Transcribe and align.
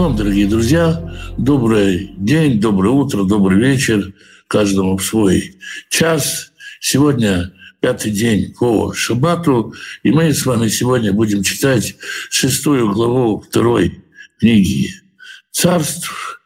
Шалом, 0.00 0.16
дорогие 0.16 0.46
друзья. 0.46 1.14
Добрый 1.36 2.14
день, 2.16 2.58
доброе 2.58 2.88
утро, 2.88 3.24
добрый 3.24 3.58
вечер. 3.60 4.14
Каждому 4.48 4.96
в 4.96 5.04
свой 5.04 5.56
час. 5.90 6.52
Сегодня 6.80 7.52
пятый 7.80 8.10
день 8.10 8.54
по 8.58 8.94
Шабату, 8.94 9.74
и 10.02 10.10
мы 10.10 10.32
с 10.32 10.46
вами 10.46 10.68
сегодня 10.68 11.12
будем 11.12 11.42
читать 11.42 11.96
шестую 12.30 12.90
главу 12.94 13.44
второй 13.46 14.02
книги 14.38 14.88
«Царств». 15.52 16.40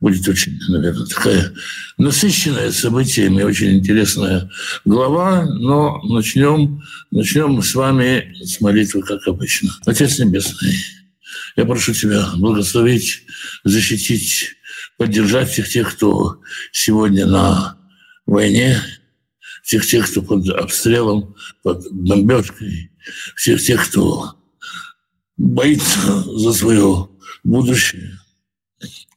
Будет 0.00 0.26
очень, 0.26 0.58
наверное, 0.68 1.06
такая 1.06 1.52
насыщенная 1.98 2.72
событиями, 2.72 3.44
очень 3.44 3.78
интересная 3.78 4.50
глава, 4.84 5.44
но 5.44 6.02
начнем, 6.02 6.82
начнем 7.12 7.62
с 7.62 7.72
вами 7.72 8.34
с 8.42 8.60
молитвы, 8.60 9.02
как 9.02 9.28
обычно. 9.28 9.70
Отец 9.86 10.18
Небесный, 10.18 10.74
я 11.56 11.64
прошу 11.64 11.94
Тебя 11.94 12.28
благословить, 12.36 13.22
защитить, 13.64 14.56
поддержать 14.98 15.50
всех 15.50 15.68
тех, 15.68 15.94
кто 15.94 16.40
сегодня 16.70 17.26
на 17.26 17.78
войне, 18.26 18.80
всех 19.62 19.86
тех, 19.86 20.08
кто 20.10 20.22
под 20.22 20.48
обстрелом, 20.50 21.34
под 21.62 21.90
бомбежкой, 21.90 22.90
всех 23.34 23.62
тех, 23.62 23.88
кто 23.88 24.36
боится 25.36 26.22
за 26.22 26.52
свое 26.52 27.08
будущее. 27.42 28.20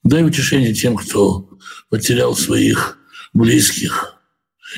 Дай 0.03 0.23
утешение 0.23 0.73
тем, 0.73 0.95
кто 0.95 1.49
потерял 1.90 2.35
своих 2.35 2.98
близких. 3.34 4.15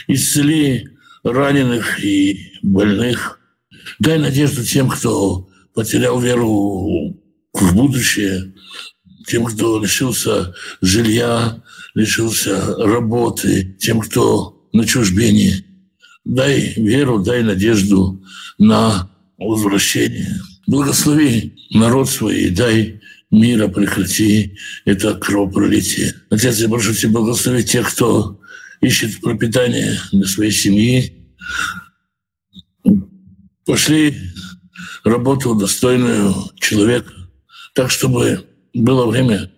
Исцели 0.08 0.90
раненых 1.24 2.04
и 2.04 2.54
больных. 2.64 3.40
Дай 4.00 4.18
надежду 4.18 4.66
тем, 4.66 4.90
кто 4.90 5.48
потерял 5.74 6.20
веру 6.20 7.21
в 7.62 7.76
будущее, 7.76 8.54
тем, 9.28 9.46
кто 9.46 9.82
лишился 9.82 10.54
жилья, 10.82 11.64
лишился 11.94 12.76
работы, 12.78 13.76
тем, 13.80 14.00
кто 14.02 14.68
на 14.74 14.86
чужбине. 14.86 15.66
Дай 16.26 16.74
веру, 16.76 17.20
дай 17.20 17.44
надежду 17.44 18.24
на 18.58 19.10
возвращение. 19.38 20.40
Благослови 20.68 21.54
народ 21.72 22.10
свой, 22.10 22.50
дай 22.50 23.02
мира 23.32 23.68
прекрати 23.68 24.58
это 24.86 25.16
кровопролитие. 25.16 26.14
Отец, 26.30 26.60
я 26.60 26.70
прошу 26.70 26.94
тебя 26.94 27.14
благословить 27.14 27.72
тех, 27.72 27.92
кто 27.92 28.40
ищет 28.82 29.22
пропитание 29.22 29.98
для 30.12 30.26
своей 30.26 30.52
семьи. 30.52 31.14
Пошли 33.66 34.16
работу 35.04 35.56
достойную 35.56 36.36
человека, 36.60 37.12
так, 37.74 37.92
чтобы 37.92 38.46
было 38.74 39.06
время 39.06 39.52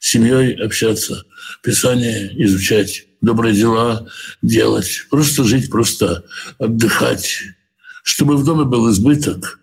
с 0.00 0.10
семьей 0.10 0.54
общаться, 0.54 1.24
Писание 1.62 2.32
изучать, 2.44 3.06
добрые 3.20 3.54
дела 3.54 4.08
делать, 4.40 5.06
просто 5.10 5.44
жить, 5.44 5.70
просто 5.70 6.24
отдыхать, 6.58 7.42
чтобы 8.02 8.36
в 8.36 8.44
доме 8.44 8.64
был 8.64 8.90
избыток, 8.90 9.60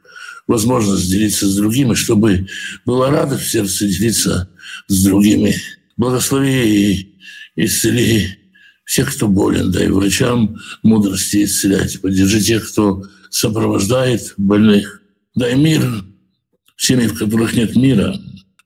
возможность 0.47 1.09
делиться 1.09 1.47
с 1.47 1.55
другими, 1.55 1.93
чтобы 1.93 2.47
была 2.85 3.09
радость 3.09 3.43
в 3.43 3.51
сердце 3.51 3.87
делиться 3.87 4.49
с 4.87 5.03
другими. 5.03 5.55
Благослови 5.97 6.93
и 6.95 7.15
исцели 7.55 8.37
всех, 8.85 9.13
кто 9.15 9.27
болен, 9.27 9.71
дай 9.71 9.89
врачам 9.89 10.57
мудрости 10.83 11.43
исцелять. 11.43 11.99
Поддержи 12.01 12.39
тех, 12.41 12.69
кто 12.71 13.03
сопровождает 13.29 14.33
больных. 14.37 15.01
Дай 15.35 15.55
мир 15.55 15.83
семьи, 16.77 17.07
в 17.07 17.17
которых 17.17 17.53
нет 17.53 17.75
мира, 17.75 18.15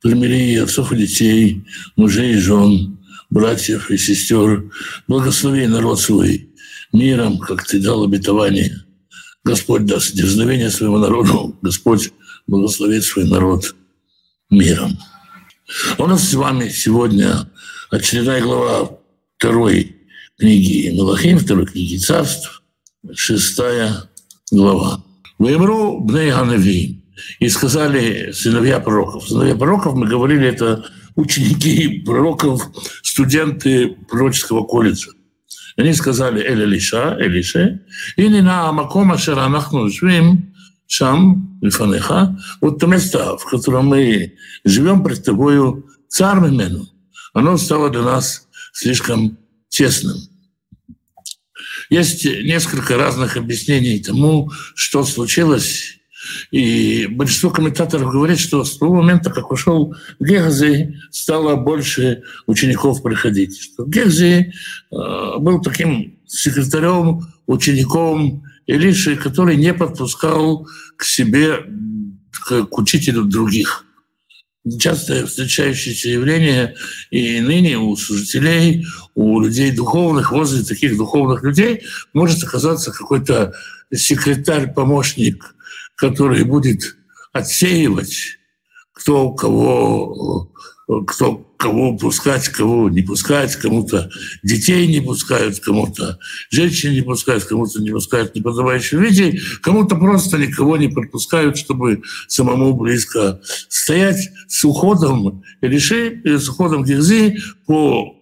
примири 0.02 0.58
отцов 0.58 0.92
и 0.92 0.98
детей, 0.98 1.63
мужей 1.96 2.34
и 2.34 2.38
жен, 2.38 3.00
братьев 3.30 3.90
и 3.90 3.97
сестер. 3.97 4.72
Благослови 5.08 5.66
народ 5.66 6.00
свой 6.00 6.50
миром, 6.94 7.40
как 7.40 7.66
ты 7.66 7.80
дал 7.80 8.03
обетование. 8.03 8.86
Господь 9.44 9.86
даст 9.86 10.13
дерзновение 10.13 10.69
своему 10.69 10.97
народу. 10.97 11.58
Господь 11.62 12.12
благословит 12.46 13.03
свой 13.03 13.25
народ 13.25 13.75
миром. 14.50 15.00
У 15.97 16.06
нас 16.06 16.30
с 16.30 16.34
вами 16.34 16.69
сегодня 16.69 17.50
очередная 17.90 18.41
глава 18.41 18.97
второй 19.38 19.96
книги 20.38 20.90
Мелахим, 20.90 21.40
второй 21.40 21.66
книги 21.66 21.97
царств, 21.97 22.62
шестая 23.13 24.09
глава. 24.52 25.03
«Ваемру 25.40 26.02
бней 26.02 26.30
Ганавим» 26.30 27.00
и 27.40 27.50
сказали 27.50 28.31
сыновья 28.31 28.80
пророков. 28.80 29.28
Сыновья 29.28 29.56
пророков, 29.56 29.96
мы 29.96 30.08
говорили, 30.08 30.47
это 30.47 30.86
ученики 31.16 32.00
пророков, 32.06 32.69
студенты 33.03 33.90
пророческого 34.09 34.64
колледжа. 34.64 35.12
Они 35.78 35.94
сказали 35.94 36.44
«Эль 36.44 36.64
Элиша, 36.64 37.18
Элише, 37.19 37.81
и 38.18 38.28
не 38.28 38.42
на 38.42 38.72
Макома 38.72 39.18
Шаранахну 39.18 39.90
Жвим, 39.90 40.53
Шам, 40.88 41.58
Лифанеха, 41.62 42.38
вот 42.59 42.80
то 42.80 42.88
место, 42.88 43.38
в 43.38 43.46
котором 43.46 43.88
мы 43.88 44.34
живем 44.66 45.03
пред 45.03 45.24
тобою, 45.24 45.90
царь 46.09 46.40
Мимену, 46.40 46.88
оно 47.34 47.58
стало 47.58 47.90
для 47.90 48.02
нас 48.02 48.48
слишком 48.74 49.38
тесным. 49.69 50.18
Есть 51.90 52.25
несколько 52.25 52.98
разных 52.98 53.38
объяснений 53.38 54.00
тому, 54.03 54.52
что 54.75 55.03
случилось 55.06 56.00
и 56.52 57.08
большинство 57.08 57.50
комментаторов 57.50 58.12
говорят, 58.12 58.40
что 58.40 58.64
с 58.64 58.78
того 58.78 58.96
момента, 58.96 59.30
как 59.30 59.52
ушел 59.52 59.96
Гехзи, 60.20 61.00
стало 61.12 61.56
больше 61.56 62.24
учеников 62.48 63.02
приходить. 63.02 63.59
Что 63.59 63.86
Гехзи 63.86 64.54
э, 64.92 64.96
был 65.40 65.62
таким 65.62 66.20
секретарем, 66.28 67.22
учеником 67.48 68.44
Илиши, 68.68 69.16
который 69.16 69.58
не 69.58 69.74
подпускал 69.74 70.68
к 70.96 71.04
себе, 71.04 71.66
к, 72.31 72.64
к 72.66 72.78
учителю 72.78 73.24
других. 73.24 73.86
Часто 74.80 75.26
встречающееся 75.26 76.10
явление 76.10 76.76
и 77.10 77.40
ныне 77.42 77.80
у 77.80 77.96
служителей, 77.96 78.86
у 79.16 79.40
людей 79.40 79.72
духовных, 79.72 80.31
возле 80.31 80.64
таких 80.64 80.96
духовных 80.98 81.44
людей 81.44 81.81
может 82.14 82.44
оказаться 82.44 82.92
какой-то 82.92 83.54
секретарь, 83.92 84.72
помощник 84.72 85.56
который 86.01 86.44
будет 86.44 86.97
отсеивать, 87.31 88.39
кто 88.91 89.31
кого, 89.34 90.51
кто 91.06 91.35
кого 91.57 91.95
пускать, 91.95 92.50
кого 92.50 92.89
не 92.89 93.03
пускать, 93.03 93.56
кому-то 93.56 94.09
детей 94.41 94.88
не 94.88 95.00
пускают, 95.00 95.59
кому-то 95.59 96.17
женщин 96.50 96.94
не 96.94 97.03
пускают, 97.03 97.44
кому-то 97.44 97.79
не 97.79 97.91
пускают 97.91 98.34
неподобающих 98.34 99.00
людей, 99.00 99.39
кому-то 99.62 99.95
просто 99.95 100.39
никого 100.39 100.75
не 100.75 100.88
пропускают, 100.88 101.56
чтобы 101.56 102.01
самому 102.28 102.73
близко 102.73 103.39
стоять 103.69 104.31
с 104.47 104.66
уходом 104.66 105.44
Элиши, 105.62 106.19
с 106.25 106.50
уходом 106.50 106.83
Герзи 106.83 107.38
по 107.68 108.16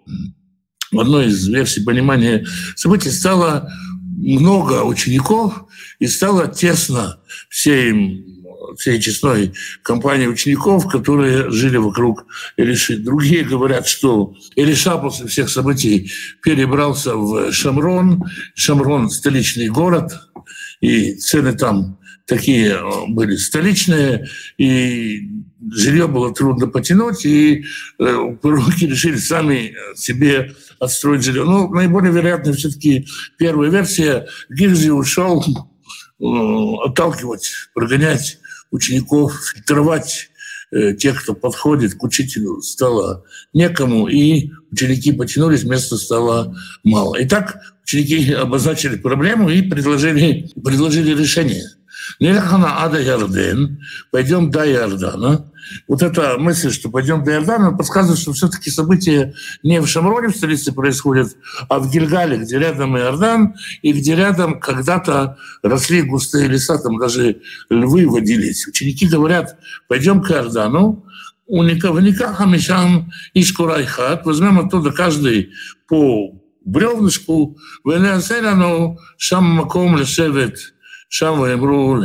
одной 0.92 1.28
из 1.28 1.48
версий 1.48 1.82
понимания 1.86 2.46
событий 2.76 3.12
стало 3.12 3.72
много 4.18 4.84
учеников, 4.84 5.66
и 6.00 6.08
стало 6.08 6.48
тесно 6.48 7.20
всей, 7.50 8.26
всей 8.78 9.00
честной 9.00 9.54
компании 9.84 10.28
учеников, 10.28 10.88
которые 10.88 11.50
жили 11.52 11.78
вокруг 11.78 12.26
Элиши. 12.58 12.98
Другие 12.98 13.44
говорят, 13.44 13.88
что 13.88 14.34
Элиша 14.56 14.98
после 14.98 15.28
всех 15.28 15.50
событий 15.50 16.12
перебрался 16.44 17.16
в 17.16 17.52
Шамрон. 17.52 18.24
Шамрон– 18.56 19.10
столичный 19.12 19.70
город, 19.70 20.12
и 20.82 21.14
цены 21.14 21.54
там 21.54 22.00
такие 22.30 22.76
э, 22.76 22.82
были 23.08 23.36
столичные, 23.36 24.28
и 24.58 25.28
жилье 25.72 26.08
было 26.08 26.34
трудно 26.34 26.68
потянуть, 26.68 27.26
и 27.26 27.66
э, 28.00 28.36
пророки 28.42 28.86
решили 28.86 29.18
сами 29.18 29.76
себе 29.96 30.56
отстроить 30.80 31.24
жилье. 31.24 31.44
Ну, 31.44 31.70
наиболее 31.70 32.12
вероятно 32.12 32.54
все-таки 32.54 33.08
первая 33.38 33.70
версия. 33.70 34.28
Гирзи 34.50 34.90
ушел 34.90 35.44
э, 35.44 36.24
отталкивать, 36.86 37.52
прогонять 37.74 38.40
учеников, 38.72 39.34
фильтровать 39.54 40.30
тех, 41.00 41.24
кто 41.24 41.34
подходит 41.34 41.96
к 41.96 42.04
учителю, 42.04 42.62
стало 42.62 43.24
некому, 43.54 44.08
и 44.08 44.52
ученики 44.72 45.12
потянулись, 45.12 45.64
места 45.64 45.98
стало 45.98 46.56
мало. 46.84 47.16
Итак, 47.22 47.58
ученики 47.82 48.32
обозначили 48.34 48.96
проблему 48.96 49.50
и 49.50 49.64
предложили, 49.64 50.48
предложили 50.64 51.20
решение– 51.20 51.64
Нелехана 52.20 52.84
ада 52.84 53.00
Ярден, 53.00 53.80
пойдем 54.12 54.52
до 54.52 54.70
Иордана. 54.70 55.52
Вот 55.88 56.02
эта 56.02 56.38
мысль, 56.38 56.72
что 56.72 56.90
пойдем 56.90 57.24
до 57.24 57.32
Иордана, 57.34 57.72
подсказывает, 57.72 58.20
что 58.20 58.34
все-таки 58.34 58.70
события 58.70 59.34
не 59.64 59.80
в 59.82 59.88
Шамроне, 59.88 60.30
в 60.30 60.36
столице, 60.36 60.72
происходят, 60.72 61.36
а 61.68 61.80
в 61.80 61.92
Гильгале, 61.92 62.38
где 62.38 62.58
рядом 62.58 62.98
Иордан, 62.98 63.56
и 63.82 63.94
где 63.94 64.16
рядом 64.16 64.60
когда-то 64.60 65.38
росли 65.62 66.02
густые 66.02 66.48
леса, 66.48 66.78
там 66.78 66.98
даже 66.98 67.42
львы 67.70 68.08
водились. 68.08 68.68
Ученики 68.68 69.08
говорят, 69.08 69.58
пойдем 69.88 70.22
к 70.22 70.32
Иордану, 70.32 71.06
у 71.46 71.64
Никаха 71.64 72.46
Мишам 72.46 73.12
Ишкурайхат, 73.34 74.26
возьмем 74.26 74.60
оттуда 74.60 74.92
каждый 74.92 75.52
по 75.88 76.40
бревнышку, 76.64 77.58
Венеаселяну 77.84 79.00
Шам 79.18 79.46
Маком 79.46 79.98
Лешевет, 79.98 80.74
Шам 81.10 81.40
Ваемру 81.40 82.02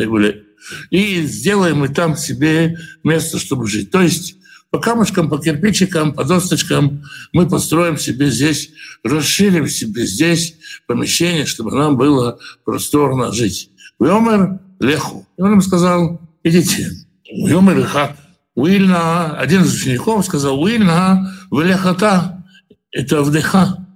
и 0.90 1.22
сделаем 1.22 1.84
и 1.84 1.88
там 1.88 2.16
себе 2.16 2.78
место, 3.02 3.38
чтобы 3.38 3.68
жить. 3.68 3.90
То 3.90 4.00
есть 4.00 4.36
по 4.70 4.80
камушкам, 4.80 5.28
по 5.28 5.38
кирпичикам, 5.38 6.12
по 6.12 6.24
досточкам 6.24 7.04
мы 7.32 7.48
построим 7.48 7.96
себе 7.96 8.30
здесь, 8.30 8.70
расширим 9.04 9.68
себе 9.68 10.04
здесь 10.06 10.56
помещение, 10.86 11.46
чтобы 11.46 11.70
нам 11.70 11.96
было 11.96 12.40
просторно 12.64 13.30
жить. 13.32 13.70
Вьомер 14.00 14.58
леху. 14.80 15.26
И 15.36 15.42
он 15.42 15.52
им 15.52 15.62
сказал, 15.62 16.20
идите. 16.42 16.90
Вьомер 17.30 17.78
леха. 17.78 18.16
Уильна, 18.56 19.36
один 19.36 19.62
из 19.62 19.74
учеников 19.74 20.24
сказал, 20.24 20.60
Уильна, 20.60 21.32
вылехата, 21.50 22.44
это 22.90 23.22
вдыха. 23.22 23.86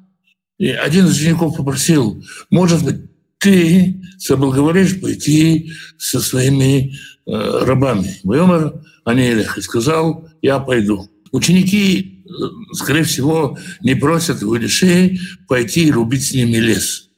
И 0.59 0.69
один 0.69 1.07
из 1.07 1.17
учеников 1.17 1.57
попросил, 1.57 2.25
может 2.51 2.85
быть, 2.85 3.01
ты 3.39 4.01
соблаговоришь 4.19 5.01
пойти 5.01 5.73
со 5.97 6.21
своими 6.21 6.95
э, 7.27 7.65
рабами. 7.65 8.17
Вьомер 8.25 8.75
Анелех 9.05 9.59
и 9.59 9.63
сказал, 9.63 10.29
я 10.43 10.59
пойду. 10.59 11.09
Ученики, 11.31 12.25
э, 12.25 12.75
скорее 12.75 13.05
всего, 13.05 13.59
не 13.81 13.95
просят 13.95 14.43
у 14.43 14.57
Илиши 14.57 15.19
пойти 15.47 15.87
и 15.87 15.93
рубить 15.93 16.27
с 16.27 16.33
ними 16.33 16.57
лес. 16.57 17.11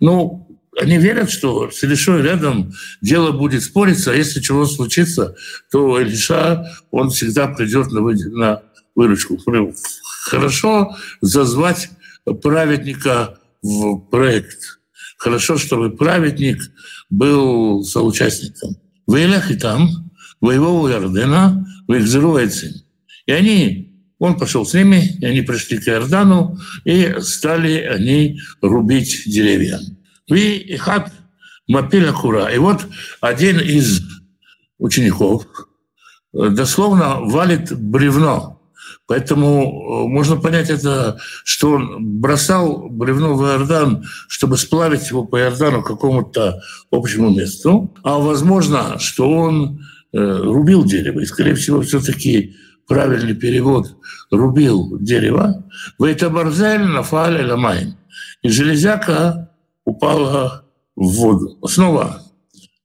Ну, 0.00 0.48
они 0.80 0.98
верят, 0.98 1.30
что 1.30 1.70
с 1.70 1.82
Илишой 1.82 2.22
рядом 2.22 2.72
дело 3.00 3.32
будет 3.32 3.62
спориться, 3.62 4.12
а 4.12 4.14
если 4.14 4.40
чего 4.40 4.66
случится, 4.66 5.36
то 5.70 6.00
Илиша, 6.00 6.66
он 6.90 7.10
всегда 7.10 7.48
придет 7.48 7.92
на, 7.92 8.00
на 8.00 8.62
выручку. 8.94 9.38
Хорошо 10.24 10.96
зазвать 11.20 11.90
праведника 12.42 13.38
в 13.62 13.98
проект. 13.98 14.81
Хорошо, 15.22 15.56
чтобы 15.56 15.90
праведник 15.90 16.58
был 17.08 17.84
соучастником. 17.84 18.74
В 19.06 19.14
Илях 19.14 19.52
и 19.52 19.54
там 19.54 20.10
воевал 20.40 20.82
у 20.82 20.88
Иордена, 20.88 21.64
в 21.86 21.92
И 23.26 23.32
они, 23.32 24.02
он 24.18 24.36
пошел 24.36 24.66
с 24.66 24.74
ними, 24.74 25.16
и 25.20 25.24
они 25.24 25.42
пришли 25.42 25.78
к 25.78 25.86
Иордану, 25.86 26.58
и 26.84 27.14
стали 27.20 27.82
они 27.82 28.40
рубить 28.60 29.22
деревья. 29.24 29.78
И 30.26 30.76
хат 30.76 31.12
Мапиля 31.68 32.10
Кура. 32.10 32.48
И 32.52 32.58
вот 32.58 32.84
один 33.20 33.60
из 33.60 34.02
учеников 34.78 35.46
дословно 36.32 37.20
валит 37.20 37.72
бревно. 37.78 38.51
Поэтому 39.12 40.04
э, 40.06 40.08
можно 40.08 40.36
понять 40.36 40.70
это, 40.70 41.18
что 41.44 41.72
он 41.72 42.20
бросал 42.20 42.88
бревно 42.88 43.34
в 43.34 43.42
Иордан, 43.44 44.04
чтобы 44.28 44.56
сплавить 44.56 45.10
его 45.10 45.24
по 45.24 45.38
Иордану 45.38 45.82
к 45.82 45.86
какому-то 45.86 46.62
общему 46.90 47.30
месту. 47.30 47.92
А 48.02 48.18
возможно, 48.18 48.98
что 48.98 49.30
он 49.30 49.80
Э, 50.14 50.40
рубил 50.42 50.84
дерево. 50.84 51.20
И, 51.20 51.24
скорее 51.24 51.54
всего, 51.54 51.80
все-таки 51.80 52.54
правильный 52.86 53.34
перевод 53.34 53.96
рубил 54.30 54.98
дерево. 54.98 55.64
ואת 55.98 56.04
הברזל 56.04 56.28
נפל 56.28 56.82
אל 56.82 57.42
המים. 57.42 57.96
И 58.42 58.50
железяка 58.50 59.50
упала 59.86 60.66
в 60.96 61.06
воду. 61.12 61.58
Снова 61.66 62.20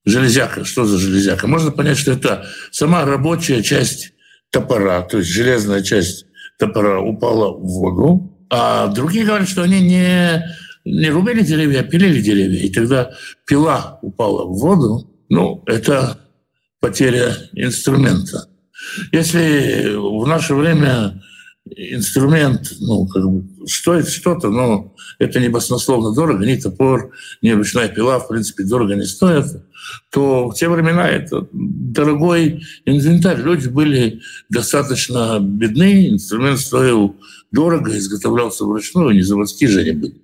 железяка. 0.06 0.64
Что 0.64 0.86
за 0.86 0.98
железяка? 0.98 1.48
Можно 1.48 1.72
понять, 1.72 1.98
что 1.98 2.14
это 2.14 2.48
сама 2.72 3.04
рабочая 3.04 3.62
часть 3.62 4.14
топора, 4.58 5.02
то 5.04 5.20
есть 5.20 5.30
железная 5.30 5.84
часть 5.84 6.26
топора 6.58 7.00
упала 7.00 7.54
в 7.54 7.62
воду. 7.62 8.34
А 8.50 8.88
другие 8.88 9.26
говорят, 9.26 9.48
что 9.48 9.62
они 9.62 9.82
не, 9.82 10.44
не 10.84 11.10
рубили 11.10 11.42
деревья, 11.42 11.82
а 11.82 11.84
пилили 11.84 12.22
деревья. 12.22 12.60
И 12.60 12.72
тогда 12.72 13.12
пила 13.46 14.00
упала 14.02 14.46
в 14.46 14.58
воду. 14.58 15.14
Ну, 15.30 15.64
это 15.68 16.18
потеря 16.80 17.36
инструмента. 17.54 18.48
Если 19.12 19.96
в 19.96 20.26
наше 20.26 20.56
время 20.56 21.22
инструмент, 21.76 22.74
ну, 22.80 23.08
как 23.08 23.24
бы, 23.30 23.68
стоит 23.68 24.08
что-то, 24.08 24.50
но 24.50 24.94
это 25.20 25.40
не 25.40 25.50
баснословно 25.50 26.14
дорого, 26.14 26.46
ни 26.46 26.56
топор, 26.56 27.12
ни 27.42 27.52
ручная 27.52 27.90
пила, 27.90 28.20
в 28.20 28.28
принципе, 28.28 28.64
дорого 28.64 28.96
не 28.96 29.06
стоят, 29.06 29.48
то 30.12 30.50
в 30.50 30.56
те 30.56 30.70
времена 30.70 31.08
это 31.08 31.48
дорогой 31.52 32.64
инвентарь. 32.86 33.42
Люди 33.42 33.68
были 33.68 34.22
достаточно 34.50 35.40
бедны, 35.40 36.10
инструмент 36.10 36.60
стоил 36.60 37.16
дорого, 37.52 37.98
изготовлялся 37.98 38.66
вручную, 38.66 39.16
не 39.16 39.22
заводские 39.22 39.70
же 39.70 39.82
они 39.82 39.92
были. 39.92 40.22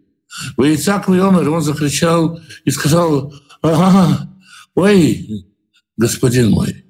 В 0.57 0.63
Ицак 0.63 1.09
он 1.09 1.61
закричал 1.61 2.39
и 2.65 2.71
сказал, 2.71 3.33
ага, 3.61 4.29
ой, 4.75 5.45
господин 5.97 6.51
мой. 6.51 6.83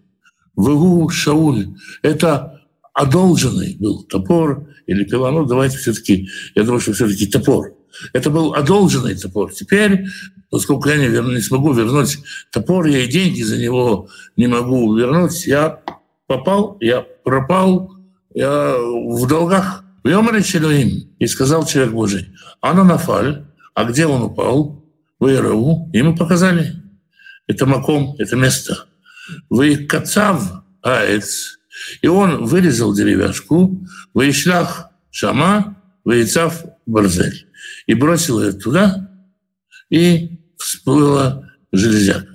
Вегу 0.56 1.10
Шауль– 1.10 1.76
это 2.04 2.62
одолженный 2.94 3.76
был 3.80 4.04
топор 4.04 4.68
или 4.86 5.04
пила. 5.04 5.32
Ну, 5.32 5.46
давайте 5.46 5.78
все-таки, 5.78 6.30
я 6.56 6.64
думаю, 6.64 6.80
что 6.80 6.94
все-таки 6.94 7.28
топор. 7.28 7.76
Это 8.14 8.30
был 8.30 8.54
одолженный 8.54 9.16
топор. 9.16 9.52
Теперь, 9.54 10.06
поскольку 10.50 10.90
я 10.90 10.98
не, 10.98 11.08
верну, 11.08 11.32
не 11.32 11.42
смогу 11.42 11.74
вернуть 11.74 12.20
топор, 12.52 12.86
я 12.86 13.00
и 13.00 13.08
деньги 13.08 13.42
за 13.42 13.58
него 13.58 14.10
не 14.38 14.48
могу 14.48 14.96
вернуть, 14.96 15.46
я 15.46 15.82
попал, 16.28 16.78
я 16.80 17.02
пропал, 17.02 17.94
я 18.34 18.76
в 18.78 19.28
долгах. 19.28 19.84
Йомаре 20.06 20.42
и 21.20 21.28
сказал 21.28 21.66
человек 21.66 21.94
Божий, 21.94 22.28
Ананафаль, 22.60 23.46
а 23.74 23.86
где 23.86 24.06
он 24.06 24.22
упал? 24.24 24.84
В 25.20 25.28
Иеру. 25.28 25.90
Ему 25.94 26.18
показали. 26.18 26.74
Это 27.48 27.66
маком, 27.66 28.16
это 28.18 28.36
место. 28.36 28.86
Выкацав 29.50 30.64
аец, 30.82 31.60
и 32.02 32.08
он 32.08 32.46
вырезал 32.46 32.94
деревяшку, 32.94 33.86
вышлях 34.14 34.90
шама, 35.12 35.78
выцав 36.04 36.64
барзель, 36.86 37.48
и 37.88 37.94
бросил 37.94 38.42
ее 38.42 38.54
туда, 38.54 39.10
и 39.90 40.40
всплыла 40.58 41.50
железяка. 41.72 42.28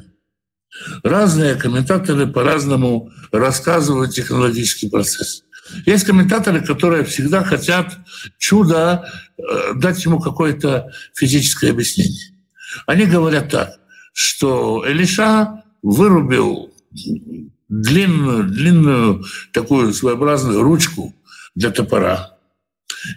Разные 1.02 1.56
комментаторы 1.56 2.26
по-разному 2.26 3.10
рассказывают 3.32 4.14
технологический 4.14 4.88
процесс. 4.88 5.44
Есть 5.84 6.04
комментаторы, 6.04 6.64
которые 6.64 7.04
всегда 7.04 7.44
хотят 7.44 7.96
чудо, 8.38 9.10
э, 9.36 9.74
дать 9.74 10.04
ему 10.04 10.18
какое-то 10.18 10.90
физическое 11.14 11.70
объяснение. 11.70 12.32
Они 12.86 13.06
говорят 13.06 13.50
так, 13.50 13.78
что 14.12 14.84
Элиша 14.86 15.62
вырубил 15.82 16.72
длинную, 17.68 18.44
длинную 18.44 19.24
такую 19.52 19.92
своеобразную 19.92 20.62
ручку 20.62 21.14
для 21.54 21.70
топора, 21.70 22.38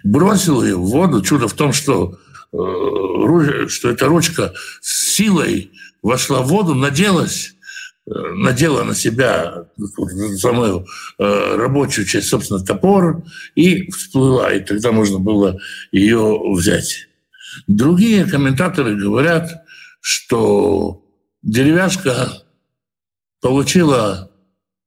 бросил 0.04 0.62
ее 0.62 0.76
в 0.76 0.86
воду. 0.86 1.22
Чудо 1.22 1.48
в 1.48 1.54
том, 1.54 1.72
что, 1.72 2.18
э, 2.52 3.68
что 3.68 3.90
эта 3.90 4.06
ручка 4.06 4.52
с 4.80 5.14
силой 5.14 5.70
вошла 6.02 6.42
в 6.42 6.48
воду, 6.48 6.74
наделась, 6.74 7.54
э, 8.06 8.10
надела 8.10 8.84
на 8.84 8.94
себя 8.94 9.66
самую 10.38 10.86
э, 11.18 11.56
рабочую 11.56 12.06
часть, 12.06 12.28
собственно, 12.28 12.64
топор, 12.64 13.24
и 13.54 13.90
всплыла, 13.90 14.52
и 14.52 14.60
тогда 14.60 14.92
можно 14.92 15.18
было 15.18 15.58
ее 15.92 16.38
взять. 16.52 17.08
Другие 17.66 18.24
комментаторы 18.24 18.96
говорят, 18.96 19.64
что 20.00 21.04
деревяшка 21.42 22.42
получила 23.40 24.31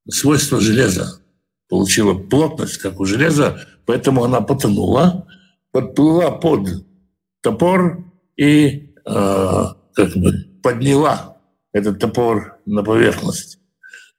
свойство 0.09 0.59
железа, 0.59 1.21
получила 1.69 2.13
плотность, 2.13 2.77
как 2.77 2.99
у 2.99 3.05
железа, 3.05 3.65
поэтому 3.85 4.23
она 4.23 4.41
потонула, 4.41 5.27
подплыла 5.71 6.31
под 6.31 6.85
топор 7.41 8.03
и 8.37 8.93
э, 9.05 9.63
как 9.93 10.15
бы 10.15 10.45
подняла 10.61 11.37
этот 11.73 11.99
топор 11.99 12.57
на 12.65 12.83
поверхность. 12.83 13.59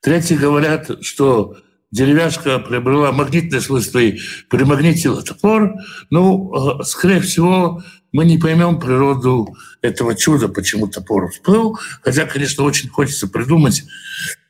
Третьи 0.00 0.35
говорят, 0.35 0.90
что 1.02 1.57
деревяшка 1.90 2.59
приобрела 2.59 3.12
магнитное 3.12 3.61
свойство 3.61 3.99
и 3.99 4.19
примагнитила 4.49 5.23
топор. 5.23 5.75
Ну, 6.11 6.81
э, 6.81 6.85
скорее 6.85 7.21
всего, 7.21 7.83
мы 8.12 8.25
не 8.25 8.38
поймем 8.38 8.78
природу 8.78 9.57
этого 9.83 10.14
чуда, 10.14 10.49
почему 10.49 10.88
топор 10.88 11.31
всплыл. 11.31 11.78
Хотя, 12.02 12.26
конечно, 12.26 12.64
очень 12.64 12.88
хочется 12.88 13.28
придумать, 13.28 13.85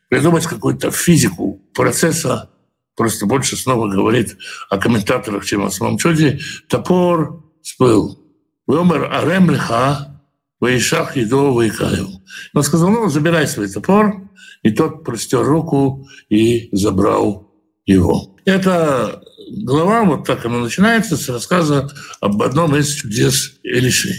придумать 0.09 0.47
какую-то 0.47 0.91
физику 0.91 1.61
процесса, 1.75 2.51
просто 2.97 3.27
больше 3.27 3.57
снова 3.57 3.89
говорит 3.89 4.37
о 4.71 4.79
комментаторах, 4.79 5.45
чем 5.45 5.65
о 5.65 5.71
самом 5.71 5.99
чуде. 5.99 6.39
Топор 6.69 7.45
всплыл. 7.63 8.19
Вымер 8.67 9.13
арем 9.13 9.51
лиха, 9.51 10.23
Ваишах 10.61 11.17
еду 11.17 11.53
Ваикаев. 11.53 12.09
Он 12.55 12.63
сказал, 12.63 12.91
ну, 12.91 13.09
забирай 13.09 13.47
свой 13.47 13.69
топор. 13.69 14.23
И 14.63 14.71
тот 14.71 15.05
простер 15.05 15.45
руку 15.45 16.09
и 16.29 16.69
забрал 16.73 17.53
его. 17.85 18.37
Это 18.45 19.23
глава, 19.63 20.05
вот 20.05 20.27
так 20.27 20.45
она 20.45 20.59
начинается, 20.59 21.17
с 21.17 21.29
рассказа 21.29 21.89
об 22.21 22.43
одном 22.43 22.75
из 22.75 22.95
чудес 22.95 23.59
Элиши. 23.63 24.15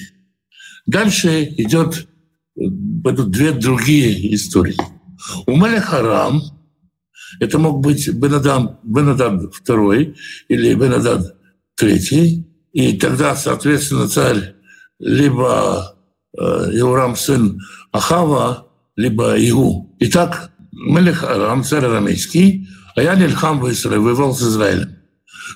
Дальше 0.86 1.44
идет, 1.44 2.08
идут 2.56 3.32
две 3.32 3.52
другие 3.52 4.34
истории. 4.36 4.78
У 5.46 5.56
Мелехарам, 5.56 6.42
это 7.40 7.60
мог 7.60 7.82
быть 7.82 8.08
Бенадам, 8.10 8.80
Бенадад 8.84 9.42
II 9.68 10.16
или 10.48 10.74
Бенадад 10.74 11.36
III, 11.82 12.44
и 12.74 12.98
тогда, 12.98 13.36
соответственно, 13.36 14.08
царь 14.08 14.56
либо 15.00 15.96
э, 16.38 16.42
Иорам 16.74 17.16
сын 17.16 17.60
Ахава, 17.92 18.68
либо 18.96 19.36
Игу. 19.38 19.96
Итак, 20.00 20.52
Мелех 20.72 21.24
Арам, 21.24 21.64
царь 21.64 21.86
арамейский, 21.86 22.68
а 22.96 23.02
я 23.02 23.16
Нильхам 23.16 23.60
воевал 23.60 24.34
с 24.36 24.42
Израилем. 24.42 24.97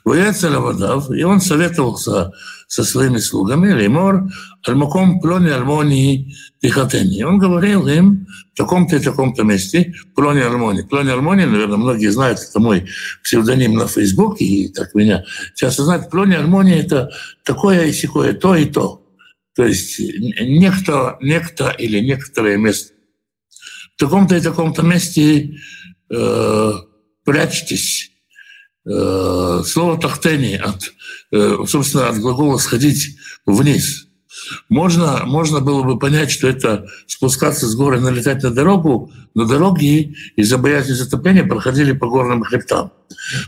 Вояцеля 0.04 0.60
Водав, 0.60 1.12
и 1.12 1.24
он 1.24 1.42
советовался 1.42 2.32
со 2.68 2.84
своими 2.84 3.18
слугами, 3.18 3.72
Леймор, 3.72 4.30
Альмаком 4.66 5.20
Плони 5.20 5.50
Альмонии 5.50 6.34
Тихотени. 6.62 7.24
Он 7.24 7.38
говорил 7.38 7.88
им 7.88 8.28
в 8.54 8.58
таком-то 8.58 8.96
и 8.96 9.00
таком-то 9.00 9.44
месте 9.44 9.94
Плони 10.16 10.42
Альмони. 10.42 10.84
Плони 10.84 11.10
Альмони, 11.10 11.46
наверное, 11.46 11.78
многие 11.78 12.12
знают, 12.12 12.40
это 12.40 12.60
мой 12.60 12.88
псевдоним 13.24 13.74
на 13.74 13.88
Фейсбуке, 13.88 14.46
и 14.46 14.68
так 14.70 14.96
меня 14.96 15.26
часто 15.56 15.84
знают. 15.84 16.10
Плони 16.10 16.36
Альмони– 16.36 16.74
это 16.80 17.12
такое 17.44 17.86
и 17.86 17.92
секое, 17.92 18.34
то 18.34 18.56
и 18.56 18.66
то. 18.66 19.06
То 19.56 19.66
есть 19.66 20.00
некто, 20.00 21.18
некто 21.22 21.70
или 21.78 22.00
некоторое 22.00 22.58
место. 22.58 22.94
В 23.96 24.00
таком-то 24.00 24.36
и 24.38 24.42
таком-то 24.42 24.82
месте 24.82 25.58
э, 26.10 26.72
прячьтесь. 27.26 28.11
Э, 28.84 29.62
слово 29.64 30.00
«тахтени» 30.00 30.56
от, 30.56 30.92
э, 31.32 31.58
собственно, 31.68 32.10
от 32.10 32.18
глагола 32.18 32.58
«сходить 32.58 33.16
вниз». 33.46 34.08
Можно, 34.70 35.24
можно 35.26 35.60
было 35.60 35.84
бы 35.84 36.00
понять, 36.00 36.32
что 36.32 36.48
это 36.48 36.88
спускаться 37.06 37.68
с 37.68 37.76
горы, 37.76 38.00
налетать 38.00 38.42
на 38.42 38.50
дорогу, 38.50 39.12
но 39.36 39.46
дороги 39.46 40.16
из-за 40.36 40.58
боязни 40.58 40.94
затопления 40.94 41.44
проходили 41.44 41.92
по 41.92 42.08
горным 42.08 42.42
хребтам. 42.44 42.92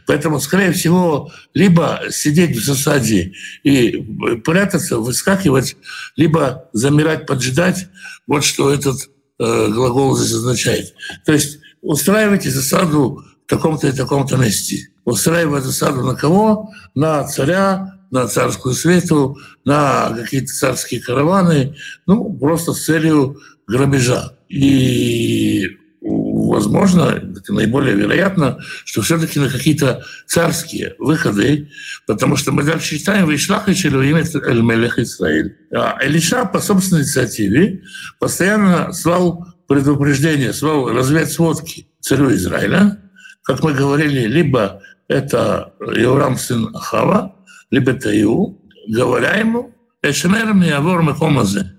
Поэтому, 0.05 0.39
скорее 0.39 0.71
всего, 0.71 1.31
либо 1.55 2.01
сидеть 2.11 2.55
в 2.55 2.63
засаде 2.63 3.33
и 3.63 4.05
прятаться, 4.45 4.99
выскакивать, 4.99 5.77
либо 6.15 6.69
замирать, 6.73 7.25
поджидать. 7.25 7.87
Вот 8.27 8.43
что 8.43 8.71
этот 8.71 9.09
э, 9.39 9.67
глагол 9.69 10.15
здесь 10.15 10.33
означает. 10.33 10.93
То 11.25 11.33
есть 11.33 11.59
устраивайте 11.81 12.51
засаду 12.51 13.23
в 13.45 13.49
таком-то 13.49 13.87
и 13.87 13.93
таком-то 13.93 14.37
месте. 14.37 14.89
Устраивая 15.05 15.61
засаду 15.61 16.03
на 16.03 16.15
кого? 16.15 16.69
На 16.95 17.23
царя, 17.25 17.99
на 18.11 18.27
царскую 18.27 18.75
свету, 18.75 19.37
на 19.65 20.15
какие-то 20.15 20.53
царские 20.53 21.01
караваны, 21.01 21.75
ну, 22.05 22.33
просто 22.33 22.73
с 22.73 22.85
целью 22.85 23.39
грабежа. 23.67 24.33
И 24.49 25.67
возможно, 26.01 27.21
наиболее 27.47 27.95
вероятно, 27.95 28.59
что 28.85 29.01
все-таки 29.01 29.39
на 29.39 29.49
какие-то 29.49 30.03
царские 30.27 30.95
выходы, 30.99 31.69
потому 32.05 32.35
что 32.35 32.51
мы 32.51 32.63
дальше 32.63 32.97
читаем 32.97 33.29
«Вишлах 33.29 33.69
и 33.69 33.71
Эль-Мелех 33.71 34.99
Исраиль». 34.99 35.55
А 35.73 35.97
Элиша 36.01 36.45
по 36.45 36.59
собственной 36.59 37.01
инициативе 37.01 37.81
постоянно 38.19 38.91
слал 38.93 39.47
предупреждение, 39.67 40.53
слал 40.53 40.89
разведсводки 40.89 41.87
царю 41.99 42.33
Израиля, 42.33 42.99
как 43.43 43.63
мы 43.63 43.73
говорили, 43.73 44.27
либо 44.27 44.81
это 45.13 45.73
Иорам 45.79 46.37
сын 46.37 46.69
Ахава, 46.75 47.35
Иу, 47.71 48.61
говоря 48.87 49.35
ему, 49.37 49.73
«Эшемер 50.01 50.53
миявор 50.53 51.03
мехомазе» 51.03 51.73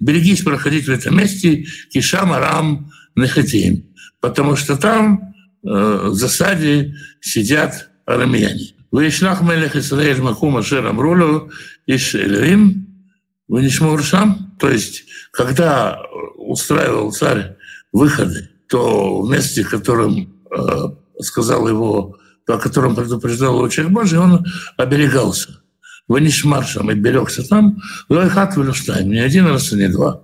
берегись 0.00 0.42
проходить 0.42 0.86
в 0.86 0.90
этом 0.90 1.16
месте 1.16 1.64
Кишам 1.90 2.32
Арам 2.32 2.90
Нехатим 3.16 3.94
потому 4.24 4.56
что 4.56 4.76
там 4.76 5.34
э, 5.62 6.08
в 6.08 6.14
засаде 6.14 6.94
сидят 7.20 7.90
арамияне. 8.06 8.74
Вейшлах 8.90 9.42
мелех 9.42 9.76
Исраэль 9.76 10.22
Макума 10.22 10.62
Шерам 10.62 10.98
Рулю 10.98 11.50
Иш 11.86 12.14
Элерим 12.14 12.86
Венишмуршам. 13.48 14.56
То 14.58 14.70
есть, 14.70 15.04
когда 15.30 16.00
устраивал 16.36 17.12
царь 17.12 17.56
выходы, 17.92 18.48
то 18.70 19.20
в 19.20 19.30
месте, 19.30 19.62
которым 19.62 20.32
э, 20.50 20.64
сказал 21.20 21.68
его, 21.68 22.16
о 22.46 22.58
котором 22.58 22.94
предупреждал 22.94 23.68
человек 23.68 23.92
Божий, 23.92 24.18
он 24.18 24.44
оберегался. 24.76 25.60
Венишмаршам 26.08 26.90
и 26.90 26.94
берегся 26.94 27.48
там, 27.48 27.78
Лойхат 28.08 28.56
Велюштайм, 28.56 29.08
не 29.08 29.20
один 29.20 29.46
раз 29.46 29.72
и 29.72 29.76
не 29.76 29.88
два. 29.88 30.20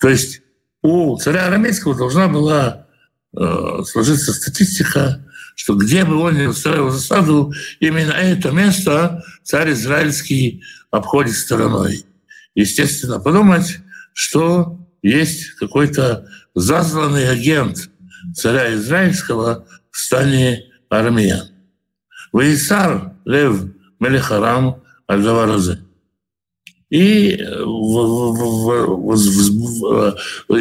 То 0.00 0.08
есть 0.08 0.42
у 0.82 1.16
царя 1.18 1.46
арамейского 1.46 1.94
должна 1.94 2.26
была 2.26 2.84
Э, 3.36 3.82
сложится 3.84 4.32
статистика, 4.32 5.24
что 5.56 5.74
где 5.74 6.04
бы 6.04 6.16
он 6.16 6.38
ни 6.38 6.46
устроил 6.46 6.90
засаду, 6.90 7.52
именно 7.80 8.12
это 8.12 8.52
место 8.52 9.24
царь 9.42 9.72
израильский 9.72 10.62
обходит 10.92 11.34
стороной. 11.34 12.04
Естественно, 12.54 13.18
подумать, 13.18 13.80
что 14.12 14.78
есть 15.02 15.50
какой-то 15.56 16.28
засланный 16.54 17.28
агент 17.28 17.90
царя 18.36 18.72
израильского 18.74 19.66
в 19.90 19.98
стане 19.98 20.62
армиян. 20.98 21.48
Ваисар 22.32 23.12
Лев 23.24 23.56
Мелехарам 24.00 24.82
Альдаваразе. 25.06 25.80
И 26.90 27.38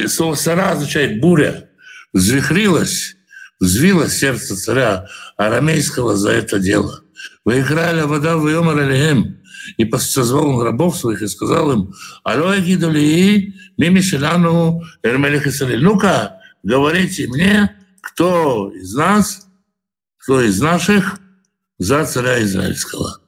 слово 0.07 0.35
«сара» 0.35 0.71
означает 0.71 1.21
«буря», 1.21 1.69
взвихрилось, 2.13 3.15
взвилось 3.59 4.17
сердце 4.17 4.55
царя 4.55 5.07
арамейского 5.37 6.15
за 6.15 6.31
это 6.31 6.59
дело. 6.59 7.01
Выиграли 7.45 8.01
вода 8.01 8.37
в 8.37 8.47
Йомар 8.47 8.79
Алием, 8.79 9.37
и 9.77 9.89
созвал 9.97 10.47
он 10.47 10.63
рабов 10.63 10.97
своих 10.97 11.21
и 11.21 11.27
сказал 11.27 11.71
им, 11.71 11.93
«Алло, 12.23 12.55
Гидулии, 12.55 13.53
мими 13.77 14.01
шелану 14.01 14.81
Эрмелих 15.03 15.45
Ну-ка, 15.81 16.39
говорите 16.63 17.27
мне, 17.27 17.75
кто 18.01 18.71
из 18.71 18.93
нас, 18.93 19.47
кто 20.23 20.41
из 20.41 20.59
наших 20.61 21.19
за 21.77 22.05
царя 22.05 22.41
израильского». 22.43 23.21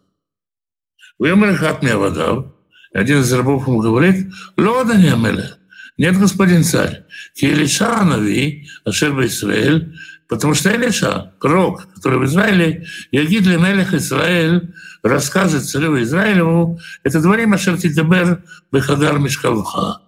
Выемер 1.19 1.55
хатмия 1.55 1.95
вода. 1.95 2.51
Один 2.93 3.21
из 3.21 3.31
рабов 3.31 3.67
ему 3.67 3.79
говорит, 3.79 4.33
«Лода 4.57 4.95
не 4.97 5.09
амеле, 5.09 5.57
нет, 5.97 6.17
господин 6.17 6.63
царь. 6.63 7.05
Илиша 7.35 8.03
Нави, 8.03 8.67
Ашер 8.83 9.17
Израиль, 9.25 9.97
потому 10.27 10.53
что 10.53 10.69
Илиша, 10.69 11.33
пророк, 11.39 11.87
который 11.93 12.19
в 12.19 12.25
Израиле, 12.25 12.85
Ягид 13.11 13.45
Мелех 13.45 13.93
Израиль, 13.93 14.73
расскажет 15.03 15.63
царю 15.63 16.01
Израилеву, 16.01 16.79
это 17.03 17.21
дворим 17.21 17.53
Ашер 17.53 17.77
Тидебер 17.77 18.43
Бехадар 18.71 19.19
Мишкалха. 19.19 20.01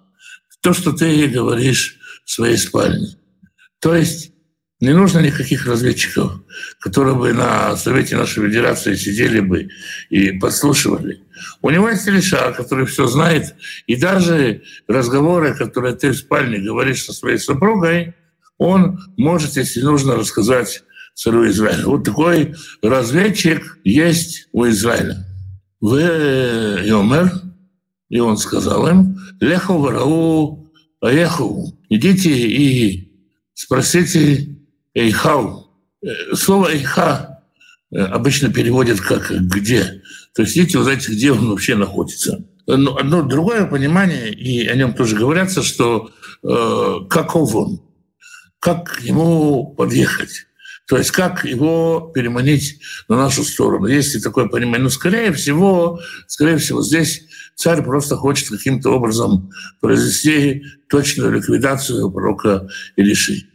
То, 0.61 0.73
что 0.73 0.91
ты 0.91 1.27
говоришь 1.27 1.97
в 2.25 2.31
своей 2.31 2.57
спальне. 2.57 3.15
То 3.79 3.95
есть 3.95 4.33
не 4.79 4.93
нужно 4.93 5.19
никаких 5.19 5.65
разведчиков, 5.65 6.39
которые 6.79 7.15
бы 7.15 7.33
на 7.33 7.75
Совете 7.77 8.15
нашей 8.15 8.47
Федерации 8.47 8.95
сидели 8.95 9.39
бы 9.39 9.69
и 10.09 10.31
подслушивали. 10.33 11.23
У 11.61 11.69
него 11.69 11.89
есть 11.89 12.07
Ильша, 12.07 12.51
который 12.51 12.85
все 12.85 13.07
знает, 13.07 13.55
и 13.87 13.95
даже 13.95 14.61
разговоры, 14.87 15.55
которые 15.55 15.95
ты 15.95 16.11
в 16.11 16.17
спальне 16.17 16.59
говоришь 16.59 17.05
со 17.05 17.13
своей 17.13 17.39
супругой, 17.39 18.13
он 18.57 18.99
может, 19.17 19.55
если 19.55 19.81
нужно, 19.81 20.15
рассказать 20.15 20.83
царю 21.15 21.47
Израиля. 21.49 21.85
Вот 21.85 22.03
такой 22.03 22.55
разведчик 22.83 23.79
есть 23.83 24.47
у 24.51 24.67
Израиля. 24.67 25.25
Вы 25.81 26.01
Йомер, 26.85 27.31
и 28.09 28.19
он 28.19 28.37
сказал 28.37 28.87
им, 28.87 29.17
Леху 29.39 29.77
Варау 29.79 30.71
Аеху, 31.01 31.77
идите 31.89 32.31
и 32.31 33.11
спросите 33.53 34.56
Эйхау. 34.97 35.67
Э, 36.03 36.35
слово 36.35 36.73
Эйха 36.73 37.43
э, 37.91 37.99
обычно 37.99 38.51
переводят 38.51 38.99
как 38.99 39.31
«где». 39.31 40.01
То 40.33 40.43
есть 40.43 40.57
идите 40.57 40.79
узнать, 40.79 41.07
где 41.07 41.31
он 41.31 41.49
вообще 41.49 41.75
находится. 41.75 42.43
Но 42.67 42.97
одно 42.97 43.21
другое 43.21 43.65
понимание, 43.65 44.31
и 44.31 44.67
о 44.67 44.75
нем 44.75 44.93
тоже 44.93 45.15
говорится, 45.15 45.63
что 45.63 46.11
э, 46.43 46.95
каков 47.09 47.55
он, 47.55 47.81
как 48.59 48.97
к 48.97 49.03
нему 49.03 49.73
подъехать. 49.77 50.47
То 50.87 50.97
есть 50.97 51.11
как 51.11 51.43
его 51.43 52.11
переманить 52.13 52.79
на 53.07 53.17
нашу 53.17 53.43
сторону. 53.43 53.87
Есть 53.87 54.15
и 54.15 54.21
такое 54.21 54.47
понимание. 54.47 54.83
Но 54.83 54.89
скорее 54.89 55.31
всего, 55.33 55.99
скорее 56.27 56.57
всего, 56.57 56.81
здесь 56.81 57.23
царь 57.55 57.83
просто 57.83 58.15
хочет 58.15 58.49
каким-то 58.49 58.91
образом 58.91 59.51
произвести 59.81 60.63
точную 60.89 61.31
ликвидацию 61.33 62.09
пророка 62.09 62.67
Илиши. 62.95 63.47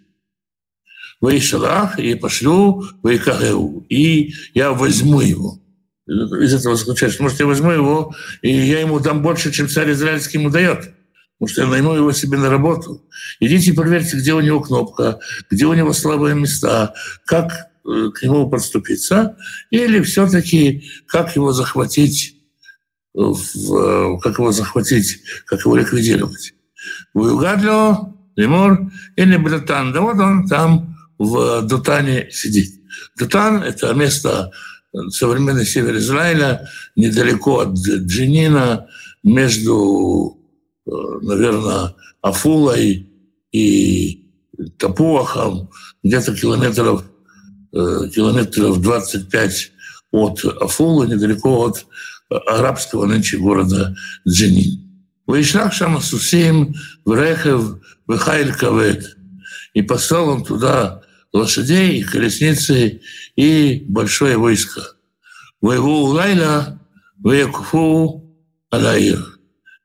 Ваишалах, 1.23 1.99
и 1.99 2.15
пошлю 2.17 2.83
Ваикагеу, 3.03 3.87
и 3.89 4.35
я 4.55 4.73
возьму 4.73 5.21
его. 5.21 5.61
Из 6.07 6.53
этого 6.53 6.75
заключается, 6.75 7.23
может, 7.23 7.39
я 7.39 7.47
возьму 7.47 7.71
его, 7.71 8.15
и 8.43 8.51
я 8.51 8.81
ему 8.81 8.99
дам 8.99 9.23
больше, 9.23 9.53
чем 9.53 9.69
царь 9.69 9.93
израильский 9.93 10.39
ему 10.39 10.51
дает. 10.51 10.93
Потому 11.39 11.49
что 11.49 11.63
я 11.63 11.69
найму 11.69 11.95
его 11.95 12.13
себе 12.13 12.39
на 12.39 12.51
работу. 12.51 13.03
Идите 13.39 13.73
проверьте, 13.73 14.17
где 14.17 14.35
у 14.35 14.41
него 14.41 14.61
кнопка, 14.61 15.21
где 15.49 15.67
у 15.67 15.75
него 15.75 15.93
слабые 15.93 16.35
места, 16.35 16.95
как 17.25 17.53
э, 17.85 18.11
к 18.15 18.23
нему 18.23 18.51
подступиться, 18.51 19.37
или 19.71 20.03
все-таки 20.03 20.91
как 21.07 21.37
его 21.37 21.53
захватить, 21.53 22.37
в, 23.15 24.19
как 24.21 24.39
его 24.39 24.51
захватить, 24.51 25.23
как 25.47 25.61
его 25.61 25.77
ликвидировать. 25.77 26.55
Уюгадло, 27.15 28.17
Лемур 28.35 28.91
или 29.17 29.37
Братан. 29.37 29.93
Да 29.93 30.01
вот 30.01 30.19
он 30.19 30.49
там 30.49 30.92
в 31.23 31.63
Дутане 31.63 32.29
сидит. 32.31 32.81
Дутан— 33.17 33.63
это 33.65 33.93
место 33.95 34.51
современный 35.11 35.65
север 35.65 35.97
Израиля, 35.97 36.69
недалеко 36.97 37.61
от 37.61 37.75
Джинина, 37.75 38.87
между, 39.23 40.39
э, 40.87 40.91
наверное, 41.23 41.95
Афулой 42.21 43.09
и 43.53 44.27
Тапуахом, 44.79 45.71
где-то 46.03 46.35
километров, 46.35 47.05
э, 47.73 48.09
километров 48.15 48.81
25 48.81 49.73
от 50.11 50.45
Афулы, 50.61 51.07
недалеко 51.07 51.67
от 51.67 51.87
арабского 52.29 53.07
нынче 53.07 53.39
города 53.39 53.95
Джинин. 54.29 54.93
Вайшлах 55.27 55.73
шам 55.73 56.01
Сусим, 56.01 56.75
Врехев, 57.05 57.79
Вехайль 58.09 58.53
Кавет. 58.53 59.17
И 59.73 59.83
послал 59.83 60.29
он 60.29 60.45
туда 60.45 61.03
лошадей, 61.33 62.03
колесницы 62.03 63.01
и 63.37 63.85
большое 63.89 64.37
войско. 64.37 64.83
Воеву 65.61 66.07
Лайла, 66.07 66.81
Ваякуфу 67.19 68.25
Алаир. 68.71 69.39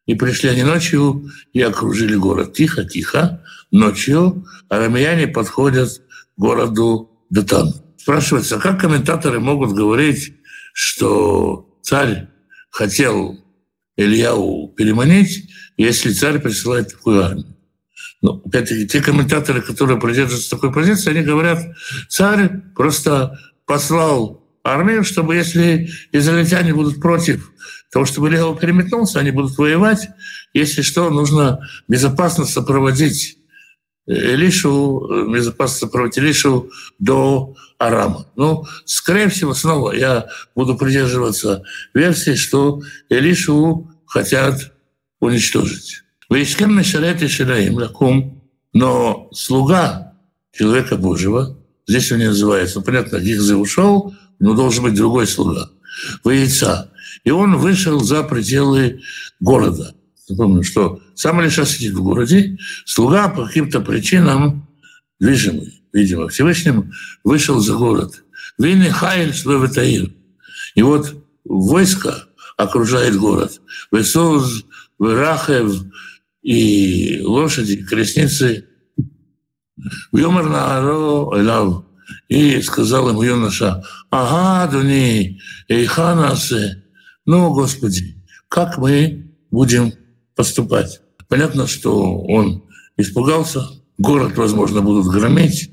И 0.05 0.15
пришли 0.15 0.49
они 0.49 0.63
ночью 0.63 1.29
и 1.53 1.61
окружили 1.61 2.15
город. 2.15 2.53
Тихо, 2.53 2.85
тихо. 2.85 3.43
Ночью 3.71 4.45
арамеяне 4.69 5.27
подходят 5.27 5.89
к 5.89 6.01
городу 6.39 7.11
Датан. 7.29 7.73
Спрашивается, 7.97 8.57
как 8.57 8.79
комментаторы 8.79 9.39
могут 9.39 9.73
говорить, 9.73 10.33
что 10.73 11.77
царь 11.81 12.29
хотел 12.69 13.43
Ильяу 13.97 14.69
переманить, 14.69 15.49
если 15.75 16.13
царь 16.13 16.39
присылает 16.39 16.89
такую 16.89 17.23
армию. 17.23 17.56
Но, 18.21 18.41
опять-таки, 18.45 18.87
те 18.87 19.01
комментаторы, 19.01 19.61
которые 19.61 19.99
придерживаются 19.99 20.49
такой 20.49 20.71
позиции, 20.71 21.11
они 21.11 21.21
говорят, 21.21 21.59
царь 22.09 22.49
просто 22.75 23.39
послал 23.65 24.43
армию, 24.63 25.03
чтобы 25.03 25.35
если 25.35 25.89
израильтяне 26.11 26.73
будут 26.73 26.99
против 26.99 27.51
того, 27.91 28.05
чтобы 28.05 28.29
Ильяу 28.29 28.55
переметнулся, 28.55 29.19
они 29.19 29.31
будут 29.31 29.57
воевать. 29.57 30.09
Если 30.53 30.81
что, 30.81 31.09
нужно 31.09 31.59
безопасно 31.87 32.45
сопроводить 32.45 33.37
Илишу, 34.07 35.27
безопасно 35.31 35.87
сопроводить 35.87 36.17
Илишу 36.17 36.71
до 36.99 37.55
Арама. 37.77 38.25
Ну, 38.35 38.65
скорее 38.85 39.29
всего, 39.29 39.53
снова 39.53 39.91
я 39.93 40.27
буду 40.55 40.75
придерживаться 40.75 41.63
версии, 41.93 42.35
что 42.35 42.81
Илишу 43.09 43.91
хотят 44.05 44.73
уничтожить. 45.19 46.03
Ваискем 46.29 46.77
Мешарет 46.77 47.21
и 47.21 47.27
Шираим 47.27 47.75
Лакум, 47.75 48.43
но 48.73 49.29
слуга 49.31 50.13
человека 50.51 50.97
Божьего, 50.97 51.57
здесь 51.87 52.11
он 52.11 52.19
не 52.19 52.27
называется, 52.27 52.79
ну, 52.79 52.85
понятно, 52.85 53.19
Гихзе 53.19 53.55
ушел, 53.55 54.13
но 54.39 54.53
должен 54.53 54.83
быть 54.83 54.95
другой 54.95 55.25
слуга, 55.25 55.69
яйца. 56.25 56.91
И 57.23 57.31
он 57.31 57.57
вышел 57.57 57.99
за 58.01 58.23
пределы 58.23 59.01
города. 59.39 59.95
Напомню, 60.29 60.63
что 60.63 61.01
сам 61.15 61.39
Алиша 61.39 61.65
сидит 61.65 61.93
в 61.93 62.03
городе, 62.03 62.57
слуга 62.85 63.29
по 63.29 63.45
каким-то 63.45 63.79
причинам 63.79 64.67
движимый, 65.19 65.81
видимо, 65.93 66.27
Всевышним, 66.27 66.91
вышел 67.23 67.59
за 67.59 67.73
город. 67.75 68.23
Винни 68.57 68.89
Хайль 68.89 69.33
Свеватаир. 69.33 70.11
И 70.75 70.81
вот 70.81 71.15
войско 71.45 72.25
окружает 72.57 73.15
город. 73.15 73.61
Весоз, 73.91 74.65
Верахев, 74.99 75.83
и 76.47 77.21
лошади, 77.23 77.83
колесницы. 77.83 78.65
Юмор 80.13 80.47
на 80.47 80.79
Элав. 80.79 81.83
И 82.29 82.61
сказал 82.61 83.09
ему 83.09 83.21
юноша, 83.21 83.83
ага, 84.09 84.71
дуни, 84.71 85.41
эйханасе, 85.67 86.85
ну, 87.25 87.53
Господи, 87.53 88.23
как 88.47 88.77
мы 88.77 89.29
будем 89.51 89.91
поступать? 90.37 91.01
Понятно, 91.27 91.67
что 91.67 92.17
он 92.17 92.63
испугался, 92.95 93.67
город, 93.97 94.37
возможно, 94.37 94.81
будут 94.81 95.11
громить. 95.11 95.71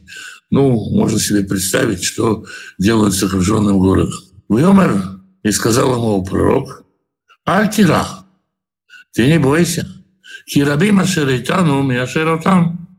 Ну, 0.50 0.90
можно 0.90 1.20
себе 1.20 1.44
представить, 1.44 2.02
что 2.02 2.44
делают 2.78 3.14
с 3.14 3.22
окруженным 3.22 3.78
городом. 3.78 4.18
Вьомер 4.48 5.20
и 5.44 5.52
сказал 5.52 5.94
ему 5.94 6.24
пророк, 6.24 6.84
Альтира, 7.44 8.04
ты 9.12 9.28
не 9.28 9.38
бойся, 9.38 9.86
Хирабим 10.48 11.00
Ашеритану 11.00 11.82
Миашеротам. 11.82 12.98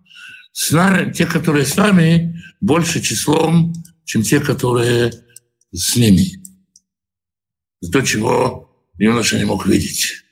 С 0.52 0.72
нами, 0.72 1.12
те, 1.12 1.26
которые 1.26 1.66
с 1.66 1.76
нами, 1.76 2.42
больше 2.62 3.02
числом, 3.02 3.74
чем 4.06 4.24
те, 4.24 4.40
которые 4.40 5.12
с 5.72 5.96
ними. 5.96 6.42
То, 7.92 8.02
чего 8.02 8.90
юноша 8.98 9.38
не 9.38 9.46
мог 9.46 9.66
видеть. 9.68 10.24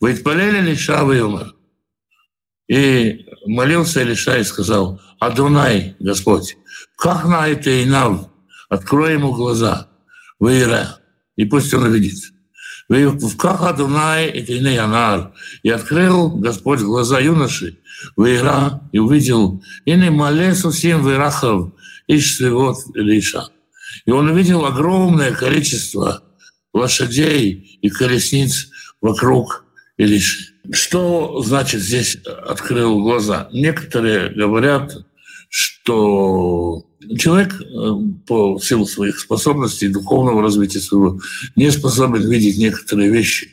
Вы 0.00 0.12
отпалили 0.12 0.60
Лиша 0.60 1.02
умер. 1.02 1.54
И 2.68 3.26
молился 3.46 4.02
Илиша 4.02 4.38
и 4.38 4.44
сказал, 4.44 5.00
Адунай, 5.18 5.96
Господь, 5.98 6.56
как 6.96 7.24
на 7.24 7.48
это 7.48 7.82
инав, 7.82 8.30
открой 8.68 9.14
ему 9.14 9.32
глаза, 9.32 9.88
выира, 10.38 11.00
и 11.36 11.44
пусть 11.46 11.74
он 11.74 11.84
увидит. 11.84 12.22
«Вках 12.90 13.62
Адунай 13.62 14.30
и 14.30 14.52
Янар». 14.52 15.32
И 15.62 15.70
открыл 15.70 16.30
Господь 16.30 16.80
глаза 16.80 17.20
юноши, 17.20 17.78
Вейра, 18.16 18.80
и 18.90 18.98
увидел, 18.98 19.62
и 19.84 19.94
не 19.94 20.10
малесу 20.10 20.72
сим 20.72 21.06
вейрахов, 21.06 21.72
ищ 22.08 22.40
вот 22.40 22.78
Илиша. 22.96 23.48
И 24.06 24.10
он 24.10 24.28
увидел 24.28 24.64
огромное 24.66 25.32
количество 25.32 26.24
лошадей 26.74 27.78
и 27.80 27.88
колесниц 27.90 28.70
вокруг 29.00 29.64
Илиши. 29.96 30.54
Что 30.72 31.42
значит 31.42 31.82
здесь 31.82 32.16
открыл 32.24 33.02
глаза? 33.02 33.48
Некоторые 33.52 34.30
говорят, 34.30 34.96
что 35.48 36.89
человек 37.18 37.60
э, 37.60 37.64
по 38.26 38.58
силу 38.60 38.86
своих 38.86 39.18
способностей, 39.18 39.88
духовного 39.88 40.42
развития 40.42 40.80
своего, 40.80 41.20
не 41.56 41.70
способен 41.70 42.28
видеть 42.28 42.58
некоторые 42.58 43.10
вещи. 43.10 43.50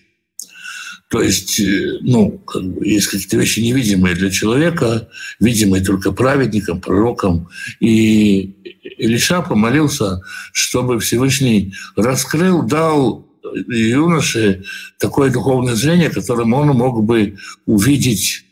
То 1.10 1.22
есть, 1.22 1.60
э, 1.60 2.00
ну, 2.02 2.38
как 2.40 2.64
бы 2.64 2.86
есть 2.86 3.08
какие-то 3.08 3.38
вещи 3.38 3.62
невидимые 3.62 4.16
для 4.16 4.30
человека, 4.30 5.08
видимые 5.40 5.84
только 5.84 6.12
праведникам, 6.12 6.82
пророкам. 6.82 7.48
И 7.80 8.56
Илиша 8.98 9.42
помолился, 9.42 10.22
чтобы 10.52 11.00
Всевышний 11.00 11.74
раскрыл, 11.96 12.64
дал 12.64 13.26
юноше 13.70 14.66
такое 15.00 15.32
духовное 15.32 15.76
зрение, 15.76 16.10
которым 16.10 16.54
он 16.54 16.68
мог 16.70 17.04
бы 17.06 17.38
увидеть 17.66 18.44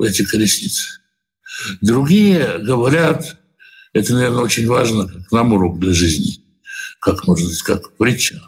эти 0.00 0.24
колесницы. 0.24 1.00
Другие 1.80 2.58
говорят, 2.58 3.39
это, 3.92 4.14
наверное, 4.14 4.44
очень 4.44 4.66
важно, 4.66 5.08
как 5.08 5.32
нам 5.32 5.52
урок 5.52 5.78
для 5.78 5.92
жизни, 5.92 6.42
как 7.00 7.26
можно 7.26 7.48
сказать, 7.48 7.82
как 7.82 7.96
притча, 7.96 8.40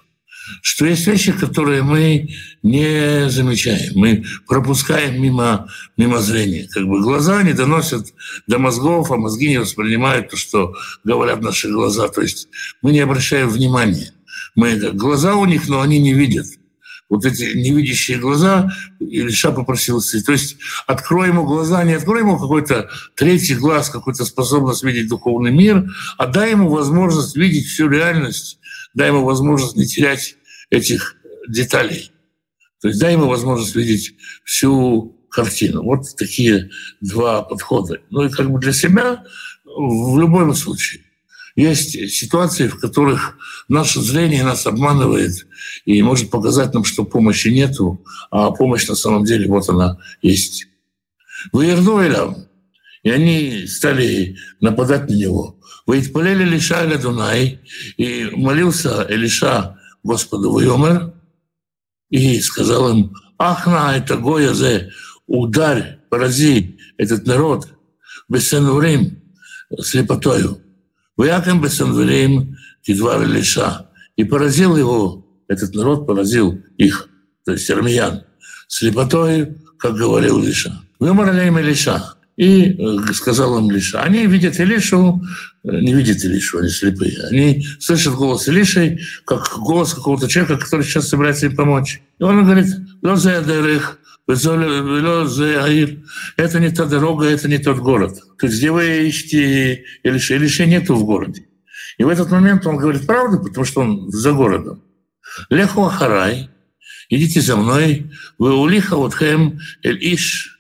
что 0.61 0.87
есть 0.87 1.07
вещи, 1.07 1.33
которые 1.33 1.83
мы 1.83 2.31
не 2.63 3.29
замечаем, 3.31 3.93
мы 3.95 4.25
пропускаем 4.47 5.23
мимо, 5.23 5.69
мимо 5.97 6.21
зрения. 6.21 6.69
Как 6.71 6.87
бы 6.87 7.01
глаза 7.01 7.43
не 7.43 7.53
доносят 7.53 8.07
до 8.47 8.59
мозгов, 8.59 9.11
а 9.11 9.17
мозги 9.17 9.49
не 9.49 9.59
воспринимают 9.59 10.31
то, 10.31 10.37
что 10.37 10.75
говорят 11.05 11.41
наши 11.41 11.71
глаза. 11.71 12.09
То 12.09 12.23
есть 12.23 12.49
мы 12.83 12.93
не 12.93 13.01
обращаем 13.01 13.49
внимания. 13.49 14.13
Мы, 14.55 14.77
глаза 14.93 15.37
у 15.37 15.45
них, 15.45 15.69
но 15.69 15.81
они 15.81 15.99
не 15.99 16.13
видят 16.13 16.47
вот 17.13 17.27
эти 17.27 17.55
невидящие 17.55 18.17
глаза, 18.17 18.73
Ильша 18.99 19.53
попросил 19.53 20.01
То 20.01 20.33
есть 20.33 20.57
открой 20.87 21.29
ему 21.29 21.45
глаза, 21.45 21.85
не 21.85 21.93
открой 21.93 22.21
ему 22.21 22.39
какой-то 22.39 22.89
третий 23.17 23.55
глаз, 23.55 23.91
какую-то 23.91 24.25
способность 24.25 24.83
видеть 24.83 25.09
духовный 25.09 25.51
мир, 25.51 25.85
а 26.17 26.27
дай 26.27 26.53
ему 26.53 26.71
возможность 26.71 27.37
видеть 27.37 27.67
всю 27.67 27.91
реальность, 27.91 28.59
дай 28.95 29.09
ему 29.09 29.25
возможность 29.25 29.77
не 29.77 29.85
терять 29.85 30.37
этих 30.71 31.17
деталей. 31.47 32.13
То 32.81 32.89
есть 32.89 32.99
дай 32.99 33.13
ему 33.13 33.29
возможность 33.29 33.77
видеть 33.77 34.15
всю 34.43 35.15
картину. 35.31 35.83
Вот 35.83 36.17
такие 36.17 36.71
два 37.03 37.43
подхода. 37.43 37.99
Ну 38.09 38.25
и 38.25 38.31
как 38.31 38.51
бы 38.51 38.59
для 38.59 38.73
себя 38.73 39.23
в 39.67 40.19
любом 40.19 40.55
случае. 40.55 41.03
Есть 41.55 42.11
ситуации, 42.11 42.69
в 42.69 42.79
которых 42.79 43.37
наше 43.69 44.01
зрение 44.01 44.43
нас 44.43 44.67
обманывает 44.67 45.47
и 45.85 46.03
может 46.03 46.31
показать 46.31 46.73
нам, 46.73 46.85
что 46.85 47.05
помощи 47.05 47.49
нету, 47.49 48.05
а 48.31 48.51
помощь 48.51 48.89
на 48.89 48.95
самом 48.95 49.25
деле 49.25 49.49
вот 49.49 49.69
она 49.69 49.99
есть. 50.23 50.69
Вы 51.53 51.71
Ирнуэлям, 51.71 52.47
и 53.03 53.11
они 53.11 53.67
стали 53.67 54.37
нападать 54.61 55.09
на 55.11 55.15
него. 55.15 55.59
Вы 55.87 56.01
исполели 56.01 56.45
Лиша 56.45 56.85
Эля 56.85 56.97
Дунай, 56.97 57.61
и 57.97 58.29
молился 58.33 59.07
Элиша 59.09 59.79
Господу 60.03 60.53
Вайомер, 60.53 61.13
и 62.09 62.41
сказал 62.41 62.91
им, 62.91 63.15
ах 63.39 63.67
на 63.67 63.97
это 63.97 64.17
Гоя 64.17 64.55
зе, 64.55 64.93
ударь, 65.27 65.99
порази 66.09 66.79
этот 66.99 67.27
народ, 67.27 67.69
бессенурим, 68.29 69.23
слепотою. 69.81 70.62
Ваякам 71.17 71.61
бессенурим, 71.61 72.57
кидвар 72.83 73.25
Элиша. 73.25 73.89
И 74.17 74.25
поразил 74.25 74.77
его, 74.77 75.27
этот 75.49 75.75
народ 75.75 76.07
поразил 76.07 76.61
их, 76.77 77.09
то 77.45 77.53
есть 77.53 77.71
армиян, 77.71 78.25
слепотой, 78.69 79.57
как 79.79 79.95
говорил 79.95 80.39
Лиша. 80.41 80.81
Выморали 80.99 81.47
им 81.47 81.59
Илиша. 81.59 82.15
И 82.37 82.79
сказал 83.13 83.59
им 83.59 83.71
Илиша. 83.71 84.01
Они 84.03 84.27
видят 84.27 84.59
Илишу, 84.59 85.23
не 85.65 85.93
видят 85.93 86.25
Илишу, 86.25 86.59
они 86.59 86.69
слепые. 86.69 87.19
Они 87.31 87.67
слышат 87.81 88.15
голос 88.15 88.49
Илиши, 88.49 89.01
как 89.27 89.59
голос 89.59 89.93
какого-то 89.95 90.29
человека, 90.29 90.59
который 90.59 90.85
сейчас 90.85 91.09
собирается 91.09 91.47
им 91.47 91.57
помочь. 91.57 92.01
И 92.19 92.23
он 92.23 92.45
говорит, 92.45 92.69
«Лозеадерых, 93.03 93.99
это 96.37 96.61
не 96.61 96.71
та 96.71 96.87
дорога, 96.87 97.27
это 97.27 97.49
не 97.49 97.59
тот 97.59 97.79
город. 97.79 98.19
То 98.39 98.47
есть 98.47 98.59
где 98.59 98.71
вы 98.71 99.09
ищете 99.09 99.85
Илиши? 100.03 100.37
Илиши 100.37 100.67
нету 100.67 100.95
в 100.95 101.05
городе. 101.05 101.47
И 101.99 102.05
в 102.05 102.09
этот 102.09 102.31
момент 102.31 102.67
он 102.67 102.77
говорит 102.77 103.07
правду, 103.07 103.43
потому 103.43 103.65
что 103.65 103.83
он 103.83 104.11
за 104.11 104.33
городом. 104.33 104.83
Леху 105.51 105.85
Ахарай, 105.85 106.51
идите 107.09 107.41
за 107.41 107.57
мной, 107.57 108.11
вы 108.39 108.55
улиха 108.55 108.97
вот 108.97 109.15
хэм 109.15 109.61
эль 109.83 110.15
иш, 110.15 110.59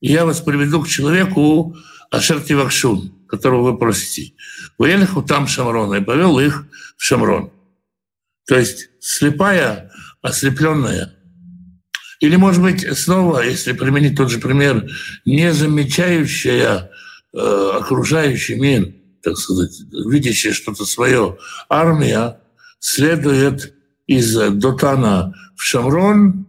я 0.00 0.24
вас 0.24 0.40
приведу 0.40 0.82
к 0.82 0.88
человеку 0.88 1.76
Ашерти 2.10 2.52
Вакшун, 2.52 3.12
которого 3.28 3.72
вы 3.72 3.78
просите. 3.78 4.34
Военных 4.78 5.16
там 5.26 5.46
Шамрона 5.46 5.94
и 5.96 6.04
повел 6.04 6.38
их 6.38 6.66
в 6.96 7.02
Шамрон. 7.02 7.50
То 8.46 8.56
есть 8.58 8.90
слепая, 9.00 9.90
ослепленная. 10.22 11.15
Или, 12.20 12.36
может 12.36 12.62
быть, 12.62 12.86
снова, 12.96 13.40
если 13.40 13.72
применить 13.72 14.16
тот 14.16 14.30
же 14.30 14.38
пример, 14.38 14.88
не 15.24 15.52
замечающая 15.52 16.90
э, 17.32 17.70
окружающий 17.74 18.54
мир, 18.54 18.92
так 19.22 19.36
сказать, 19.36 19.78
видящая 20.06 20.52
что-то 20.52 20.84
свое, 20.84 21.36
армия 21.68 22.38
следует 22.78 23.74
из 24.06 24.34
Дотана 24.34 25.34
в 25.56 25.62
Шамрон, 25.62 26.46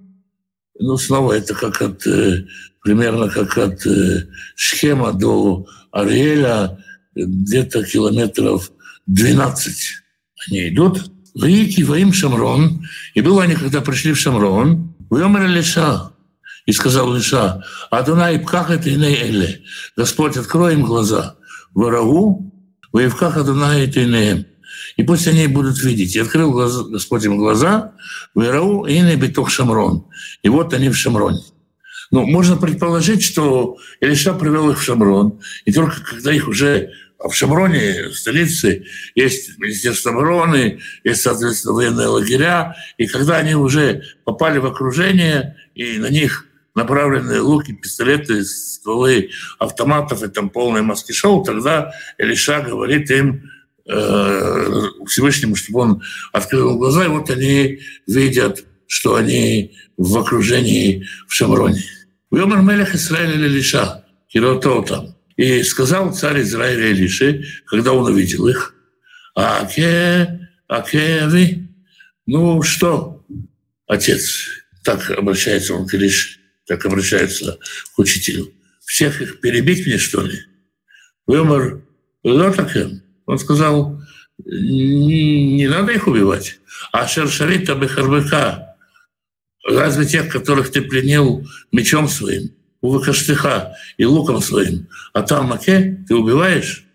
ну, 0.80 0.98
снова 0.98 1.34
это 1.34 1.56
как 1.56 1.82
от 1.82 2.06
э, 2.06 2.46
примерно 2.84 3.30
как 3.30 3.58
от 3.58 3.86
э, 3.86 4.28
Шхема 4.56 5.12
до 5.12 5.66
Ариэля, 5.92 6.78
где-то 7.16 7.84
километров 7.84 8.72
12 9.08 9.76
они 10.48 10.70
идут. 10.70 11.12
Вики 11.36 11.82
воим 11.82 12.14
Шамрон. 12.14 12.86
И 13.14 13.22
было 13.22 13.44
они, 13.44 13.56
когда 13.56 13.82
пришли 13.82 14.14
в 14.14 14.20
Шамрон, 14.20 14.96
Вьомер 15.10 15.48
Лиша, 15.48 16.12
и 16.66 16.72
сказал 16.74 17.14
Лиша, 17.14 17.64
Адунай 17.90 18.40
пках 18.40 18.70
это 18.70 18.94
ине 18.94 19.16
эле. 19.16 19.62
Господь, 19.96 20.38
открой 20.38 20.74
им 20.74 20.84
глаза. 20.84 21.36
Врагу, 21.74 22.54
воевках 22.92 23.38
Адунай 23.38 23.88
это 23.88 24.04
ине. 24.04 24.46
И 24.98 25.04
пусть 25.04 25.28
они 25.28 25.48
будут 25.48 25.82
видеть. 25.82 26.16
И 26.16 26.20
открыл 26.20 26.52
глаза, 26.52 26.84
Господь 26.84 27.24
им 27.24 27.38
глаза, 27.38 27.94
Вирау 28.36 28.86
и 28.86 29.00
не 29.00 29.16
битох 29.16 29.50
Шамрон. 29.50 30.06
И 30.44 30.50
вот 30.50 30.74
они 30.74 30.90
в 30.90 30.98
Шамроне. 30.98 31.42
Ну, 32.12 32.26
можно 32.26 32.56
предположить, 32.58 33.24
что 33.24 33.78
Илиша 34.00 34.34
привел 34.34 34.70
их 34.72 34.80
в 34.80 34.84
Шамрон, 34.84 35.40
и 35.66 35.74
только 35.74 36.02
когда 36.02 36.34
их 36.34 36.48
уже 36.48 36.92
в 37.20 37.34
Шамроне, 37.34 38.10
в 38.10 38.14
столице, 38.14 38.86
есть 39.16 39.58
Министерство 39.58 40.12
обороны, 40.12 40.80
есть, 41.04 41.22
соответственно, 41.22 41.74
военные 41.74 42.08
лагеря, 42.08 42.76
и 42.98 43.08
когда 43.08 43.38
они 43.38 43.56
уже 43.56 44.04
попали 44.24 44.60
в 44.60 44.66
окружение, 44.66 45.58
и 45.74 45.98
на 45.98 46.10
них 46.10 46.46
направленные 46.76 47.40
луки, 47.40 47.74
пистолеты, 47.74 48.44
стволы 48.46 49.32
автоматов 49.58 50.22
и 50.24 50.28
там 50.28 50.50
полное 50.50 50.84
маски-шоу, 50.84 51.44
тогда 51.44 51.92
Илиша 52.20 52.62
говорит 52.62 53.10
им, 53.10 53.50
э, 53.90 54.82
Всевышнему, 55.08 55.56
чтобы 55.56 55.80
он 55.80 56.04
открыл 56.34 56.78
глаза, 56.78 57.06
и 57.06 57.10
вот 57.10 57.30
они 57.32 57.80
видят, 58.06 58.64
что 58.86 59.16
они 59.16 59.76
в 59.98 60.18
окружении 60.18 61.08
в 61.28 61.34
Шамроне. 61.34 61.84
Вьомер 62.30 62.62
Мелех 62.62 62.94
Израиля 62.94 63.48
Лиша, 63.48 64.06
Кирото 64.28 64.84
там. 64.84 65.17
И 65.38 65.64
сказал 65.64 66.14
царь 66.14 66.42
Израиля 66.42 66.90
Илише, 66.90 67.46
когда 67.66 67.94
он 67.94 68.12
увидел 68.12 68.48
их, 68.48 68.74
Аке, 69.36 70.50
Аке, 70.68 71.68
ну 72.26 72.62
что, 72.64 73.24
отец, 73.88 74.48
так 74.84 75.12
обращается 75.12 75.76
он 75.76 75.88
к 75.88 75.94
Илише, 75.94 76.40
так 76.66 76.86
обращается 76.86 77.60
к 77.96 78.00
учителю. 78.00 78.52
Всех 78.84 79.22
их 79.22 79.40
перебить 79.40 79.86
мне, 79.86 79.98
что 79.98 80.22
ли? 80.22 80.40
Вымор 81.28 81.82
Лотакем. 82.24 83.04
Он 83.26 83.38
сказал, 83.38 84.02
не, 84.44 85.68
надо 85.68 85.92
их 85.92 86.08
убивать. 86.08 86.60
А 86.92 87.08
Шершарит 87.08 87.70
Абихарбыка, 87.70 88.68
Разве 89.68 90.06
тех, 90.06 90.32
которых 90.32 90.72
ты 90.72 90.82
пленил 90.82 91.46
мечом 91.74 92.08
своим, 92.08 92.52
увыкаштыха 92.82 93.76
и 93.98 94.06
луком 94.06 94.42
своим, 94.42 94.88
а 95.14 95.22
там 95.22 95.48
маке 95.48 96.04
ты 96.08 96.16
убиваешь? 96.16 96.86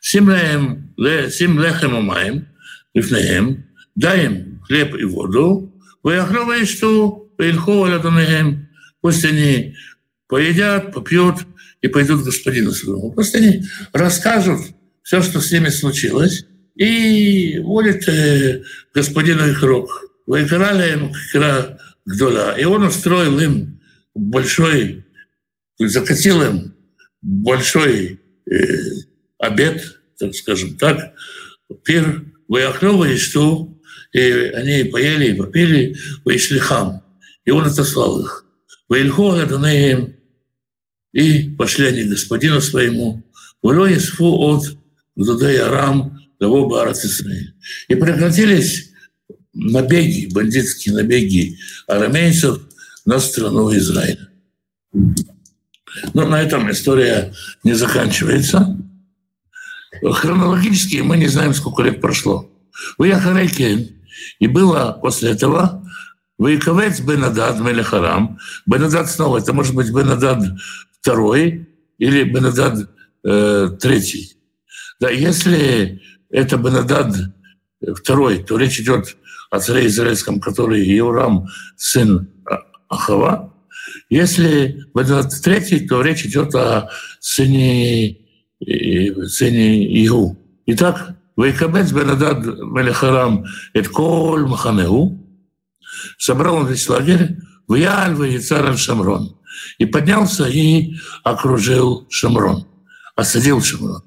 Сим 0.00 0.30
лехем, 0.30 0.94
сим 1.30 1.60
лехем 1.60 1.94
умаем, 1.94 2.48
лифнеем, 2.94 3.64
дай 3.94 4.26
им 4.26 4.60
хлеб 4.66 4.94
и 4.94 5.04
воду, 5.04 5.72
выяхроваешь 6.02 6.68
что, 6.68 7.28
поилховаля 7.36 8.00
Пусть 9.00 9.24
они 9.24 9.76
поедят, 10.28 10.92
попьют 10.92 11.46
и 11.80 11.88
пойдут 11.88 12.22
к 12.22 12.24
господину 12.24 12.72
своему. 12.72 13.12
Пусть 13.12 13.34
они 13.34 13.64
расскажут 13.92 14.60
все, 15.02 15.22
что 15.22 15.40
с 15.40 15.52
ними 15.52 15.68
случилось, 15.68 16.46
и 16.74 17.58
водят 17.60 18.08
э, 18.08 18.62
господину 18.92 19.48
их 19.48 19.62
рук. 19.62 19.88
Вы 20.26 20.42
играли 20.42 20.90
ему, 20.90 21.14
как 21.32 21.78
Гдола. 22.04 22.58
И 22.58 22.64
он 22.64 22.82
устроил 22.82 23.38
им 23.38 23.80
большой, 24.14 25.05
закатил 25.78 26.42
им 26.42 26.74
большой 27.22 28.20
э, 28.50 28.54
обед, 29.38 30.00
так 30.18 30.34
скажем 30.34 30.76
так, 30.76 31.14
пир, 31.84 32.24
выяхлёва 32.48 33.04
и 33.10 33.16
что, 33.16 33.76
и 34.12 34.20
они 34.20 34.84
поели 34.84 35.32
и 35.32 35.34
попили, 35.34 35.96
вышли 36.24 36.58
хам. 36.58 37.02
И 37.44 37.50
он 37.50 37.66
отослал 37.66 38.20
их. 38.20 38.44
Ваильхо 38.88 39.42
Аданеем, 39.42 40.16
и 41.12 41.50
пошли 41.50 41.86
они 41.86 42.04
к 42.04 42.08
господину 42.08 42.60
своему, 42.60 43.24
Вло 43.62 43.92
Исфу 43.92 44.26
от 44.26 44.76
Гдудей 45.16 45.58
Арам, 45.58 46.20
того 46.38 46.68
Барат 46.68 46.98
И 47.88 47.94
прекратились 47.94 48.90
набеги, 49.52 50.32
бандитские 50.32 50.94
набеги 50.94 51.58
арамейцев 51.86 52.60
на 53.04 53.18
страну 53.18 53.74
Израиля. 53.76 54.28
Но 56.14 56.26
на 56.26 56.42
этом 56.42 56.70
история 56.70 57.32
не 57.64 57.74
заканчивается. 57.74 58.76
Хронологически 60.02 60.98
мы 60.98 61.16
не 61.16 61.28
знаем, 61.28 61.54
сколько 61.54 61.82
лет 61.82 62.00
прошло. 62.00 62.50
Выехали 62.98 63.46
Кен, 63.46 63.88
и 64.38 64.46
было 64.46 64.98
после 65.00 65.30
этого 65.30 65.82
Выяковец 66.38 67.00
Бенадад 67.00 67.60
Мелехарам. 67.60 68.38
Бенадад 68.66 69.10
снова, 69.10 69.38
это 69.38 69.52
может 69.52 69.74
быть 69.74 69.90
Бенадад 69.90 70.42
второй 71.00 71.68
или 71.98 72.24
Бенадад 72.24 72.90
э, 73.24 73.70
третий. 73.80 74.36
Да, 75.00 75.10
если 75.10 76.02
это 76.30 76.58
Бенадад 76.58 77.14
второй, 77.94 78.42
то 78.42 78.58
речь 78.58 78.80
идет 78.80 79.16
о 79.50 79.60
царе 79.60 79.86
израильском, 79.86 80.40
который 80.40 80.84
Иорам, 80.84 81.46
сын 81.76 82.28
Ахава. 82.88 83.54
Если 84.08 84.84
в 84.94 85.04
23 85.04 85.88
то 85.88 86.00
речь 86.00 86.24
идет 86.26 86.54
о 86.54 86.90
сыне, 87.20 88.18
сыне 88.60 90.04
Игу. 90.04 90.38
Итак, 90.66 91.16
Вайкабец 91.36 91.92
Бенадад 91.92 92.44
Мелехарам 92.44 93.44
et 93.74 93.88
кол 93.88 94.46
Маханеу, 94.46 95.18
собрал 96.18 96.56
он 96.56 96.66
весь 96.68 96.88
лагерь, 96.88 97.36
в 97.66 97.74
Яль, 97.74 98.14
в 98.14 98.78
Шамрон, 98.78 99.36
И 99.78 99.86
поднялся 99.86 100.46
и 100.46 100.94
окружил 101.24 102.06
Шамрон, 102.08 102.66
осадил 103.16 103.60
Шамрон. 103.60 104.02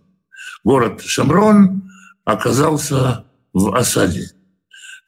Город 0.63 1.01
Шамрон 1.05 1.83
оказался 2.23 3.25
в 3.53 3.75
осаде. 3.75 4.31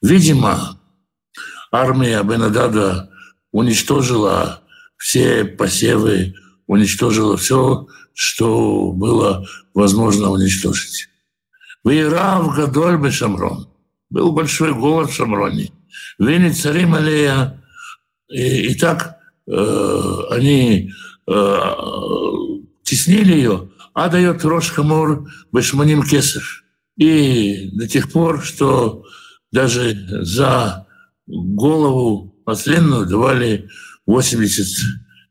Видимо, 0.02 0.78
армия 1.70 2.22
Бенадада 2.22 3.10
уничтожила 3.52 4.61
все 5.02 5.44
посевы, 5.44 6.32
уничтожила 6.68 7.36
все, 7.36 7.88
что 8.14 8.92
было 8.92 9.44
возможно 9.74 10.30
уничтожить. 10.30 11.08
Вейрав 11.84 12.54
Гадоль 12.54 12.98
Бешамрон. 12.98 13.68
Был 14.10 14.30
большой 14.30 14.72
голод 14.72 15.10
в 15.10 15.14
Шамроне. 15.14 15.72
Вени 16.20 16.50
царим 16.52 16.94
алея. 16.94 17.60
И, 18.30 18.68
и 18.68 18.74
так 18.76 19.18
э, 19.48 20.14
они 20.30 20.92
э, 21.26 21.60
теснили 22.84 23.32
ее, 23.32 23.70
а 23.94 24.08
дает 24.08 24.44
Рош 24.44 24.70
Хамор 24.70 25.28
Бешманим 25.52 26.04
Кесов. 26.04 26.62
И 26.96 27.70
до 27.72 27.88
тех 27.88 28.12
пор, 28.12 28.44
что 28.44 29.02
даже 29.50 29.96
за 30.24 30.86
голову 31.26 32.36
масленную 32.46 33.06
давали 33.06 33.68
80 34.06 34.66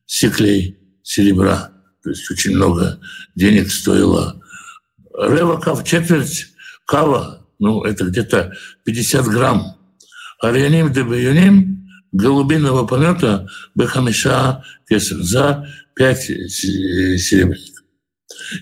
секлей 0.06 0.78
серебра. 1.04 1.72
То 2.04 2.10
есть 2.10 2.30
очень 2.32 2.56
много 2.56 3.00
денег 3.36 3.72
стоило. 3.72 4.42
Рева 5.14 5.60
кав, 5.60 5.84
четверть 5.84 6.48
кава, 6.86 7.48
ну, 7.60 7.84
это 7.84 8.06
где-то 8.06 8.54
50 8.86 9.26
грамм. 9.26 9.78
Арианим 10.40 10.92
де 10.92 11.04
баюним 11.04 11.88
голубиного 12.12 12.88
помета 12.88 13.48
бехамиша 13.76 14.64
кесар 14.90 15.22
за 15.22 15.68
5 15.96 16.22
серебряников. 16.50 17.84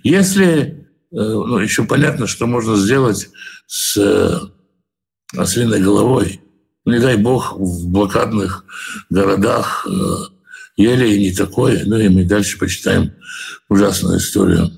Если, 0.03 0.87
ну, 1.11 1.57
еще 1.59 1.85
понятно, 1.85 2.27
что 2.27 2.47
можно 2.47 2.75
сделать 2.75 3.29
с 3.67 4.51
ослиной 5.37 5.81
головой. 5.81 6.41
Не 6.89 6.99
дай 6.99 7.17
бог, 7.17 7.53
в 7.57 7.87
блокадных 7.89 8.65
городах 9.09 9.87
ели 10.75 11.13
и 11.13 11.19
не 11.19 11.35
такое. 11.35 11.83
Ну 11.85 11.97
и 11.97 12.09
мы 12.09 12.25
дальше 12.25 12.57
почитаем 12.57 13.13
ужасную 13.69 14.17
историю. 14.17 14.71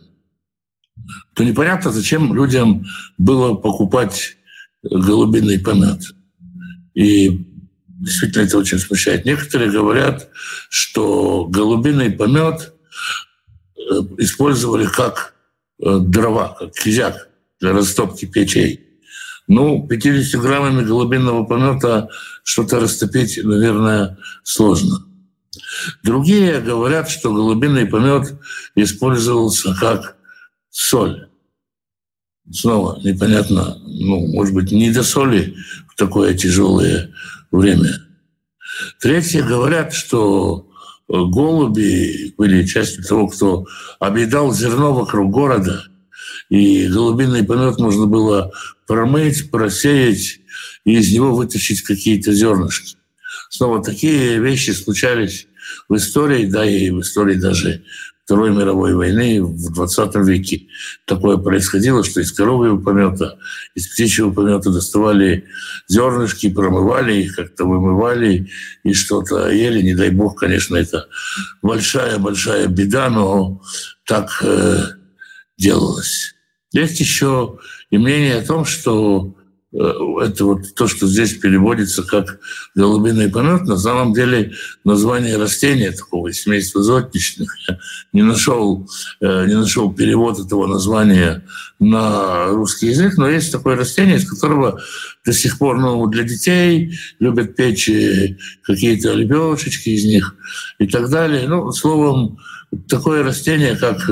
То 1.34 1.44
непонятно, 1.44 1.92
зачем 1.92 2.34
людям 2.36 2.86
было 3.18 3.56
покупать 3.56 4.38
голубиный 4.84 5.60
помет. 5.60 6.02
И 6.94 7.48
действительно 7.88 8.44
это 8.44 8.58
очень 8.58 8.80
смущает. 8.80 9.26
Некоторые 9.26 9.72
говорят, 9.72 10.30
что 10.70 11.46
голубиный 11.46 12.12
помет 12.12 12.74
использовали 14.18 14.88
как 14.88 15.34
дрова, 15.80 16.56
как 16.60 16.74
кизяк 16.74 17.30
для 17.60 17.72
растопки 17.72 18.26
печей. 18.26 18.91
Ну, 19.54 19.86
50 19.86 20.42
граммами 20.42 20.82
голубиного 20.86 21.44
помета 21.44 22.08
что-то 22.42 22.80
растопить, 22.80 23.38
наверное, 23.44 24.18
сложно. 24.44 25.06
Другие 26.04 26.62
говорят, 26.62 27.10
что 27.10 27.34
голубиный 27.34 27.86
помет 27.86 28.40
использовался 28.76 29.76
как 29.78 30.16
соль. 30.70 31.28
Снова 32.50 32.98
непонятно, 33.04 33.78
ну, 33.84 34.26
может 34.28 34.54
быть, 34.54 34.72
не 34.72 34.90
до 34.90 35.04
соли 35.04 35.54
в 35.90 35.96
такое 35.98 36.34
тяжелое 36.34 37.12
время. 37.52 37.92
Третьи 39.02 39.42
говорят, 39.42 39.94
что 39.94 40.70
голуби 41.10 42.34
были 42.38 42.66
частью 42.66 43.04
того, 43.04 43.28
кто 43.28 43.66
объедал 44.00 44.54
зерно 44.54 44.94
вокруг 44.94 45.30
города, 45.30 45.91
и 46.52 46.88
голубиный 46.88 47.44
помет 47.44 47.80
можно 47.80 48.06
было 48.08 48.52
промыть, 48.86 49.50
просеять 49.50 50.42
и 50.84 50.98
из 50.98 51.12
него 51.14 51.34
вытащить 51.34 51.82
какие-то 51.82 52.34
зернышки. 52.34 52.98
Снова 53.50 53.82
такие 53.82 54.38
вещи 54.40 54.72
случались 54.72 55.48
в 55.88 55.96
истории, 55.96 56.46
да 56.46 56.66
и 56.66 56.90
в 56.90 57.00
истории 57.00 57.36
даже 57.36 57.84
Второй 58.26 58.52
мировой 58.52 58.96
войны 58.96 59.44
в 59.44 59.74
20 59.74 60.16
веке 60.28 60.68
такое 61.06 61.38
происходило, 61.38 62.04
что 62.04 62.22
из 62.22 62.32
коровьего 62.32 62.78
помета, 62.78 63.38
из 63.74 63.88
птичьего 63.88 64.32
помета 64.32 64.72
доставали 64.72 65.46
зернышки, 65.88 66.50
промывали 66.50 67.14
их, 67.24 67.36
как-то 67.36 67.66
вымывали 67.66 68.50
и 68.84 68.94
что-то 68.94 69.50
ели. 69.50 69.82
Не 69.82 69.96
дай 69.96 70.12
бог, 70.12 70.40
конечно, 70.40 70.76
это 70.76 71.08
большая-большая 71.62 72.68
беда, 72.68 73.10
но 73.10 73.62
так 74.06 74.42
э, 74.44 74.84
делалось. 75.58 76.31
Есть 76.72 77.00
еще 77.00 77.58
и 77.90 77.98
мнение 77.98 78.38
о 78.38 78.46
том, 78.46 78.64
что 78.64 79.36
э, 79.74 79.78
это 79.78 80.46
вот 80.46 80.74
то, 80.74 80.88
что 80.88 81.06
здесь 81.06 81.34
переводится 81.34 82.04
как 82.04 82.40
голубиный 82.76 83.30
помет, 83.30 83.64
на 83.64 83.78
самом 83.78 84.14
деле 84.14 84.54
название 84.86 85.38
растения 85.38 85.92
такого 85.92 86.32
семейства 86.32 86.82
зодничных. 86.82 87.54
Я 87.68 87.80
не 88.14 88.24
нашел, 88.24 88.90
э, 89.20 89.46
не 89.48 89.56
нашел 89.56 89.94
перевод 89.94 90.40
этого 90.40 90.66
названия 90.66 91.44
на 91.80 92.48
русский 92.48 92.88
язык, 92.88 93.18
но 93.18 93.30
есть 93.30 93.52
такое 93.52 93.76
растение, 93.76 94.16
из 94.16 94.30
которого 94.30 94.80
до 95.26 95.34
сих 95.34 95.58
пор 95.58 95.80
ну, 95.80 96.06
для 96.08 96.24
детей 96.24 96.98
любят 97.20 97.56
печь 97.56 97.90
какие-то 98.64 99.14
лепешечки 99.14 99.90
из 99.90 100.06
них 100.06 100.36
и 100.80 100.88
так 100.88 101.10
далее. 101.10 101.48
Ну, 101.48 101.72
словом, 101.72 102.40
такое 102.88 103.24
растение, 103.24 103.76
как, 103.76 104.10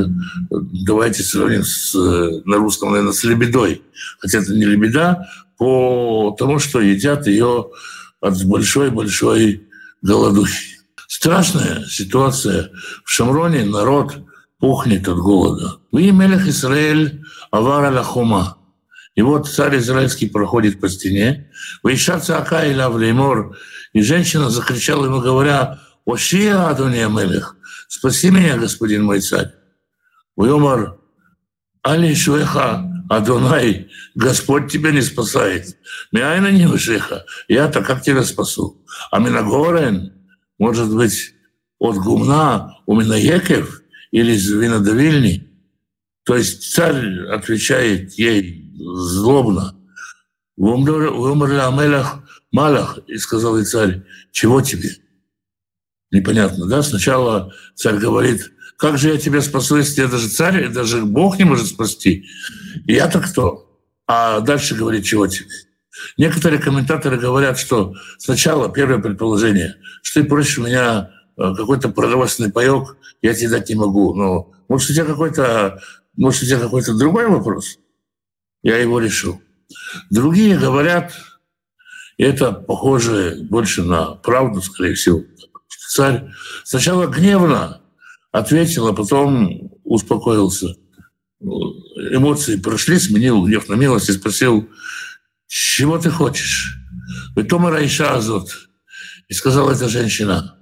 давайте 0.50 1.24
сравним 1.24 1.64
с, 1.64 1.94
на 1.94 2.58
русском, 2.58 2.92
наверное, 2.92 3.14
с 3.14 3.24
лебедой. 3.24 3.82
Хотя 4.20 4.40
это 4.40 4.54
не 4.54 4.66
лебеда, 4.66 5.28
по 5.58 6.36
тому, 6.38 6.60
что 6.60 6.80
едят 6.80 7.28
ее 7.28 7.70
от 8.22 8.44
большой-большой 8.46 9.68
голодухи. 10.02 10.78
Страшная 11.08 11.86
ситуация. 11.86 12.72
В 13.04 13.12
Шамроне 13.12 13.66
народ 13.66 14.18
пухнет 14.60 15.08
от 15.08 15.18
голода. 15.18 15.78
Вы 15.92 16.12
Мелех 16.12 16.48
Израиль 16.48 17.24
Авара 17.52 17.92
Лахума. 17.92 18.59
И 19.20 19.22
вот 19.22 19.50
царь 19.50 19.80
израильский 19.80 20.30
проходит 20.30 20.80
по 20.80 20.88
стене. 20.88 21.52
Вейша 21.84 22.22
Цака 22.22 22.66
и 22.66 22.74
Лавлеймор. 22.74 23.58
И 23.92 24.02
женщина 24.02 24.50
закричала 24.50 25.08
ему, 25.08 25.20
говоря, 25.20 25.82
«Ошия, 26.06 26.70
Адония 26.70 27.10
Мелех, 27.10 27.58
спаси 27.90 28.30
меня, 28.30 28.56
господин 28.56 29.04
мой 29.04 29.20
царь. 29.20 29.52
Уйомар, 30.38 31.00
Али 31.84 32.16
Шуэха, 32.16 32.90
Адонай, 33.10 33.90
Господь 34.16 34.72
тебя 34.72 34.92
не 34.92 35.02
спасает. 35.02 35.78
Мяйна 36.14 36.50
не 36.50 36.66
вышиха, 36.66 37.26
я-то 37.50 37.82
как 37.84 38.02
тебя 38.02 38.24
спасу? 38.24 38.86
А 39.12 39.20
Минагорен, 39.20 40.14
может 40.58 40.96
быть, 40.96 41.34
от 41.78 41.98
гумна 41.98 42.78
у 42.86 42.96
Минаекев 42.96 43.82
или 44.12 44.32
из 44.32 44.50
Винодавильни? 44.50 45.46
То 46.24 46.38
есть 46.38 46.74
царь 46.74 47.26
отвечает 47.28 48.14
ей 48.14 48.69
злобно. 48.80 49.76
Умерли 50.58 51.60
Амелах 51.60 52.24
Малах, 52.52 53.00
и 53.08 53.18
сказал 53.18 53.58
ей 53.58 53.66
царь, 53.66 54.04
чего 54.32 54.62
тебе? 54.62 54.90
Непонятно, 56.12 56.66
да? 56.66 56.82
Сначала 56.82 57.54
царь 57.76 57.98
говорит, 57.98 58.52
как 58.78 58.98
же 58.98 59.10
я 59.10 59.18
тебя 59.18 59.42
спасу, 59.42 59.78
если 59.78 60.02
я 60.02 60.08
даже 60.08 60.30
царь, 60.30 60.70
даже 60.70 61.06
Бог 61.06 61.38
не 61.38 61.46
может 61.46 61.68
спасти? 61.68 62.26
И 62.86 62.94
я-то 62.94 63.20
кто? 63.20 63.80
А 64.08 64.40
дальше 64.40 64.76
говорит, 64.76 65.06
чего 65.06 65.28
тебе? 65.28 65.48
Некоторые 66.18 66.62
комментаторы 66.62 67.18
говорят, 67.18 67.60
что 67.60 67.94
сначала 68.18 68.72
первое 68.72 69.00
предположение, 69.00 69.76
что 70.02 70.22
ты 70.22 70.28
просишь 70.28 70.58
у 70.58 70.64
меня 70.64 71.12
э, 71.38 71.54
какой-то 71.56 71.90
продовольственный 71.90 72.52
паек, 72.52 72.98
я 73.22 73.34
тебе 73.34 73.50
дать 73.50 73.70
не 73.70 73.76
могу. 73.76 74.16
Но 74.16 74.52
может, 74.68 74.90
у 74.90 74.94
тебя 74.94 75.06
какой-то, 75.06 75.82
может, 76.16 76.44
у 76.44 76.46
тебя 76.46 76.60
какой-то 76.60 76.98
другой 76.98 77.28
вопрос? 77.28 77.78
Я 78.62 78.78
его 78.78 79.00
решил. 79.00 79.42
Другие 80.10 80.58
говорят, 80.58 81.14
это 82.18 82.52
похоже 82.52 83.40
больше 83.50 83.84
на 83.84 84.16
правду, 84.16 84.62
скорее 84.62 84.96
всего, 84.96 85.24
Царь 85.90 86.30
сначала 86.66 87.08
гневно 87.08 87.82
ответил, 88.32 88.88
а 88.88 88.94
потом 88.94 89.72
успокоился. 89.84 90.76
Эмоции 91.42 92.58
прошли, 92.58 93.00
сменил 93.00 93.44
гнев 93.44 93.68
на 93.70 93.74
милость 93.74 94.10
и 94.10 94.14
спросил, 94.14 94.70
чего 95.48 95.98
ты 95.98 96.12
хочешь? 96.12 96.76
Вы 97.36 97.44
Тома 97.44 97.72
Раиша. 97.72 98.22
И 99.28 99.34
сказала 99.34 99.72
эта 99.72 99.90
женщина. 99.90 100.60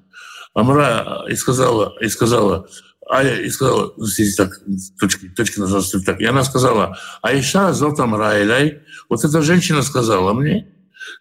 Амра 0.53 1.25
и 1.29 1.35
сказала, 1.35 1.93
и 2.01 2.07
сказала, 2.07 2.67
а 3.09 3.23
и 3.23 3.49
сказала, 3.49 3.93
здесь 3.97 4.35
так, 4.35 4.59
точки, 4.99 5.29
точки 5.29 5.59
на 5.59 5.67
так. 6.05 6.19
И 6.19 6.25
она 6.25 6.43
сказала, 6.43 6.97
Аиша 7.21 7.69
Азот 7.69 7.99
Амра 7.99 8.41
Илай. 8.41 8.81
Вот 9.09 9.23
эта 9.23 9.41
женщина 9.41 9.81
сказала 9.81 10.33
мне, 10.33 10.67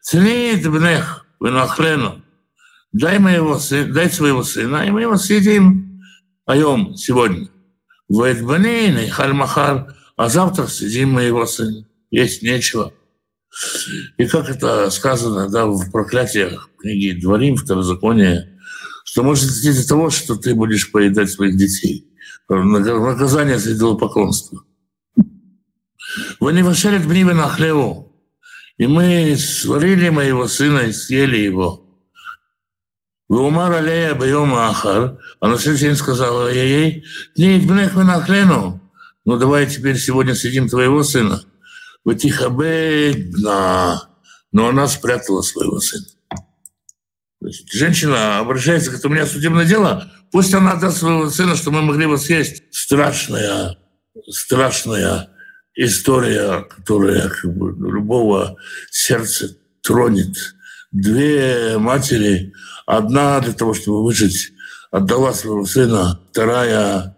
цени 0.03 0.57
бнех, 0.67 1.27
вы 1.39 1.51
нахрену 1.51 2.23
дай, 2.93 3.19
моего 3.19 3.59
сына, 3.59 3.93
дай 3.93 4.11
своего 4.11 4.43
сына, 4.43 4.87
и 4.87 4.91
мы 4.91 5.03
его 5.03 5.17
съедим 5.17 6.01
айом 6.47 6.97
сегодня. 6.97 7.49
И 8.09 9.09
Хальмахар, 9.09 9.95
а 10.17 10.29
завтра 10.29 10.67
съедим 10.67 11.11
моего 11.11 11.47
сына. 11.47 11.87
Есть 12.11 12.43
нечего. 12.43 12.93
И 14.17 14.27
как 14.27 14.49
это 14.49 14.91
сказано 14.91 15.49
да, 15.49 15.67
в 15.67 15.91
проклятиях 15.91 16.71
книги 16.79 17.19
Дворим, 17.21 17.57
Второзаконие, 17.57 18.56
что 19.07 19.23
может 19.23 19.45
из 19.45 19.87
того, 19.87 20.11
что 20.11 20.35
ты 20.35 20.55
будешь 20.55 20.91
поедать 20.91 21.31
своих 21.31 21.57
детей. 21.57 22.11
Наказание 22.49 23.57
за 23.59 23.73
идолопоклонство. 23.73 24.65
Вы 26.41 26.53
не 26.53 26.63
вошли 26.65 26.99
в 26.99 27.09
Бниве 27.09 27.33
на 27.33 27.49
хлеву. 27.49 28.13
И 28.79 28.87
мы 28.89 29.37
сварили 29.37 30.09
моего 30.09 30.49
сына 30.49 30.81
и 30.81 30.93
съели 30.93 31.39
его. 31.39 31.85
Умар 33.29 33.73
алея 33.73 34.15
бьема 34.15 34.71
ахар, 34.71 35.19
а 35.41 35.49
на 35.49 35.57
следующий 35.57 35.87
день 35.87 35.97
сказала 35.97 36.53
ей, 36.53 37.05
не 37.37 37.59
идбнех 37.59 37.95
вы 37.95 38.05
на 38.05 38.21
хлену. 38.21 38.81
Ну 39.25 39.39
давай 39.39 39.67
теперь 39.67 39.99
сегодня 39.99 40.35
съедим 40.35 40.69
твоего 40.69 41.05
сына. 41.05 41.45
Вы 42.05 42.17
тихо 42.17 42.51
бедна. 42.51 44.11
Но 44.51 44.69
она 44.69 44.89
спрятала 44.89 45.43
своего 45.43 45.79
сына. 45.81 46.07
Есть 47.47 47.73
женщина 47.73 48.39
обращается, 48.39 48.91
говорит, 48.91 49.07
у 49.07 49.09
меня 49.09 49.27
судебное 49.27 49.65
дело, 49.65 50.11
пусть 50.33 50.53
она 50.53 50.73
отдаст 50.73 50.99
своего 50.99 51.31
сына, 51.31 51.55
что 51.55 51.71
мы 51.71 51.81
могли 51.81 52.07
бы 52.07 52.19
съесть. 52.19 52.65
Страшная, 52.73 53.79
страшная 54.29 55.29
история, 55.77 56.63
которая 56.63 57.29
как 57.29 57.57
бы, 57.57 57.71
любого 57.71 58.57
сердца 58.91 59.57
тронет. 59.81 60.37
Две 60.91 61.79
матери, 61.79 62.53
одна 62.85 63.41
для 63.41 63.53
того, 63.53 63.75
чтобы 63.75 64.03
выжить, 64.03 64.53
отдала 64.91 65.33
своего 65.33 65.65
сына, 65.65 66.21
вторая 66.31 67.17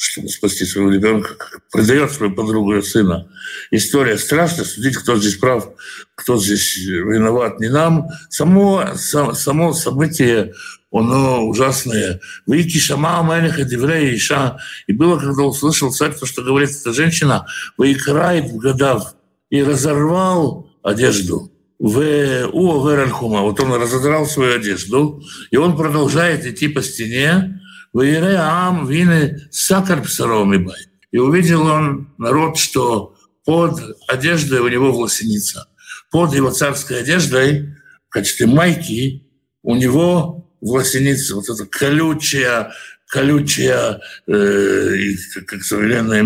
чтобы 0.00 0.28
спасти 0.28 0.64
своего 0.64 0.92
ребенка, 0.92 1.30
продает 1.72 2.12
свою 2.12 2.32
подругу 2.32 2.76
и 2.76 2.82
сына. 2.82 3.28
История 3.72 4.16
страшная, 4.16 4.64
судить, 4.64 4.96
кто 4.96 5.18
здесь 5.18 5.34
прав, 5.34 5.70
кто 6.14 6.38
здесь 6.38 6.76
виноват, 6.76 7.58
не 7.58 7.68
нам. 7.68 8.06
Само, 8.30 8.94
само 8.94 9.72
событие, 9.72 10.54
оно 10.92 11.44
ужасное. 11.44 12.20
Выйти 12.46 12.78
шама 12.78 13.24
мелеха 13.24 13.64
деврея 13.64 14.14
иша. 14.14 14.58
И 14.86 14.92
было, 14.92 15.18
когда 15.18 15.42
услышал 15.42 15.92
царь 15.92 16.14
то, 16.14 16.26
что 16.26 16.42
говорит 16.42 16.70
эта 16.70 16.92
женщина, 16.92 17.46
выиграет 17.76 18.52
в 18.52 18.56
годах 18.56 19.16
и 19.50 19.64
разорвал 19.64 20.70
одежду 20.84 21.50
в 21.80 22.46
у 22.52 22.88
Веральхума. 22.88 23.40
Вот 23.40 23.58
он 23.58 23.72
разодрал 23.74 24.26
свою 24.26 24.54
одежду, 24.54 25.24
и 25.50 25.56
он 25.56 25.76
продолжает 25.76 26.46
идти 26.46 26.68
по 26.68 26.82
стене, 26.82 27.60
Ваире 27.92 28.36
Ам 28.36 28.86
вины 28.86 29.48
сакар 29.50 30.02
псаровыми 30.02 30.70
И 31.10 31.18
увидел 31.18 31.66
он 31.66 32.12
народ, 32.18 32.58
что 32.58 33.14
под 33.44 33.80
одеждой 34.08 34.60
у 34.60 34.68
него 34.68 34.92
власеница. 34.92 35.68
Под 36.10 36.34
его 36.34 36.50
царской 36.50 37.00
одеждой, 37.00 37.74
в 38.08 38.12
качестве 38.12 38.46
майки, 38.46 39.26
у 39.62 39.74
него 39.74 40.50
власеница, 40.60 41.34
вот 41.34 41.48
эта 41.48 41.66
колючая, 41.66 42.72
колючая, 43.06 44.00
э, 44.26 45.14
как 45.46 45.62
современная 45.62 46.22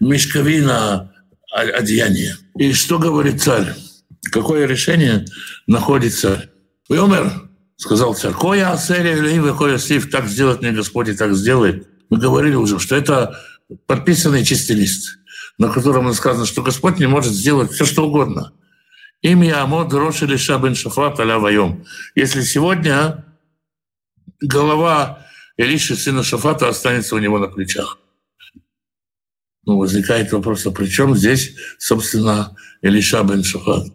мешковина 0.00 1.12
одеяния. 1.52 2.36
И 2.58 2.72
что 2.72 2.98
говорит 2.98 3.42
царь? 3.42 3.74
Какое 4.32 4.66
решение 4.66 5.26
находит 5.66 6.14
царь? 6.14 6.48
Умер, 6.88 7.45
сказал 7.76 8.14
царь, 8.14 8.32
«Коя 8.32 8.72
асери 8.72 9.10
или 9.10 9.56
коя 9.56 9.78
слив, 9.78 10.10
так 10.10 10.26
сделать 10.26 10.60
мне 10.60 10.72
Господь 10.72 11.08
и 11.08 11.14
так 11.14 11.34
сделает». 11.34 11.88
Мы 12.08 12.18
говорили 12.18 12.54
уже, 12.54 12.78
что 12.78 12.96
это 12.96 13.40
подписанный 13.86 14.44
чистый 14.44 14.72
лист, 14.72 15.18
на 15.58 15.68
котором 15.68 16.12
сказано, 16.14 16.46
что 16.46 16.62
Господь 16.62 16.98
не 16.98 17.06
может 17.06 17.32
сделать 17.32 17.72
все, 17.72 17.84
что 17.84 18.06
угодно. 18.06 18.52
Имя 19.22 19.62
Амод 19.62 19.92
Роши 19.92 20.26
Лиша 20.26 20.58
бен 20.58 20.74
Шафат 20.74 21.18
аля 21.20 21.38
Вайом. 21.38 21.84
Если 22.14 22.42
сегодня 22.42 23.24
голова 24.40 25.26
Илиши, 25.56 25.96
сына 25.96 26.22
Шафата, 26.22 26.68
останется 26.68 27.16
у 27.16 27.18
него 27.18 27.38
на 27.38 27.48
плечах. 27.48 27.98
Ну, 29.64 29.78
возникает 29.78 30.30
вопрос, 30.32 30.64
а 30.66 30.70
при 30.70 30.86
чем 30.86 31.16
здесь, 31.16 31.56
собственно, 31.78 32.54
Илиша 32.82 33.24
бен 33.24 33.42
Шафат? 33.42 33.88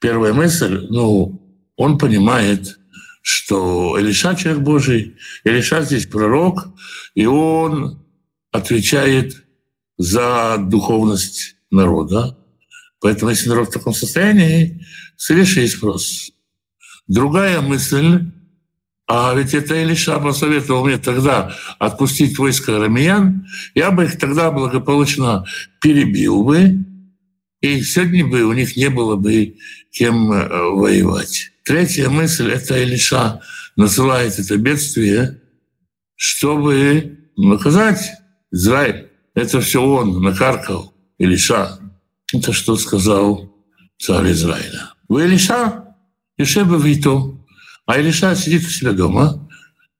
Первая 0.00 0.32
мысль, 0.32 0.86
ну, 0.88 1.41
он 1.82 1.98
понимает, 1.98 2.78
что 3.22 3.98
Илиша 3.98 4.36
человек 4.36 4.62
Божий, 4.62 5.16
Илиша 5.42 5.82
здесь 5.82 6.06
пророк, 6.06 6.68
и 7.16 7.26
он 7.26 8.06
отвечает 8.52 9.44
за 9.98 10.58
духовность 10.58 11.56
народа. 11.72 12.38
Поэтому 13.00 13.30
если 13.30 13.48
народ 13.48 13.68
в 13.68 13.72
таком 13.72 13.94
состоянии, 13.94 14.86
с 15.16 15.28
Илишей 15.32 15.66
спрос. 15.66 16.30
Другая 17.08 17.60
мысль, 17.60 18.30
а 19.08 19.34
ведь 19.34 19.52
это 19.52 19.74
Илиша 19.74 20.20
посоветовал 20.20 20.86
мне 20.86 20.98
тогда 20.98 21.52
отпустить 21.80 22.38
войско 22.38 22.78
рамиян, 22.78 23.44
я 23.74 23.90
бы 23.90 24.04
их 24.04 24.20
тогда 24.20 24.52
благополучно 24.52 25.44
перебил 25.80 26.44
бы, 26.44 26.84
и 27.60 27.82
сегодня 27.82 28.24
бы 28.24 28.44
у 28.44 28.52
них 28.52 28.76
не 28.76 28.88
было 28.88 29.16
бы 29.16 29.56
кем 29.90 30.30
э, 30.32 30.48
воевать. 30.70 31.51
Третья 31.64 32.08
мысль— 32.08 32.50
это 32.52 32.82
Илиша 32.82 33.40
называет 33.76 34.38
это 34.38 34.56
бедствие, 34.56 35.40
чтобы 36.16 37.18
наказать 37.36 38.12
Израиль. 38.50 39.08
Это 39.34 39.60
все 39.60 39.82
он 39.82 40.20
накаркал 40.22 40.92
Илиша. 41.18 41.78
Это 42.32 42.52
что 42.52 42.76
сказал 42.76 43.54
царь 43.98 44.32
Израиля. 44.32 44.90
Вы 45.08 45.26
Илиша, 45.26 45.84
Ешеба 46.36 46.76
Вито, 46.76 47.38
а 47.86 47.98
Илиша 47.98 48.34
сидит 48.34 48.64
у 48.64 48.70
себя 48.70 48.92
дома, 48.92 49.48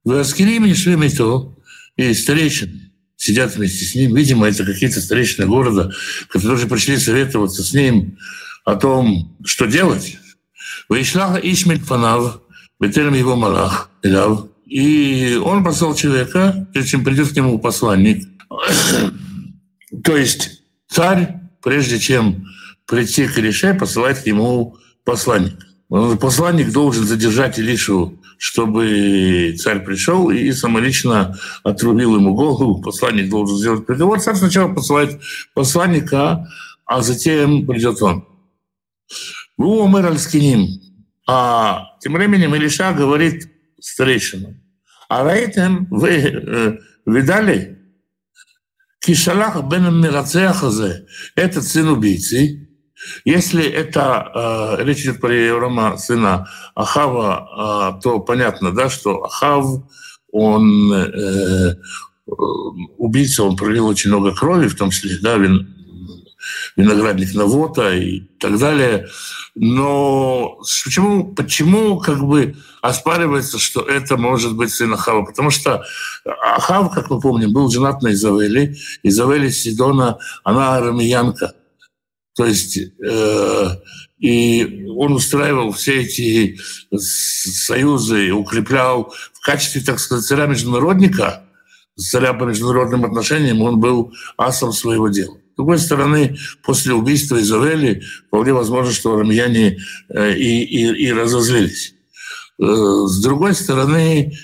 вы 0.05 0.19
Аскирим 0.19 0.65
Ешеба 0.65 1.05
Вито, 1.05 1.57
и 1.97 2.13
старейшины 2.13 2.93
сидят 3.17 3.55
вместе 3.55 3.85
с 3.85 3.95
ним. 3.95 4.17
Видимо, 4.17 4.49
это 4.49 4.65
какие-то 4.65 5.01
старейшины 5.01 5.47
города, 5.47 5.93
которые 6.29 6.67
пришли 6.67 6.97
советоваться 6.97 7.63
с 7.63 7.73
ним 7.73 8.19
о 8.65 8.75
том, 8.75 9.37
что 9.45 9.67
делать. 9.67 10.19
Вейшлаха 10.93 11.39
Ишмель 11.39 11.85
Панав, 11.85 12.41
Бетерем 12.79 13.15
его 13.15 13.37
Малах, 13.37 13.91
Эляв. 14.03 14.47
И 14.67 15.41
он 15.43 15.65
послал 15.65 15.95
человека, 15.95 16.67
прежде 16.73 16.91
чем 16.91 17.05
придет 17.05 17.29
к 17.29 17.37
нему 17.37 17.59
посланник. 17.59 18.29
То 20.05 20.17
есть 20.17 20.63
царь, 20.89 21.37
прежде 21.63 21.99
чем 21.99 22.47
прийти 22.87 23.27
к 23.27 23.39
Илише, 23.39 23.75
посылает 23.75 24.19
к 24.19 24.27
нему 24.27 24.77
посланник. 25.05 25.55
Посланник 26.21 26.73
должен 26.73 27.05
задержать 27.05 27.59
Илишу, 27.59 28.19
чтобы 28.39 29.55
царь 29.59 29.85
пришел 29.85 30.31
и 30.31 30.53
самолично 30.53 31.39
отрубил 31.63 32.17
ему 32.17 32.35
голову. 32.35 32.81
Посланник 32.81 33.29
должен 33.29 33.59
сделать 33.59 33.87
приговор. 33.87 34.21
Царь 34.21 34.37
сначала 34.37 34.73
посылает 34.73 35.21
посланника, 35.55 36.49
а 36.87 37.03
затем 37.03 37.67
придет 37.67 38.01
он. 38.01 38.25
Вы 39.59 39.67
умер 39.83 40.07
аль 40.07 40.19
А 41.27 41.97
тем 42.01 42.15
временем 42.15 42.55
Илиша 42.55 42.93
говорит 42.93 43.51
старейшинам, 43.81 44.61
а 45.09 45.25
раитем 45.25 45.87
вы 45.91 46.11
э, 46.11 46.79
видали? 47.07 47.79
Кишалах 49.01 49.63
бен 49.65 50.01
Мирацеахазе, 50.01 51.07
этот 51.35 51.65
сын 51.65 51.89
убийцы, 51.89 52.69
если 53.25 53.65
это 53.65 54.77
э, 54.79 54.85
речь 54.85 55.01
идет 55.01 55.21
про 55.21 55.35
Еврома, 55.35 55.97
сына 55.97 56.49
Ахава, 56.75 57.97
э, 57.99 58.03
то 58.03 58.21
понятно, 58.21 58.73
да, 58.73 58.89
что 58.89 59.25
Ахав, 59.25 59.83
он 60.31 60.93
э, 60.93 61.75
убийца, 62.97 63.43
он 63.43 63.57
пролил 63.57 63.89
очень 63.89 64.11
много 64.11 64.35
крови, 64.35 64.69
в 64.69 64.77
том 64.77 64.91
числе, 64.91 65.19
да, 65.21 65.37
вин, 65.37 65.82
виноградник 66.77 67.35
Навота 67.35 67.95
и 67.95 68.21
так 68.39 68.59
далее. 68.59 69.09
Но 69.55 70.59
почему, 70.85 71.35
почему 71.35 71.99
как 71.99 72.25
бы 72.25 72.57
оспаривается, 72.81 73.59
что 73.59 73.83
это 73.83 74.17
может 74.17 74.57
быть 74.57 74.73
сын 74.73 74.93
Ахава? 74.93 75.25
Потому 75.25 75.51
что 75.51 75.85
Ахав, 76.25 76.93
как 76.95 77.11
мы 77.11 77.21
помним, 77.21 77.53
был 77.53 77.71
женат 77.71 78.03
на 78.03 78.13
Изавели. 78.13 78.77
Изавели 79.03 79.51
Сидона, 79.51 80.19
она 80.45 80.77
арамиянка. 80.77 81.55
То 82.35 82.47
есть 82.47 82.79
э, 82.79 83.77
и 84.23 84.87
он 84.97 85.15
устраивал 85.15 85.73
все 85.73 86.03
эти 86.03 86.57
союзы, 86.97 88.31
укреплял 88.31 89.13
в 89.33 89.41
качестве, 89.41 89.81
так 89.81 89.99
сказать, 89.99 90.25
царя 90.25 90.47
международника, 90.47 91.43
царя 91.97 92.33
по 92.33 92.45
международным 92.45 93.05
отношениям, 93.05 93.61
он 93.63 93.81
был 93.81 94.13
асом 94.37 94.73
своего 94.73 95.09
дела. 95.09 95.37
С 95.53 95.57
другой 95.57 95.79
стороны, 95.79 96.37
после 96.63 96.95
убийства 96.95 97.41
Изавели 97.41 98.03
вполне 98.29 98.53
возможно, 98.53 98.93
что 98.93 99.19
рамьяне 99.19 99.79
э, 100.09 100.35
и, 100.35 100.65
и, 100.65 101.07
и 101.07 101.13
разозлились. 101.13 101.95
С 102.59 103.23
другой 103.23 103.55
стороны, 103.55 104.37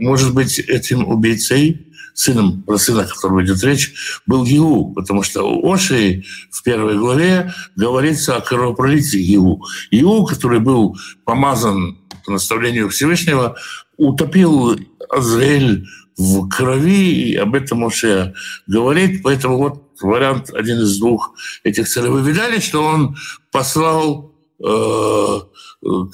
может 0.00 0.34
быть, 0.34 0.58
этим 0.58 1.06
убийцей 1.06 1.88
сыном, 2.18 2.62
про 2.62 2.78
сына, 2.78 3.02
о 3.02 3.06
котором 3.06 3.44
идет 3.44 3.62
речь, 3.62 3.94
был 4.26 4.44
Гиу, 4.44 4.92
потому 4.94 5.22
что 5.22 5.44
у 5.44 5.72
Оши 5.72 6.24
в 6.50 6.64
первой 6.64 6.98
главе 6.98 7.52
говорится 7.76 8.36
о 8.36 8.40
кровопролитии 8.40 9.18
Гиу. 9.18 9.62
Гиу, 9.92 10.24
который 10.24 10.58
был 10.58 10.96
помазан 11.24 11.98
по 12.24 12.32
наставлению 12.32 12.88
Всевышнего, 12.88 13.56
утопил 13.96 14.76
Азраэль 15.08 15.86
в 16.18 16.48
крови, 16.48 17.30
и 17.30 17.36
об 17.36 17.54
этом 17.54 17.78
Моше 17.78 18.34
говорит. 18.66 19.22
Поэтому 19.22 19.56
вот 19.56 19.84
вариант 20.02 20.50
один 20.52 20.80
из 20.80 20.98
двух 20.98 21.34
этих 21.64 21.88
целей. 21.88 22.08
Вы 22.08 22.22
видали, 22.22 22.58
что 22.58 22.82
он 22.82 23.16
послал 23.52 24.34
э, 24.58 25.40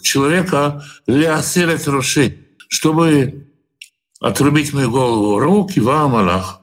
человека 0.03 0.85
Леосирет 1.07 1.89
Роши, 1.89 2.39
чтобы 2.69 3.49
отрубить 4.21 4.73
мою 4.75 4.91
голову. 4.91 5.39
Руки 5.39 5.81
вам, 5.81 6.17
Аллах. 6.17 6.61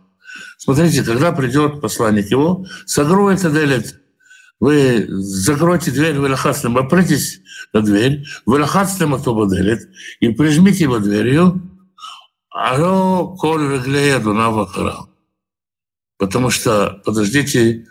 Смотрите, 0.57 1.03
когда 1.03 1.31
придет 1.31 1.81
посланник 1.81 2.29
его, 2.29 2.65
согройте 2.85 3.49
делит. 3.49 3.99
Вы 4.59 5.07
закройте 5.09 5.89
дверь, 5.89 6.19
вы 6.19 6.29
лохацлем, 6.29 6.77
опритесь 6.77 7.41
на 7.73 7.81
дверь, 7.81 8.23
вы 8.45 8.59
лохацлем 8.59 9.15
отобо 9.15 9.49
делит, 9.49 9.89
и 10.19 10.29
прижмите 10.29 10.83
его 10.83 10.99
дверью, 10.99 11.70
Алло, 12.51 13.33
коль 13.37 13.73
реглея 13.73 14.19
дунава 14.19 14.67
храм. 14.67 15.09
Потому 16.17 16.49
что, 16.49 17.01
подождите, 17.05 17.87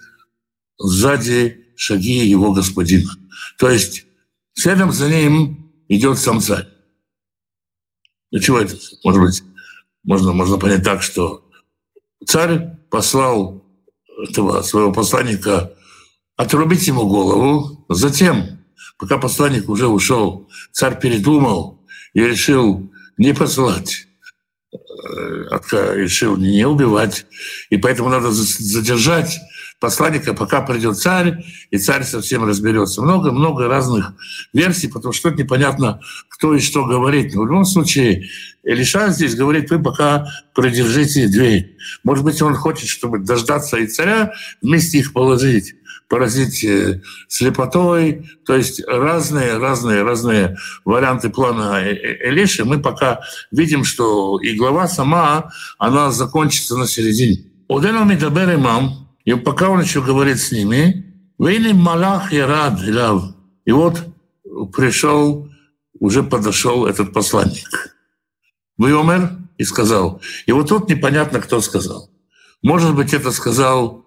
сзади 0.77 1.73
шаги 1.77 2.27
его 2.27 2.53
господина. 2.53 3.11
То 3.59 3.71
есть 3.71 4.05
следом 4.53 4.93
за 4.93 5.09
ним 5.09 5.73
идет 5.89 6.19
сам 6.19 6.41
царь. 6.41 6.69
Ну 8.31 8.39
чего 8.39 8.59
это? 8.59 8.77
Может 9.03 9.21
быть, 9.23 9.43
можно, 10.05 10.33
можно 10.35 10.59
понять 10.59 10.85
так, 10.85 11.01
что 11.03 11.43
царь 12.27 12.77
послал 12.91 13.65
этого 14.29 14.61
своего 14.61 14.93
посланника 14.93 15.75
отрубить 16.37 16.87
ему 16.87 17.09
голову. 17.09 17.87
Затем, 17.89 18.63
пока 18.99 19.17
посланник 19.17 19.71
уже 19.71 19.89
ушел, 19.89 20.51
царь 20.71 21.01
передумал 21.01 21.83
и 22.13 22.21
решил 22.21 22.93
не 23.17 23.33
посылать 23.33 24.07
решил 25.95 26.37
не 26.37 26.67
убивать, 26.67 27.27
и 27.71 27.77
поэтому 27.77 28.09
надо 28.09 28.31
задержать 28.31 29.41
посланника, 29.81 30.35
пока 30.35 30.61
придет 30.61 30.99
царь, 30.99 31.45
и 31.71 31.79
царь 31.79 32.05
совсем 32.05 32.45
разберется. 32.45 33.03
Много-много 33.03 33.67
разных 33.67 34.13
версий, 34.53 34.89
потому 34.89 35.13
что 35.13 35.31
непонятно, 35.31 36.01
кто 36.29 36.55
и 36.55 36.61
что 36.61 36.85
говорит. 36.85 37.35
Но 37.35 37.43
в 37.43 37.47
любом 37.47 37.65
случае, 37.65 38.29
Элиша 38.63 39.09
здесь 39.09 39.35
говорит, 39.35 39.71
вы 39.71 39.83
пока 39.83 40.27
продержите 40.55 41.27
дверь. 41.27 41.77
Может 42.05 42.25
быть, 42.25 42.41
он 42.43 42.55
хочет, 42.55 42.89
чтобы 42.89 43.19
дождаться 43.19 43.79
и 43.79 43.87
царя, 43.87 44.33
вместе 44.63 44.99
их 44.99 45.13
положить 45.13 45.75
поразить 46.09 46.65
э, 46.65 47.01
слепотой, 47.29 48.29
то 48.45 48.57
есть 48.57 48.83
разные, 48.85 49.59
разные, 49.59 50.03
разные 50.03 50.57
варианты 50.85 51.31
плана 51.31 51.81
э, 51.81 51.95
э, 51.95 52.31
Элиши. 52.31 52.65
Мы 52.65 52.81
пока 52.81 53.21
видим, 53.53 53.85
что 53.85 54.41
и 54.41 54.57
глава 54.57 54.89
сама, 54.89 55.53
она 55.79 56.11
закончится 56.11 56.77
на 56.77 56.89
середине. 56.89 57.45
Одену 57.69 58.05
Мидабер 58.05 58.57
имам, 58.57 59.10
и 59.25 59.35
пока 59.35 59.69
он 59.69 59.81
еще 59.81 60.03
говорит 60.03 60.41
с 60.41 60.53
ними, 60.53 61.07
Вейни 61.39 61.73
Малах 61.73 62.33
и 62.33 62.39
рад, 62.39 62.81
и 63.65 63.73
вот 63.73 64.03
пришел, 64.75 65.49
уже 65.99 66.23
подошел 66.23 66.87
этот 66.87 67.13
посланник. 67.13 67.97
Вайомер 68.77 69.37
и 69.59 69.65
сказал. 69.65 70.23
И 70.47 70.53
вот 70.53 70.69
тут 70.69 70.89
непонятно, 70.89 71.41
кто 71.41 71.61
сказал. 71.61 72.11
Может 72.63 72.95
быть, 72.95 73.13
это 73.13 73.31
сказал 73.31 74.07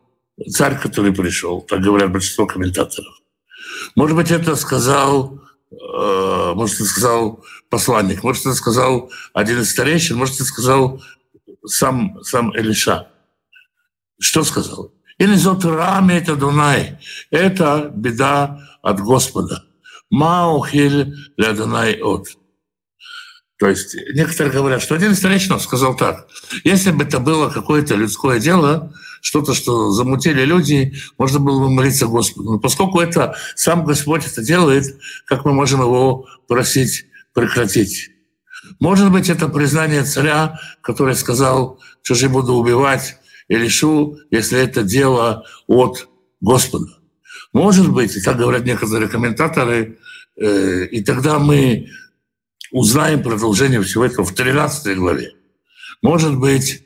царь, 0.50 0.80
который 0.80 1.14
пришел, 1.14 1.62
так 1.62 1.82
говорят 1.82 2.12
большинство 2.12 2.48
комментаторов. 2.48 3.14
Может 3.96 4.16
быть, 4.16 4.32
это 4.32 4.56
сказал, 4.56 5.40
э, 5.72 6.54
может, 6.56 6.76
это 6.76 6.86
сказал 6.86 7.44
посланник, 7.70 8.24
может, 8.24 8.46
это 8.46 8.56
сказал 8.56 9.12
один 9.34 9.60
из 9.60 9.72
старейшин, 9.72 10.18
может, 10.18 10.36
это 10.36 10.46
сказал 10.46 11.04
сам, 11.66 12.20
сам 12.24 12.56
Элиша. 12.58 13.08
Что 14.20 14.44
сказал? 14.44 14.92
Или 15.18 15.38
раме 15.68 16.18
это 16.18 16.36
Дунай. 16.36 17.00
Это 17.30 17.92
беда 17.94 18.60
от 18.82 19.00
Господа. 19.00 19.64
Маухиль 20.10 21.16
для 21.38 21.54
Дунай 21.54 22.02
от. 22.02 22.28
То 23.60 23.70
есть 23.70 23.96
некоторые 24.14 24.52
говорят, 24.52 24.82
что 24.82 24.96
один 24.96 25.16
старейшина 25.16 25.60
сказал 25.60 25.96
так. 25.96 26.28
Если 26.64 26.92
бы 26.92 27.04
это 27.04 27.20
было 27.20 27.50
какое-то 27.50 27.96
людское 27.96 28.40
дело, 28.40 28.94
что-то, 29.22 29.54
что 29.54 29.92
замутили 29.92 30.44
люди, 30.44 30.96
можно 31.18 31.40
было 31.40 31.60
бы 31.60 31.70
молиться 31.70 32.08
Господу. 32.08 32.54
Но 32.54 32.60
поскольку 32.60 33.00
это 33.00 33.38
сам 33.56 33.86
Господь 33.86 34.28
это 34.28 34.44
делает, 34.44 34.98
как 35.26 35.46
мы 35.46 35.54
можем 35.54 35.82
его 35.82 36.28
просить 36.48 37.06
прекратить? 37.34 38.10
Может 38.80 39.12
быть, 39.12 39.30
это 39.30 39.48
признание 39.48 40.04
царя, 40.04 40.60
который 40.82 41.16
сказал, 41.16 41.80
что 42.02 42.16
же 42.16 42.30
буду 42.30 42.54
убивать, 42.56 43.18
и 43.48 43.56
решу, 43.56 44.18
если 44.32 44.60
это 44.60 44.84
дело 44.84 45.46
от 45.68 46.08
Господа. 46.42 46.88
Может 47.52 47.92
быть, 47.92 48.16
и 48.16 48.22
так 48.22 48.38
говорят 48.38 48.66
некоторые 48.66 49.10
комментаторы, 49.10 50.00
э, 50.38 50.86
и 50.86 51.04
тогда 51.04 51.40
мы 51.40 51.90
узнаем 52.72 53.22
продолжение 53.22 53.82
всего 53.82 54.06
этого 54.06 54.26
в 54.26 54.34
13 54.34 54.98
главе. 54.98 55.32
Может 56.02 56.38
быть, 56.38 56.84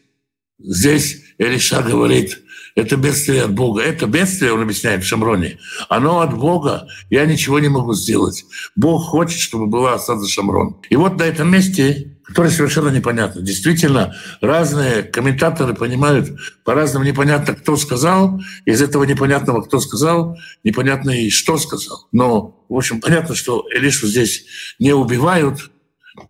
здесь 0.59 1.23
Элиша 1.37 1.81
говорит, 1.81 2.43
это 2.77 2.95
бедствие 2.95 3.43
от 3.43 3.53
Бога. 3.53 3.81
Это 3.81 4.05
бедствие, 4.05 4.53
он 4.53 4.61
объясняет 4.61 5.03
в 5.03 5.07
Шамроне, 5.07 5.57
оно 5.89 6.19
от 6.19 6.37
Бога, 6.37 6.87
я 7.09 7.25
ничего 7.25 7.59
не 7.59 7.69
могу 7.69 7.95
сделать. 7.95 8.45
Бог 8.75 9.03
хочет, 9.03 9.39
чтобы 9.39 9.65
была 9.65 9.95
осада 9.95 10.27
Шамрон. 10.27 10.77
И 10.91 10.95
вот 10.95 11.17
на 11.17 11.23
этом 11.23 11.51
месте, 11.51 12.16
которое 12.27 12.49
совершенно 12.49 12.89
непонятно, 12.89 13.41
действительно, 13.41 14.15
разные 14.41 15.01
комментаторы 15.03 15.73
понимают 15.73 16.37
по-разному, 16.65 17.05
непонятно, 17.05 17.55
кто 17.55 17.77
сказал, 17.77 18.41
из 18.65 18.81
этого 18.81 19.05
непонятного, 19.05 19.61
кто 19.61 19.79
сказал, 19.79 20.37
непонятно 20.63 21.11
и 21.11 21.29
что 21.29 21.57
сказал. 21.57 22.07
Но, 22.11 22.65
в 22.67 22.75
общем, 22.75 22.99
понятно, 22.99 23.33
что 23.33 23.65
Элишу 23.73 24.07
здесь 24.07 24.45
не 24.77 24.91
убивают, 24.91 25.71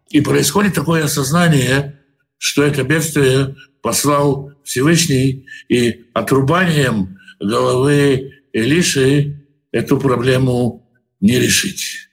и 0.09 0.21
происходит 0.21 0.75
такое 0.75 1.03
осознание, 1.03 1.99
что 2.37 2.63
это 2.63 2.83
бедствие 2.83 3.55
послал 3.81 4.51
Всевышний, 4.63 5.47
и 5.67 6.05
отрубанием 6.13 7.17
головы 7.39 8.33
Элиши 8.53 9.47
эту 9.71 9.97
проблему 9.97 10.87
не 11.21 11.39
решить. 11.39 12.09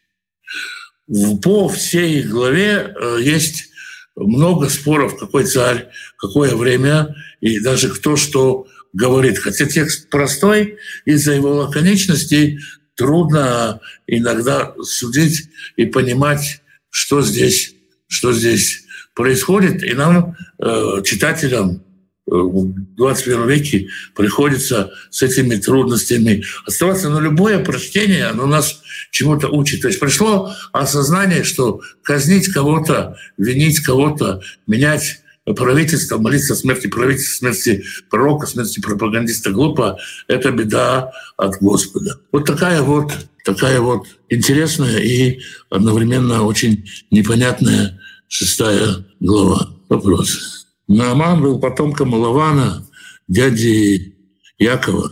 По 1.42 1.68
всей 1.68 2.22
главе 2.22 2.94
э, 2.98 3.18
есть 3.20 3.73
много 4.16 4.68
споров, 4.68 5.18
какой 5.18 5.44
царь, 5.44 5.88
какое 6.18 6.54
время, 6.54 7.14
и 7.40 7.60
даже 7.60 7.88
кто 7.88 8.16
что 8.16 8.66
говорит. 8.92 9.38
Хотя 9.38 9.66
текст 9.66 10.08
простой, 10.08 10.78
из-за 11.04 11.32
его 11.32 11.54
лаконичности 11.54 12.60
трудно 12.94 13.80
иногда 14.06 14.74
судить 14.82 15.48
и 15.76 15.86
понимать, 15.86 16.62
что 16.90 17.22
здесь, 17.22 17.74
что 18.06 18.32
здесь 18.32 18.84
происходит. 19.14 19.82
И 19.82 19.94
нам, 19.94 20.36
э, 20.58 21.02
читателям, 21.04 21.82
в 22.26 22.72
21 22.96 23.48
веке 23.48 23.88
приходится 24.14 24.92
с 25.10 25.22
этими 25.22 25.56
трудностями 25.56 26.44
оставаться. 26.66 27.10
Но 27.10 27.20
любое 27.20 27.62
прочтение, 27.62 28.26
оно 28.26 28.46
нас 28.46 28.80
чему-то 29.10 29.48
учит. 29.48 29.82
То 29.82 29.88
есть 29.88 30.00
пришло 30.00 30.52
осознание, 30.72 31.44
что 31.44 31.80
казнить 32.02 32.48
кого-то, 32.48 33.16
винить 33.36 33.80
кого-то, 33.80 34.40
менять 34.66 35.20
правительство, 35.44 36.16
молиться 36.18 36.54
о 36.54 36.56
смерти 36.56 36.86
правительства, 36.86 37.52
смерти 37.52 37.84
пророка, 38.08 38.46
смерти 38.46 38.80
пропагандиста 38.80 39.50
глупо, 39.50 39.98
это 40.26 40.50
беда 40.50 41.12
от 41.36 41.58
Господа. 41.60 42.18
Вот 42.32 42.46
такая 42.46 42.80
вот, 42.80 43.12
такая 43.44 43.80
вот 43.80 44.06
интересная 44.30 44.98
и 45.00 45.40
одновременно 45.68 46.44
очень 46.44 46.88
непонятная 47.10 48.00
шестая 48.28 49.04
глава. 49.20 49.68
Вопрос. 49.90 50.63
Нааман 50.88 51.40
был 51.40 51.58
потомком 51.60 52.14
Лавана, 52.14 52.86
дяди 53.28 54.16
Якова. 54.58 55.10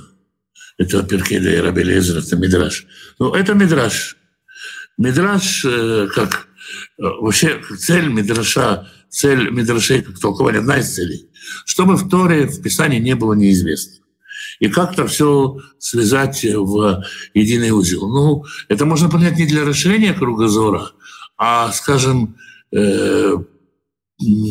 Это 0.79 1.03
Перкеля 1.03 1.59
и 1.59 1.61
Рабелезер, 1.61 2.19
это 2.19 2.37
Мидраш. 2.37 2.87
Ну, 3.19 3.35
это 3.35 3.55
Мидраш. 3.55 4.17
Мидраш, 4.99 5.65
э, 5.65 6.09
как 6.15 6.49
э, 6.99 7.03
вообще 7.03 7.61
цель 7.79 8.09
Мидраша, 8.09 8.89
цель 9.09 9.51
Мидрашей, 9.51 10.03
как 10.03 10.19
толкование, 10.19 10.61
одна 10.61 10.79
из 10.79 10.95
целей, 10.95 11.29
чтобы 11.65 11.97
в 11.97 12.09
Торе, 12.09 12.47
в 12.47 12.63
Писании 12.63 12.99
не 12.99 13.15
было 13.15 13.35
неизвестно. 13.35 14.05
И 14.61 14.69
как-то 14.69 15.07
все 15.07 15.59
связать 15.79 16.45
в 16.45 17.05
единый 17.35 17.71
узел. 17.71 18.09
Ну, 18.09 18.45
это 18.69 18.85
можно 18.85 19.09
понять 19.09 19.37
не 19.37 19.47
для 19.47 19.65
расширения 19.65 20.13
кругозора, 20.13 20.93
а, 21.37 21.73
скажем, 21.73 22.37
э, 22.73 23.37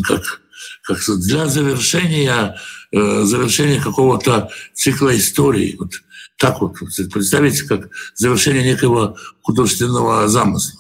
как, 0.04 0.41
как 0.84 1.00
для 1.20 1.48
завершения, 1.48 2.56
э, 2.92 3.24
завершения 3.24 3.82
какого-то 3.82 4.50
цикла 4.74 5.16
истории. 5.18 5.76
Вот 5.80 5.92
так 6.38 6.62
вот, 6.62 6.78
представить, 7.12 7.62
как 7.62 7.90
завершение 8.16 8.64
некого 8.64 9.18
художественного 9.42 10.28
замысла. 10.28 10.80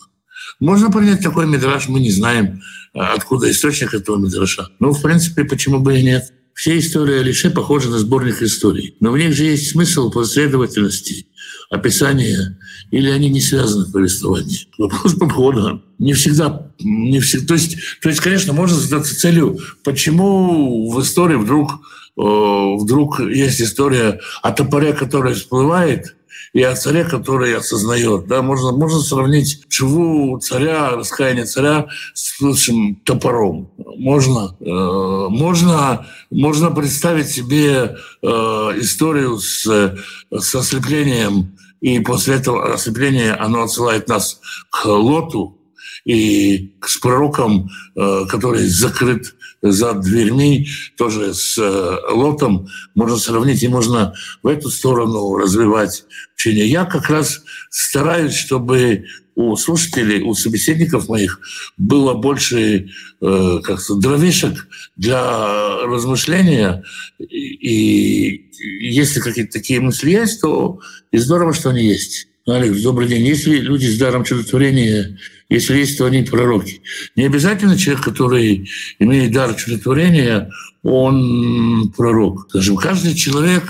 Можно 0.59 0.91
принять 0.91 1.21
такой 1.21 1.45
мидраж, 1.45 1.87
мы 1.87 1.99
не 1.99 2.11
знаем, 2.11 2.61
откуда 2.93 3.49
источник 3.49 3.93
этого 3.93 4.17
мидраша. 4.17 4.69
Ну, 4.79 4.91
в 4.91 5.01
принципе, 5.01 5.43
почему 5.43 5.79
бы 5.79 5.99
и 5.99 6.03
нет. 6.03 6.31
Все 6.53 6.77
истории 6.77 7.19
Алише 7.19 7.49
похожи 7.49 7.89
на 7.89 7.97
сборник 7.97 8.41
историй, 8.41 8.95
но 8.99 9.11
в 9.11 9.17
них 9.17 9.33
же 9.33 9.45
есть 9.45 9.71
смысл 9.71 10.11
последовательности, 10.11 11.27
описания, 11.69 12.59
или 12.91 13.09
они 13.09 13.29
не 13.29 13.41
связаны 13.41 13.85
в 13.85 13.91
повествовании. 13.91 14.67
Вопрос 14.77 15.15
подхода. 15.15 15.81
Не 16.01 16.13
всегда, 16.13 16.71
не 16.79 17.19
всегда. 17.19 17.45
То 17.45 17.53
есть, 17.53 17.77
то 18.01 18.09
есть, 18.09 18.21
конечно, 18.21 18.53
можно 18.53 18.75
задаться 18.75 19.15
целью, 19.15 19.59
почему 19.83 20.89
в 20.89 20.99
истории 20.99 21.35
вдруг, 21.35 21.73
э, 22.17 22.75
вдруг 22.79 23.19
есть 23.19 23.61
история 23.61 24.19
о 24.41 24.51
топоре, 24.51 24.93
который 24.93 25.35
всплывает, 25.35 26.15
и 26.53 26.63
о 26.63 26.75
царе, 26.75 27.05
который 27.05 27.55
осознает. 27.55 28.25
Да, 28.25 28.41
можно, 28.41 28.71
можно 28.71 28.99
сравнить 28.99 29.61
чего 29.69 30.39
царя, 30.39 30.89
раскаяние 30.89 31.45
царя 31.45 31.85
с 32.15 32.41
лучшим 32.41 32.95
топором. 33.05 33.69
Можно, 33.77 34.57
э, 34.59 35.27
можно, 35.29 36.07
можно 36.31 36.71
представить 36.71 37.29
себе 37.29 37.95
э, 38.23 38.27
историю 38.27 39.37
с, 39.37 39.95
с 40.31 40.55
ослеплением, 40.55 41.55
и 41.79 41.99
после 41.99 42.37
этого 42.37 42.73
ослепления 42.73 43.35
оно 43.39 43.61
отсылает 43.61 44.07
нас 44.07 44.39
к 44.71 44.85
Лоту, 44.87 45.60
и 46.05 46.73
с 46.85 46.97
пророком, 46.97 47.69
э, 47.95 48.25
который 48.29 48.65
закрыт 48.67 49.35
за 49.61 49.93
дверьми, 49.93 50.67
тоже 50.97 51.33
с 51.33 51.57
э, 51.57 51.97
Лотом, 52.11 52.67
можно 52.95 53.17
сравнить, 53.17 53.61
и 53.63 53.67
можно 53.67 54.13
в 54.41 54.47
эту 54.47 54.69
сторону 54.69 55.35
развивать 55.37 56.05
учение. 56.35 56.67
Я 56.67 56.85
как 56.85 57.09
раз 57.09 57.43
стараюсь, 57.69 58.33
чтобы 58.33 59.05
у 59.35 59.55
слушателей, 59.55 60.21
у 60.21 60.33
собеседников 60.33 61.07
моих 61.07 61.39
было 61.77 62.13
больше 62.13 62.89
э, 63.21 63.59
как 63.63 63.79
дровишек 63.99 64.67
для 64.97 65.85
размышления. 65.85 66.83
И 67.19 68.49
если 68.89 69.19
какие-то 69.19 69.53
такие 69.53 69.79
мысли 69.79 70.11
есть, 70.11 70.41
то 70.41 70.79
и 71.11 71.17
здорово, 71.17 71.53
что 71.53 71.69
они 71.69 71.83
есть. 71.83 72.27
Алекс, 72.47 72.81
добрый 72.81 73.07
день. 73.07 73.25
Если 73.25 73.57
люди 73.57 73.85
с 73.85 73.97
даром 73.99 74.23
чудотворения 74.23 75.17
если 75.51 75.77
есть, 75.77 75.99
они 75.99 76.23
пророки. 76.23 76.81
Не 77.17 77.25
обязательно 77.25 77.77
человек, 77.77 78.03
который 78.05 78.69
имеет 78.99 79.33
дар 79.33 79.53
чудотворения, 79.53 80.49
он 80.81 81.91
пророк. 81.95 82.47
Скажем, 82.49 82.77
каждый 82.77 83.15
человек, 83.15 83.63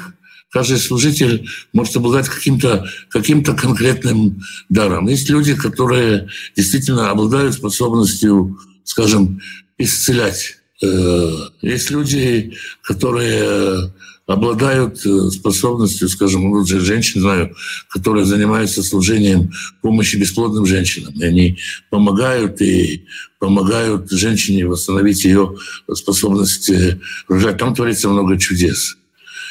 каждый 0.52 0.78
служитель 0.78 1.50
может 1.74 1.96
обладать 1.96 2.30
каким-то 2.30 2.86
каким 3.10 3.44
конкретным 3.44 4.44
даром. 4.70 5.08
Есть 5.08 5.28
люди, 5.30 5.56
которые 5.56 6.28
действительно 6.56 7.10
обладают 7.10 7.56
способностью, 7.56 8.60
скажем, 8.84 9.42
исцелять. 9.80 10.58
Э, 10.84 11.32
есть 11.64 11.90
люди, 11.90 12.54
которые 12.84 13.92
обладают 14.32 15.06
э, 15.06 15.30
способностью, 15.30 16.08
скажем, 16.10 16.52
вот 16.52 16.68
же 16.68 16.80
женщин 16.80 17.22
знаю, 17.22 17.56
которые 17.90 18.26
занимаются 18.26 18.84
служением 18.84 19.52
помощи 19.82 20.16
бесплодным 20.16 20.66
женщинам. 20.66 21.14
И 21.14 21.24
они 21.24 21.58
помогают 21.90 22.62
и 22.62 23.06
помогают 23.40 24.10
женщине 24.12 24.66
восстановить 24.66 25.24
ее 25.26 25.56
способность 25.94 26.70
э, 26.70 27.00
рожать. 27.28 27.58
Там 27.58 27.76
творится 27.76 28.10
много 28.10 28.38
чудес. 28.38 28.98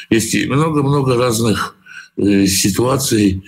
Есть 0.09 0.35
много-много 0.47 1.15
разных 1.15 1.75
э, 2.17 2.45
ситуаций, 2.47 3.43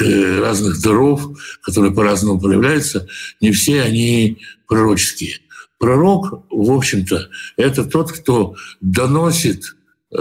разных 0.00 0.80
даров, 0.80 1.28
которые 1.62 1.92
по-разному 1.92 2.40
проявляются. 2.40 3.08
Не 3.40 3.50
все 3.50 3.82
они 3.82 4.38
пророческие. 4.68 5.40
Пророк, 5.78 6.44
в 6.50 6.70
общем-то, 6.70 7.28
это 7.56 7.84
тот, 7.84 8.12
кто 8.12 8.54
доносит 8.80 9.76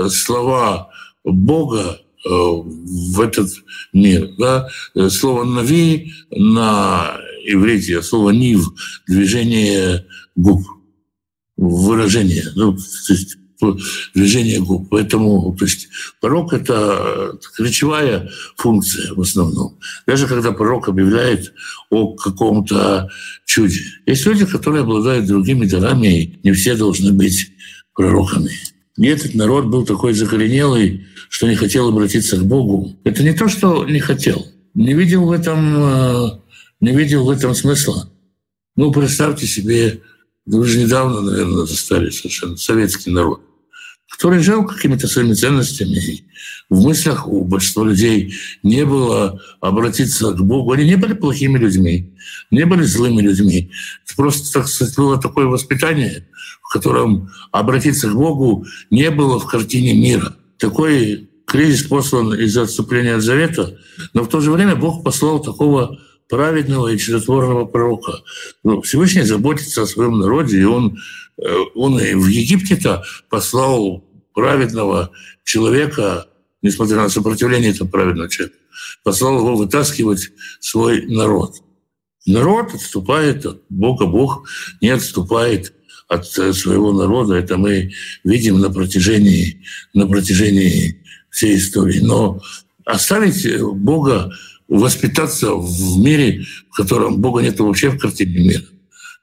слова 0.10 0.90
Бога 1.24 2.00
э, 2.26 2.30
в 2.30 3.20
этот 3.20 3.50
мир. 3.94 4.30
Да? 4.38 4.70
Э, 4.96 5.10
слово 5.10 5.44
«нави» 5.44 6.14
на 6.32 7.18
иврите, 7.46 8.00
а 8.00 8.04
слово 8.04 8.32
«нив»— 8.32 8.68
движение 9.08 10.06
губ, 10.36 10.66
выражение, 11.56 12.46
ну, 12.56 12.76
то 12.76 13.14
есть 13.14 13.38
движение 14.14 14.60
губ. 14.60 14.88
Поэтому 14.90 15.56
то 15.58 15.66
есть, 15.66 15.88
пророк— 16.22 16.54
это 16.54 17.40
ключевая 17.56 18.30
функция 18.56 19.14
в 19.14 19.22
основном. 19.22 19.80
Даже 20.06 20.28
когда 20.28 20.52
пророк 20.52 20.90
объявляет 20.90 21.54
о 21.90 22.14
каком-то 22.14 23.10
чуде. 23.46 23.82
Есть 24.06 24.26
люди, 24.26 24.46
которые 24.46 24.84
обладают 24.84 25.26
другими 25.26 25.66
дарами, 25.66 26.22
и 26.22 26.40
не 26.44 26.52
все 26.52 26.76
должны 26.76 27.14
быть 27.14 27.52
пророками. 27.96 28.52
И 28.98 29.06
этот 29.06 29.36
народ 29.36 29.66
был 29.66 29.86
такой 29.86 30.14
закоренелый, 30.14 31.06
что 31.30 31.48
не 31.48 31.56
хотел 31.56 31.90
обратиться 31.90 32.38
к 32.38 32.46
Богу. 32.46 32.96
Это 33.04 33.24
не 33.24 33.34
то, 33.34 33.48
что 33.48 33.86
не 33.86 34.00
хотел. 34.00 34.48
Не 34.74 34.94
видел 34.94 35.26
в 35.26 35.32
этом, 35.32 35.76
э, 35.78 36.30
не 36.82 36.92
видел 36.92 37.26
в 37.26 37.30
этом 37.30 37.54
смысла. 37.54 38.10
Ну, 38.76 38.92
представьте 38.92 39.46
себе, 39.46 40.02
вы 40.46 40.66
же 40.66 40.80
недавно, 40.80 41.22
наверное, 41.22 41.66
застали 41.66 42.10
совершенно 42.10 42.58
советский 42.58 43.12
народ, 43.12 43.42
который 44.10 44.40
жил 44.40 44.66
какими-то 44.66 45.08
своими 45.08 45.34
ценностями. 45.34 46.26
В 46.70 46.84
мыслях 46.84 47.28
у 47.28 47.44
большинства 47.44 47.86
людей 47.86 48.34
не 48.64 48.86
было 48.86 49.42
обратиться 49.62 50.32
к 50.32 50.44
Богу. 50.44 50.72
Они 50.72 50.86
не 50.86 50.96
были 50.96 51.14
плохими 51.14 51.58
людьми, 51.58 52.14
не 52.52 52.66
были 52.66 52.84
злыми 52.84 53.22
людьми. 53.22 53.72
Просто, 54.16 54.52
так 54.52 54.68
сказать, 54.68 54.96
было 54.96 55.22
такое 55.22 55.46
воспитание– 55.46 56.28
в 56.68 56.74
котором 56.74 57.30
обратиться 57.52 58.10
к 58.10 58.14
Богу 58.14 58.66
не 58.90 59.10
было 59.10 59.40
в 59.40 59.46
картине 59.46 59.94
мира. 59.94 60.36
Такой 60.58 61.30
кризис 61.46 61.84
послан 61.84 62.34
из-за 62.34 62.64
отступления 62.64 63.16
от 63.16 63.22
Завета, 63.22 63.78
но 64.14 64.24
в 64.24 64.28
то 64.28 64.42
же 64.42 64.52
время 64.52 64.76
Бог 64.76 65.02
послал 65.04 65.42
такого 65.42 65.98
праведного 66.28 66.90
и 66.90 66.98
чудотворного 66.98 67.66
пророка. 67.66 68.20
Ну, 68.66 68.82
Всевышний 68.82 69.22
заботится 69.22 69.84
о 69.84 69.88
своем 69.88 70.20
народе, 70.20 70.60
и 70.60 70.66
он, 70.66 70.98
он 71.76 72.00
и 72.00 72.14
в 72.14 72.28
Египте-то 72.28 73.04
послал 73.30 74.04
праведного 74.34 75.12
человека, 75.44 76.28
несмотря 76.62 76.98
на 76.98 77.10
сопротивление 77.10 77.72
этого 77.72 77.88
праведного 77.88 78.30
человека, 78.30 78.58
послал 79.04 79.40
его 79.40 79.56
вытаскивать 79.56 80.30
свой 80.60 81.06
народ. 81.08 81.56
Народ 82.26 82.74
отступает 82.74 83.46
от 83.46 83.64
Бога, 83.70 84.06
Бог 84.06 84.48
не 84.82 84.90
отступает 84.90 85.74
от 86.08 86.26
своего 86.28 86.92
народа. 86.92 87.36
Это 87.36 87.58
мы 87.58 87.92
видим 88.24 88.60
на 88.60 88.70
протяжении, 88.70 89.64
на 89.94 90.08
протяжении 90.08 91.04
всей 91.30 91.58
истории. 91.58 92.00
Но 92.00 92.42
оставить 92.86 93.62
Бога 93.62 94.32
воспитаться 94.68 95.54
в 95.54 96.00
мире, 96.00 96.46
в 96.70 96.76
котором 96.76 97.22
Бога 97.22 97.42
нет 97.42 97.60
вообще 97.60 97.90
в 97.90 97.98
картине 97.98 98.40
мира. 98.40 98.66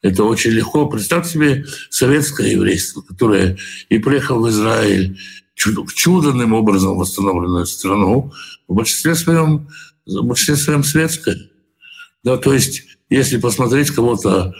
Это 0.05 0.25
очень 0.25 0.51
легко. 0.51 0.87
Представьте 0.87 1.31
себе 1.31 1.65
советское 1.89 2.53
еврейство, 2.53 3.01
которое 3.01 3.57
и 3.89 3.99
приехал 3.99 4.39
в 4.39 4.51
Израиль, 4.51 5.19
чудным 5.55 6.53
образом 6.53 6.99
восстановленную 6.99 7.65
страну, 7.65 8.31
в 8.69 8.75
большинстве 8.75 9.15
своем, 9.15 9.67
в 10.05 10.21
большинстве 10.21 10.57
своем 10.57 10.85
светское. 10.85 11.39
Да, 12.23 12.37
то 12.37 12.53
есть, 12.53 12.83
если 13.09 13.39
посмотреть 13.39 13.93
кого-то 13.93 14.55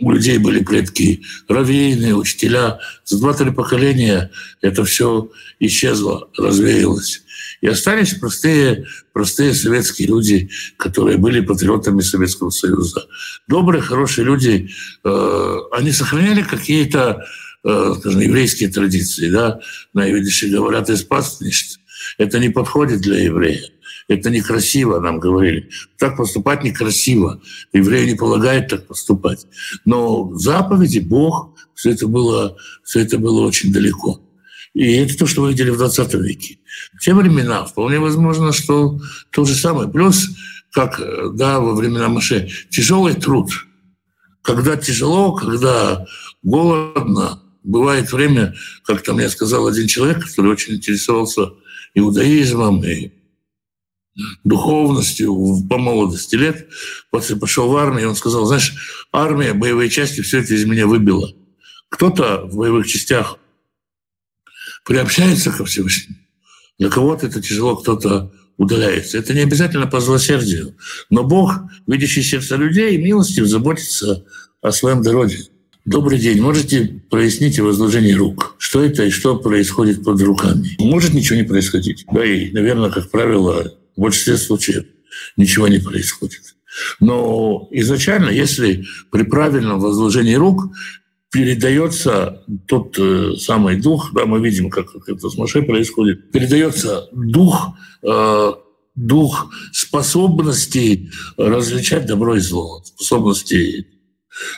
у 0.00 0.10
людей 0.10 0.38
были 0.38 0.64
предки 0.64 1.22
раввины, 1.48 2.14
учителя. 2.14 2.80
За 3.04 3.18
два-три 3.18 3.52
поколения 3.52 4.30
это 4.60 4.84
все 4.84 5.30
исчезло, 5.58 6.28
развеялось. 6.36 7.22
И 7.62 7.68
остались 7.68 8.14
простые, 8.14 8.86
простые 9.12 9.54
советские 9.54 10.08
люди, 10.08 10.50
которые 10.76 11.16
были 11.16 11.40
патриотами 11.40 12.00
Советского 12.00 12.50
Союза. 12.50 13.06
Добрые, 13.46 13.80
хорошие 13.80 14.24
люди. 14.24 14.68
Э, 15.04 15.56
они 15.70 15.92
сохраняли 15.92 16.42
какие-то, 16.42 17.24
э, 17.64 17.94
скажем, 18.00 18.20
еврейские 18.20 18.68
традиции. 18.68 19.30
Да? 19.30 19.60
На 19.94 20.10
идише 20.10 20.48
говорят 20.48 20.90
«испастништ». 20.90 21.78
Это 22.18 22.40
не 22.40 22.48
подходит 22.48 23.00
для 23.00 23.22
еврея. 23.22 23.62
Это 24.08 24.30
некрасиво, 24.30 24.98
нам 24.98 25.20
говорили. 25.20 25.70
Так 25.98 26.16
поступать 26.16 26.64
некрасиво. 26.64 27.40
Евреи 27.72 28.10
не 28.10 28.16
полагают 28.16 28.68
так 28.68 28.88
поступать. 28.88 29.46
Но 29.84 30.34
заповеди 30.34 30.98
Бог, 30.98 31.54
все 31.74 31.92
это 31.92 32.08
было, 32.08 32.56
все 32.82 33.00
это 33.00 33.18
было 33.18 33.46
очень 33.46 33.72
далеко. 33.72 34.20
И 34.74 34.92
это 34.94 35.16
то, 35.16 35.26
что 35.26 35.42
вы 35.42 35.50
видели 35.50 35.70
в 35.70 35.76
20 35.76 36.14
веке. 36.14 36.58
В 36.94 37.00
те 37.00 37.14
времена 37.14 37.64
вполне 37.64 37.98
возможно, 37.98 38.52
что 38.52 38.98
то 39.30 39.44
же 39.44 39.54
самое. 39.54 39.88
Плюс, 39.88 40.28
как 40.72 41.00
да, 41.36 41.60
во 41.60 41.74
времена 41.74 42.08
Маше, 42.08 42.48
тяжелый 42.70 43.14
труд. 43.14 43.50
когда 44.42 44.76
тяжело, 44.76 45.32
когда 45.32 46.04
голодно, 46.42 47.42
бывает 47.62 48.12
время, 48.12 48.54
как-то 48.84 49.12
мне 49.14 49.28
сказал 49.28 49.68
один 49.68 49.86
человек, 49.86 50.24
который 50.24 50.50
очень 50.52 50.74
интересовался 50.74 51.50
иудаизмом 51.94 52.84
и 52.84 53.12
духовностью 54.44 55.34
по 55.68 55.78
молодости 55.78 56.34
лет, 56.34 56.68
после 57.10 57.36
пошел 57.36 57.68
в 57.68 57.76
армию, 57.76 58.10
он 58.10 58.16
сказал, 58.16 58.44
знаешь, 58.46 59.06
армия, 59.12 59.54
боевые 59.54 59.88
части, 59.90 60.20
все 60.20 60.40
это 60.40 60.54
из 60.54 60.64
меня 60.64 60.86
выбило. 60.86 61.32
Кто-то 61.88 62.46
в 62.46 62.56
боевых 62.56 62.86
частях 62.86 63.38
приобщается 64.84 65.50
ко 65.50 65.64
Всевышнему, 65.64 66.18
для 66.78 66.88
кого-то 66.88 67.26
это 67.26 67.40
тяжело, 67.40 67.76
кто-то 67.76 68.32
удаляется. 68.56 69.18
Это 69.18 69.34
не 69.34 69.40
обязательно 69.40 69.86
по 69.86 70.00
злосердию, 70.00 70.76
но 71.10 71.24
Бог, 71.24 71.54
видящий 71.86 72.22
сердце 72.22 72.56
людей, 72.56 72.96
милостью 72.96 73.46
заботится 73.46 74.24
о 74.60 74.72
своем 74.72 75.02
народе. 75.02 75.38
Добрый 75.84 76.18
день. 76.18 76.40
Можете 76.40 77.02
прояснить 77.10 77.58
возложение 77.58 78.14
рук? 78.14 78.54
Что 78.58 78.84
это 78.84 79.04
и 79.04 79.10
что 79.10 79.36
происходит 79.36 80.04
под 80.04 80.20
руками? 80.22 80.76
Может 80.78 81.12
ничего 81.12 81.36
не 81.36 81.42
происходить. 81.42 82.04
Да 82.12 82.24
и, 82.24 82.52
наверное, 82.52 82.88
как 82.88 83.10
правило, 83.10 83.74
в 83.96 84.00
большинстве 84.00 84.36
случаев 84.36 84.84
ничего 85.36 85.66
не 85.66 85.78
происходит. 85.78 86.54
Но 87.00 87.68
изначально, 87.72 88.30
если 88.30 88.84
при 89.10 89.24
правильном 89.24 89.80
возложении 89.80 90.34
рук 90.34 90.72
передается 91.32 92.44
тот 92.68 92.96
э, 92.98 93.36
самый 93.38 93.80
дух, 93.80 94.12
да, 94.12 94.26
мы 94.26 94.38
видим, 94.40 94.70
как 94.70 94.94
это 95.08 95.30
с 95.30 95.36
Моше 95.36 95.62
происходит, 95.62 96.30
передается 96.30 97.08
дух, 97.12 97.70
э, 98.02 98.52
дух 98.94 99.50
способностей 99.72 101.10
различать 101.38 102.04
добро 102.06 102.36
и 102.36 102.40
зло, 102.40 102.82
способностей 102.84 103.88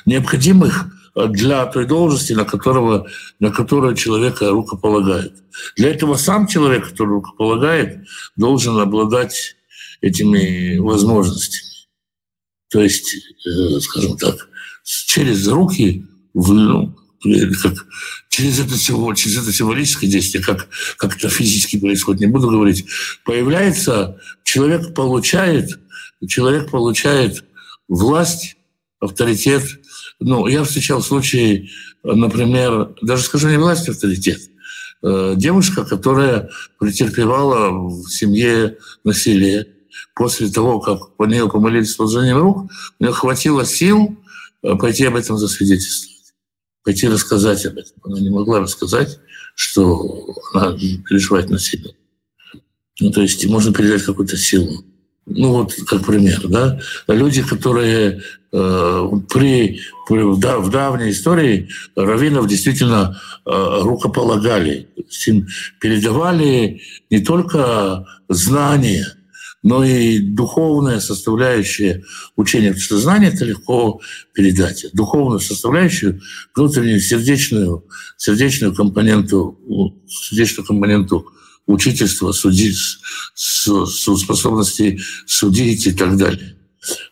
необходимых 0.05 0.87
для 1.14 1.64
той 1.66 1.87
должности, 1.87 2.33
на, 2.33 2.45
которого, 2.45 3.07
на 3.39 3.51
которую 3.51 3.95
человека 3.95 4.51
рукополагает. 4.51 5.33
Для 5.77 5.91
этого 5.91 6.16
сам 6.16 6.49
человек, 6.49 6.91
который 6.91 7.11
рукополагает, 7.11 8.05
должен 8.35 8.79
обладать 8.79 9.55
этими 10.01 10.77
возможностями. 10.79 11.70
То 12.68 12.83
есть, 12.83 13.14
э, 13.47 13.79
скажем 13.79 14.16
так, 14.16 14.49
через 14.83 15.47
руки, 15.47 16.05
ну, 16.35 16.95
как 17.62 17.87
через 18.28 18.61
это, 18.61 18.76
через 19.14 19.39
это 19.39 19.53
символическое 19.53 20.11
действие, 20.11 20.45
как, 20.45 20.68
как 20.99 21.16
это 21.16 21.28
физически 21.28 21.78
происходит, 21.78 22.20
не 22.20 22.26
буду 22.26 22.51
говорить, 22.51 22.87
появляется, 23.24 24.20
человек 24.43 24.95
получает, 24.95 25.78
человек 26.26 26.70
получает 26.70 27.45
власть, 27.89 28.57
авторитет, 29.01 29.62
ну, 30.20 30.47
я 30.47 30.64
встречал 30.64 31.03
случаи, 31.03 31.70
например, 32.03 32.95
даже 33.03 33.22
скажу 33.24 33.49
не 33.49 33.59
власть, 33.59 33.89
а 33.89 33.93
авторитет. 33.93 34.41
Э, 35.03 35.35
девушка, 35.37 35.85
которая 35.85 36.51
претерпевала 36.78 37.70
в 37.70 38.09
семье 38.09 38.78
насилие, 39.05 39.66
после 40.14 40.49
того, 40.49 40.80
как 40.80 41.16
по 41.16 41.24
нее 41.24 41.49
помолились 41.49 41.93
с 41.93 41.97
положением 41.97 42.39
рук, 42.39 42.70
у 42.99 43.03
нее 43.03 43.12
хватило 43.12 43.66
сил 43.66 44.16
э, 44.62 44.74
пойти 44.76 45.05
об 45.05 45.16
этом 45.16 45.37
засвидетельствовать, 45.37 46.14
пойти 46.85 47.09
рассказать 47.09 47.64
об 47.66 47.78
этом. 47.78 47.97
Она 48.05 48.20
не 48.20 48.30
могла 48.30 48.61
рассказать, 48.61 49.18
что 49.55 50.37
она 50.53 50.72
переживает 50.72 51.51
насилие. 51.51 51.95
Ну, 53.01 53.11
то 53.11 53.22
есть 53.22 53.45
можно 53.47 53.72
передать 53.72 54.03
какую-то 54.03 54.37
силу. 54.37 54.85
Ну 55.26 55.53
вот, 55.53 55.74
как 55.87 56.05
пример, 56.05 56.47
да, 56.49 56.78
люди, 57.09 57.43
которые 57.43 58.20
э, 58.53 59.09
при, 59.32 59.80
при 60.07 60.39
да, 60.39 60.59
в 60.59 60.70
давней 60.70 61.12
истории 61.12 61.70
раввинов 61.97 62.47
действительно 62.47 63.18
э, 63.47 63.78
рукополагали, 63.80 64.91
им 65.26 65.47
передавали 65.80 66.82
не 67.09 67.20
только 67.20 68.05
знания, 68.28 69.07
но 69.65 69.83
и 69.83 70.19
духовная 70.21 71.01
составляющая 71.01 72.05
учения. 72.37 72.69
Потому 72.69 72.85
что 72.85 72.99
знание 72.99 73.33
это 73.33 73.47
легко 73.47 74.01
передать. 74.35 74.87
Духовную 74.93 75.41
составляющую, 75.41 76.21
внутреннюю 76.55 77.01
сердечную, 77.01 77.85
сердечную 78.19 78.75
компоненту, 78.75 79.59
сердечную 80.07 80.67
компоненту 80.67 81.27
учительства, 81.67 82.33
судить, 82.33 82.77
способности 83.35 85.01
судить 85.27 85.87
и 85.87 85.93
так 85.93 86.19
далее. 86.19 86.57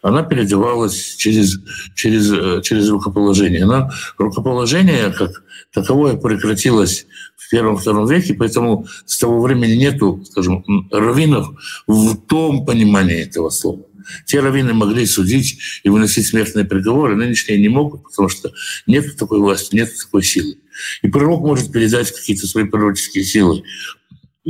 Она 0.02 0.22
передавалась 0.22 1.16
через, 1.16 1.58
через, 1.94 2.30
э, 2.32 2.60
через 2.62 2.88
рукоположение. 2.88 3.64
Но 3.66 3.90
рукоположение 4.18 5.10
как 5.10 5.42
таковое 5.72 6.16
прекратилось 6.16 7.06
в 7.36 7.50
первом-втором 7.50 8.06
веке, 8.06 8.34
поэтому 8.34 8.86
с 9.04 9.18
того 9.18 9.40
времени 9.42 9.72
нету, 9.72 10.24
скажем, 10.30 10.64
раввинов 10.90 11.48
в 11.86 12.16
том 12.16 12.64
понимании 12.64 13.22
этого 13.22 13.50
слова. 13.50 13.82
Те 14.26 14.40
раввины 14.40 14.74
могли 14.74 15.06
судить 15.06 15.58
и 15.84 15.88
выносить 15.88 16.26
смертные 16.26 16.64
приговоры, 16.64 17.14
нынешние 17.14 17.60
не 17.60 17.68
могут, 17.68 18.02
потому 18.02 18.28
что 18.28 18.50
нет 18.86 19.16
такой 19.16 19.38
власти, 19.38 19.76
нет 19.76 19.90
такой 19.96 20.24
силы. 20.24 20.56
И 21.02 21.08
пророк 21.08 21.42
может 21.42 21.70
передать 21.70 22.10
какие-то 22.10 22.46
свои 22.46 22.64
пророческие 22.64 23.24
силы 23.24 23.62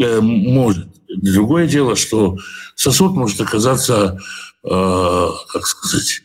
Э, 0.00 0.20
может. 0.20 0.88
Другое 1.08 1.66
дело, 1.66 1.96
что 1.96 2.38
сосуд 2.74 3.14
может 3.14 3.40
оказаться, 3.40 4.18
как 4.64 5.66
сказать, 5.66 6.22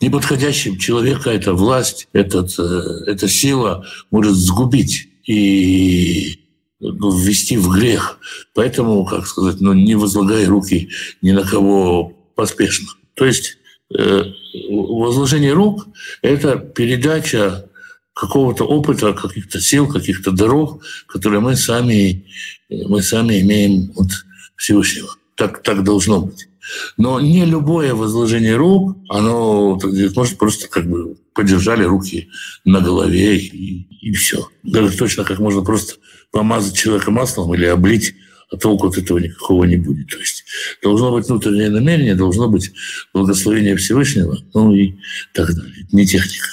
неподходящим 0.00 0.78
человека, 0.78 1.30
эта 1.30 1.52
власть, 1.54 2.08
этот, 2.12 2.58
э, 2.58 3.04
эта 3.06 3.28
сила 3.28 3.86
может 4.10 4.34
сгубить 4.34 5.08
и 5.26 6.40
ну, 6.80 7.10
ввести 7.10 7.56
в 7.56 7.68
грех. 7.68 8.18
Поэтому, 8.54 9.04
как 9.04 9.26
сказать, 9.26 9.60
ну, 9.60 9.72
не 9.72 9.94
возлагай 9.94 10.46
руки 10.46 10.88
ни 11.22 11.32
на 11.32 11.44
кого 11.44 12.12
поспешно. 12.34 12.88
То 13.14 13.26
есть 13.26 13.58
э, 13.96 14.24
возложение 14.70 15.52
рук– 15.52 15.86
это 16.22 16.56
передача 16.56 17.68
какого-то 18.14 18.64
опыта, 18.64 19.12
каких-то 19.12 19.60
сил, 19.60 19.86
каких-то 19.86 20.32
даров, 20.32 20.82
которые 21.06 21.40
мы 21.40 21.56
сами, 21.56 22.26
мы 22.68 23.02
сами 23.02 23.40
имеем 23.40 23.92
от 23.96 24.08
Всевышнего. 24.56 25.14
Так, 25.36 25.62
так 25.62 25.84
должно 25.84 26.22
быть. 26.22 26.48
Но 26.96 27.20
не 27.20 27.44
любое 27.44 27.94
возложение 27.94 28.56
рук, 28.56 28.96
оно 29.08 29.78
может 30.14 30.38
просто 30.38 30.68
как 30.68 30.88
бы 30.88 31.16
подержали 31.34 31.84
руки 31.84 32.28
на 32.64 32.80
голове 32.80 33.36
и, 33.38 33.86
и 34.00 34.12
все. 34.12 34.48
Даже 34.62 34.96
точно 34.96 35.24
как 35.24 35.38
можно 35.38 35.62
просто 35.62 35.94
помазать 36.30 36.76
человека 36.76 37.10
маслом 37.10 37.54
или 37.54 37.64
облить, 37.64 38.14
а 38.50 38.56
толку 38.56 38.88
от 38.88 38.98
этого 38.98 39.18
никакого 39.18 39.64
не 39.64 39.76
будет. 39.76 40.08
То 40.08 40.18
есть 40.18 40.44
должно 40.82 41.12
быть 41.12 41.28
внутреннее 41.28 41.70
намерение, 41.70 42.14
должно 42.14 42.48
быть 42.48 42.72
благословение 43.12 43.76
Всевышнего, 43.76 44.38
ну 44.54 44.74
и 44.74 44.94
так 45.32 45.54
далее. 45.54 45.86
Не 45.92 46.06
техника 46.06 46.48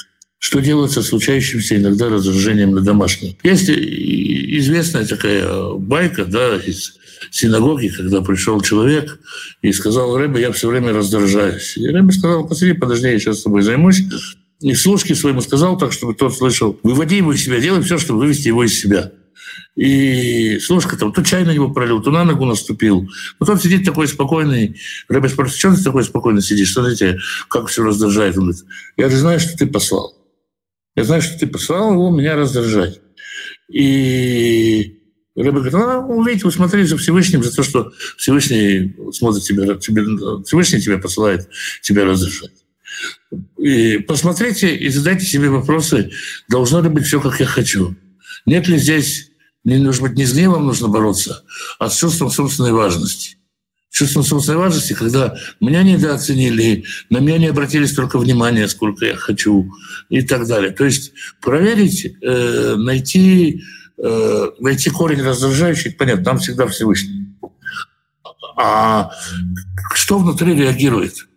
что 0.46 0.60
делать 0.60 0.92
со 0.92 1.02
случающимся 1.02 1.76
иногда 1.76 2.08
раздражением 2.08 2.70
на 2.76 2.82
домашнем. 2.82 3.36
Есть 3.42 3.68
известная 3.68 5.04
такая 5.04 5.74
байка 5.74 6.24
да, 6.24 6.58
из 6.58 7.00
синагоги, 7.32 7.90
когда 7.90 8.22
пришел 8.22 8.62
человек 8.62 9.20
и 9.62 9.72
сказал, 9.72 10.18
Рэбе, 10.18 10.42
я 10.42 10.52
все 10.52 10.70
время 10.70 10.94
раздражаюсь. 10.94 11.78
И 11.78 11.88
Рэбе 11.88 12.12
сказал, 12.12 12.48
посиди, 12.48 12.74
подожди, 12.74 13.08
я 13.08 13.20
сейчас 13.20 13.40
с 13.40 13.44
тобой 13.44 13.62
займусь. 13.62 14.02
И 14.62 14.74
служке 14.74 15.16
своему 15.16 15.42
сказал 15.42 15.78
так, 15.78 15.92
чтобы 15.92 16.14
тот 16.14 16.36
слышал, 16.36 16.80
выводи 16.82 17.18
его 17.18 17.34
из 17.34 17.44
себя, 17.44 17.60
делай 17.60 17.82
все, 17.82 17.98
чтобы 17.98 18.20
вывести 18.20 18.48
его 18.48 18.64
из 18.64 18.80
себя. 18.80 19.12
И 19.76 20.58
слушка 20.60 20.98
там 20.98 21.12
то 21.12 21.22
чай 21.24 21.44
на 21.44 21.54
него 21.54 21.70
пролил, 21.72 22.02
то 22.02 22.10
на 22.10 22.24
ногу 22.24 22.46
наступил. 22.46 23.10
Вот 23.40 23.50
он 23.50 23.60
сидит 23.60 23.84
такой 23.84 24.08
спокойный. 24.08 24.80
Рэбе 25.10 25.28
спрашивает, 25.28 25.60
что 25.60 25.76
ты 25.76 25.84
такой 25.84 26.04
спокойно 26.04 26.42
сидишь? 26.42 26.70
Что 26.70 26.94
тебя, 26.96 27.18
как 27.50 27.68
все 27.68 27.84
раздражает? 27.84 28.38
Он 28.38 28.46
говорит, 28.46 28.64
я 28.96 29.10
же 29.10 29.18
знаю, 29.18 29.40
что 29.40 29.58
ты 29.58 29.68
послал. 29.68 30.16
Я 30.96 31.04
знаю, 31.04 31.22
что 31.22 31.38
ты 31.38 31.48
послал 31.48 31.92
его 31.92 32.10
меня 32.10 32.36
раздражать. 32.36 33.02
И 33.70 35.00
Рэбе 35.36 35.52
говорит, 35.52 35.74
ну, 35.74 36.24
видите, 36.24 36.48
усмотри 36.48 36.84
за 36.86 36.98
Всевышним, 36.98 37.44
за 37.44 37.54
то, 37.54 37.64
что 37.64 37.92
Всевышний 38.18 38.96
смотрит 39.12 39.44
тебя, 39.44 39.76
тебе, 39.76 40.04
Всевышний 40.44 40.82
тебя 40.82 40.98
посылает 40.98 41.50
тебя 41.82 42.06
раздражать. 42.06 42.52
И 43.58 43.98
посмотрите 43.98 44.76
и 44.76 44.88
задайте 44.90 45.26
себе 45.26 45.50
вопросы, 45.50 46.12
должно 46.48 46.82
ли 46.82 46.90
быть 46.90 47.06
все, 47.06 47.20
как 47.20 47.40
я 47.40 47.46
хочу. 47.46 47.96
Нет 48.46 48.68
ли 48.68 48.78
здесь, 48.78 49.32
не 49.66 49.78
нужно 49.78 50.08
быть 50.08 50.18
не 50.18 50.26
с 50.26 50.34
гневом 50.34 50.66
нужно 50.66 50.88
бороться, 50.88 51.44
а 51.80 51.90
с 51.90 51.98
чувством 51.98 52.30
собственной 52.30 52.72
важности 52.72 53.38
чувством 53.96 54.24
собственной 54.24 54.58
важности, 54.58 54.92
когда 54.92 55.38
меня 55.62 55.82
недооценили, 55.82 56.84
на 57.10 57.20
меня 57.20 57.38
не 57.38 57.48
обратили 57.48 57.86
столько 57.86 58.20
внимания, 58.20 58.68
сколько 58.68 59.06
я 59.06 59.16
хочу 59.16 59.72
и 60.10 60.22
так 60.22 60.48
далее. 60.48 60.72
То 60.72 60.84
есть 60.84 61.14
проверить, 61.42 62.06
э, 62.22 62.76
найти, 62.76 63.64
э, 63.98 64.52
найти 64.60 64.90
корень 64.90 65.22
раздражающий, 65.22 65.92
понятно, 65.92 66.24
там 66.24 66.38
всегда 66.40 66.68
Всевышний. 66.68 67.28
А 68.58 69.12
что 69.94 70.18
внутри 70.18 70.56
реагирует? 70.56 71.28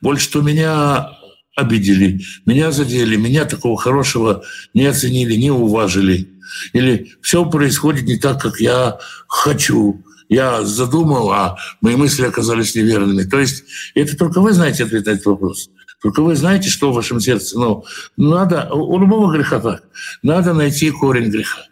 Больше, 0.00 0.24
что 0.24 0.42
меня 0.42 1.10
обидели, 1.56 2.20
меня 2.46 2.70
задели, 2.70 3.16
меня 3.16 3.44
такого 3.44 3.76
хорошего 3.76 4.44
не 4.74 4.86
оценили, 4.86 5.34
не 5.34 5.50
уважили. 5.50 6.28
Или 6.72 7.12
все 7.20 7.44
происходит 7.44 8.04
не 8.04 8.16
так, 8.16 8.40
как 8.40 8.60
я 8.60 8.98
хочу. 9.26 10.02
Я 10.28 10.62
задумал, 10.62 11.32
а 11.32 11.56
мои 11.80 11.96
мысли 11.96 12.24
оказались 12.24 12.74
неверными. 12.74 13.24
То 13.24 13.38
есть 13.38 13.64
это 13.94 14.16
только 14.16 14.40
вы 14.40 14.52
знаете 14.52 14.84
ответ 14.84 15.06
на 15.06 15.10
этот 15.10 15.26
вопрос. 15.26 15.70
Только 16.00 16.22
вы 16.22 16.36
знаете, 16.36 16.68
что 16.68 16.92
в 16.92 16.94
вашем 16.94 17.18
сердце. 17.18 17.58
Но 17.58 17.84
надо, 18.16 18.68
у 18.72 18.98
любого 18.98 19.32
греха 19.32 19.58
так, 19.58 19.82
надо 20.22 20.54
найти 20.54 20.90
корень 20.90 21.30
греха. 21.30 21.62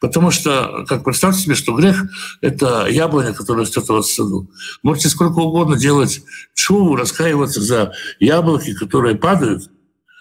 Потому 0.00 0.30
что, 0.30 0.84
как 0.88 1.04
представьте 1.04 1.40
себе, 1.40 1.54
что 1.54 1.74
грех— 1.74 2.04
это 2.40 2.86
яблоня, 2.88 3.32
которая 3.32 3.64
растет 3.64 3.88
у 3.88 3.94
вас 3.94 4.06
в 4.06 4.14
саду. 4.14 4.50
Можете 4.82 5.08
сколько 5.08 5.38
угодно 5.38 5.76
делать 5.76 6.22
чуву, 6.54 6.96
раскаиваться 6.96 7.60
за 7.60 7.92
яблоки, 8.20 8.74
которые 8.74 9.16
падают, 9.16 9.70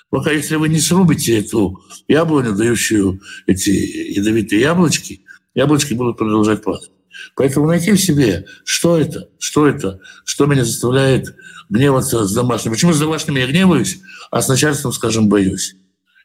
пока 0.10 0.32
если 0.32 0.56
вы 0.56 0.70
не 0.70 0.80
срубите 0.80 1.40
эту 1.40 1.84
яблоню, 2.08 2.54
дающую 2.54 3.20
эти 3.48 3.70
ядовитые 3.70 4.62
яблочки, 4.62 5.26
яблочки 5.54 5.94
будут 5.94 6.18
продолжать 6.18 6.64
падать. 6.64 6.92
Поэтому 7.36 7.68
найти 7.68 7.92
в 7.92 8.02
себе, 8.02 8.46
что 8.64 8.98
это, 8.98 9.30
что 9.40 9.68
это, 9.68 10.00
что 10.26 10.46
меня 10.46 10.66
заставляет 10.66 11.36
гневаться 11.70 12.26
с 12.26 12.34
домашним. 12.34 12.72
Почему 12.72 12.94
с 12.94 13.00
домашними 13.00 13.40
я 13.40 13.48
гневаюсь, 13.48 14.00
а 14.32 14.42
с 14.42 14.48
начальством, 14.48 14.94
скажем, 14.94 15.30
боюсь? 15.30 15.76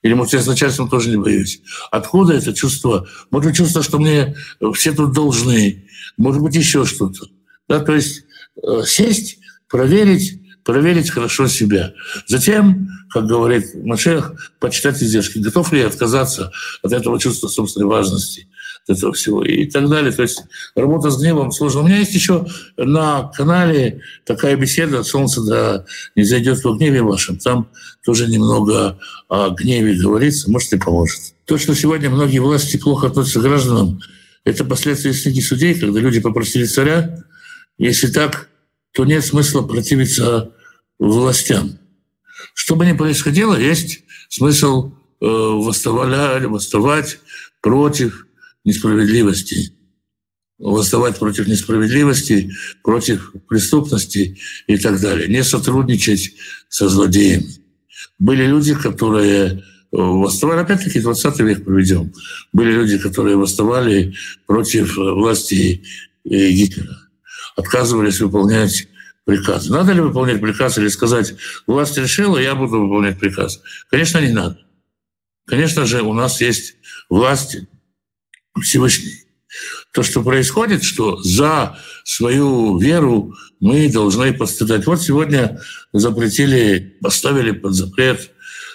Или, 0.03 0.15
может, 0.15 0.35
я 0.35 0.43
с 0.43 0.47
начальством 0.47 0.89
тоже 0.89 1.11
не 1.11 1.17
боюсь. 1.17 1.61
Откуда 1.91 2.35
это 2.35 2.55
чувство? 2.55 3.09
Может 3.31 3.51
быть, 3.51 3.57
чувство, 3.57 3.83
что 3.83 3.99
мне 3.99 4.37
все 4.75 4.93
тут 4.93 5.13
должны. 5.13 5.87
Может 6.17 6.43
быть, 6.43 6.55
еще 6.55 6.85
что-то. 6.85 7.27
Да, 7.69 7.81
то 7.81 7.95
есть 7.95 8.25
э, 8.63 8.83
сесть, 8.87 9.39
проверить, 9.69 10.41
проверить 10.65 11.11
хорошо 11.11 11.49
себя. 11.49 11.95
Затем, 12.27 12.89
как 13.11 13.27
говорит 13.27 13.75
Машех, 13.75 14.33
почитать 14.61 15.03
издержки. 15.03 15.39
Готов 15.39 15.73
ли 15.73 15.81
я 15.81 15.87
отказаться 15.87 16.53
от 16.83 16.93
этого 16.93 17.19
чувства 17.19 17.49
собственной 17.49 17.87
важности? 17.87 18.48
Этого 18.89 19.13
всего 19.13 19.45
и 19.45 19.67
так 19.67 19.89
далее. 19.89 20.13
То 20.13 20.23
есть 20.23 20.43
работа 20.75 21.11
с 21.11 21.21
гневом 21.21 21.53
сложно. 21.53 21.81
У 21.81 21.87
меня 21.87 21.99
есть 21.99 22.15
еще 22.15 22.47
на 22.77 23.31
канале 23.35 24.03
такая 24.25 24.57
беседа 24.57 25.03
«Солнце 25.03 25.43
да 25.43 25.85
не 26.17 26.25
зайдет 26.25 26.63
во 26.65 26.77
гневе 26.77 27.03
вашем». 27.03 27.39
Там 27.39 27.69
тоже 28.05 28.29
немного 28.29 28.99
о 29.29 29.51
гневе 29.51 29.95
говорится, 29.95 30.51
может, 30.51 30.73
и 30.73 30.79
поможет. 30.79 31.21
То, 31.45 31.59
что 31.59 31.75
сегодня 31.75 32.11
многие 32.11 32.39
власти 32.39 32.77
плохо 32.77 33.09
относятся 33.09 33.41
к 33.41 33.43
гражданам, 33.43 34.01
это 34.45 34.65
последствия 34.65 35.13
книги 35.13 35.41
судей, 35.41 35.75
когда 35.75 36.01
люди 36.01 36.21
попросили 36.21 36.65
царя. 36.65 37.25
Если 37.77 38.09
так, 38.09 38.49
то 38.93 39.05
нет 39.05 39.25
смысла 39.25 39.63
противиться 39.63 40.53
властям. 40.99 41.79
Что 42.55 42.77
бы 42.77 42.87
ни 42.87 42.93
происходило, 42.93 43.59
есть 43.59 44.01
смысл 44.29 44.93
э, 45.21 45.27
восставать, 45.27 46.45
восставать 46.45 47.19
против 47.61 48.27
несправедливости, 48.69 49.73
восставать 50.59 51.19
против 51.19 51.47
несправедливости, 51.47 52.53
против 52.83 53.33
преступности 53.49 54.39
и 54.67 54.77
так 54.77 55.01
далее, 55.01 55.29
не 55.29 55.43
сотрудничать 55.43 56.35
со 56.69 56.89
злодеями. 56.89 57.49
Были 58.19 58.45
люди, 58.47 58.75
которые 58.75 59.47
э, 59.47 59.57
восставали, 59.91 60.61
опять-таки 60.61 61.01
20 61.01 61.41
век 61.41 61.65
проведем, 61.65 62.13
были 62.53 62.73
люди, 62.73 62.99
которые 62.99 63.37
восставали 63.37 64.15
против 64.47 64.97
власти 64.97 65.83
э, 66.25 66.51
Гитлера, 66.51 66.99
отказывались 67.57 68.21
выполнять 68.21 68.89
приказ. 69.25 69.69
Надо 69.69 69.93
ли 69.93 70.01
выполнять 70.01 70.41
приказ 70.41 70.79
или 70.79 70.89
сказать, 70.89 71.35
власть 71.67 71.97
решила, 71.99 72.39
я 72.39 72.55
буду 72.55 72.81
выполнять 72.81 73.19
приказ? 73.19 73.61
Конечно, 73.91 74.19
не 74.19 74.33
надо. 74.33 74.59
Конечно 75.47 75.87
же, 75.87 76.03
у 76.03 76.13
нас 76.13 76.41
есть 76.41 76.77
власть 77.09 77.59
Всевышний. 78.61 79.25
То, 79.93 80.03
что 80.03 80.23
происходит, 80.23 80.85
что 80.85 81.21
за 81.23 81.79
свою 82.05 82.79
веру 82.79 83.35
мы 83.61 83.91
должны 83.91 84.33
пострадать. 84.33 84.87
Вот 84.87 85.01
сегодня 85.03 85.61
запретили, 85.93 86.99
поставили 87.01 87.53
под 87.53 87.75
запрет 87.75 88.31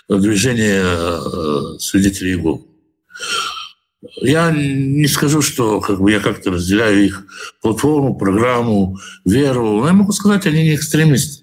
движение 0.09 0.83
э, 0.83 1.79
свидетелей 1.79 2.33
Иеговы. 2.33 2.61
Я 4.21 4.51
не 4.51 5.07
скажу, 5.07 5.41
что 5.41 5.79
как 5.79 6.01
бы, 6.01 6.11
я 6.11 6.19
как-то 6.19 6.51
разделяю 6.51 7.05
их 7.05 7.25
платформу, 7.61 8.17
программу, 8.17 8.99
веру. 9.25 9.79
Но 9.79 9.87
я 9.87 9.93
могу 9.93 10.11
сказать, 10.11 10.45
они 10.45 10.63
не 10.63 10.75
экстремисты. 10.75 11.42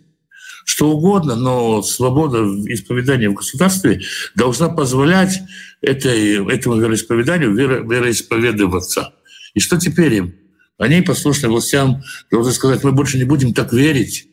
Что 0.64 0.90
угодно, 0.90 1.36
но 1.36 1.82
свобода 1.82 2.38
исповедания 2.66 3.28
в 3.28 3.34
государстве 3.34 4.02
должна 4.34 4.68
позволять 4.68 5.40
этой, 5.80 6.46
этому 6.52 6.76
вероисповеданию 6.76 7.54
веро, 7.54 7.80
вероисповедоваться. 7.80 9.14
И 9.54 9.60
что 9.60 9.78
теперь 9.78 10.14
им? 10.14 10.34
Они, 10.78 11.02
послушные 11.02 11.50
властям, 11.50 12.02
должны 12.30 12.52
сказать, 12.52 12.84
мы 12.84 12.92
больше 12.92 13.18
не 13.18 13.24
будем 13.24 13.52
так 13.52 13.72
верить. 13.72 14.28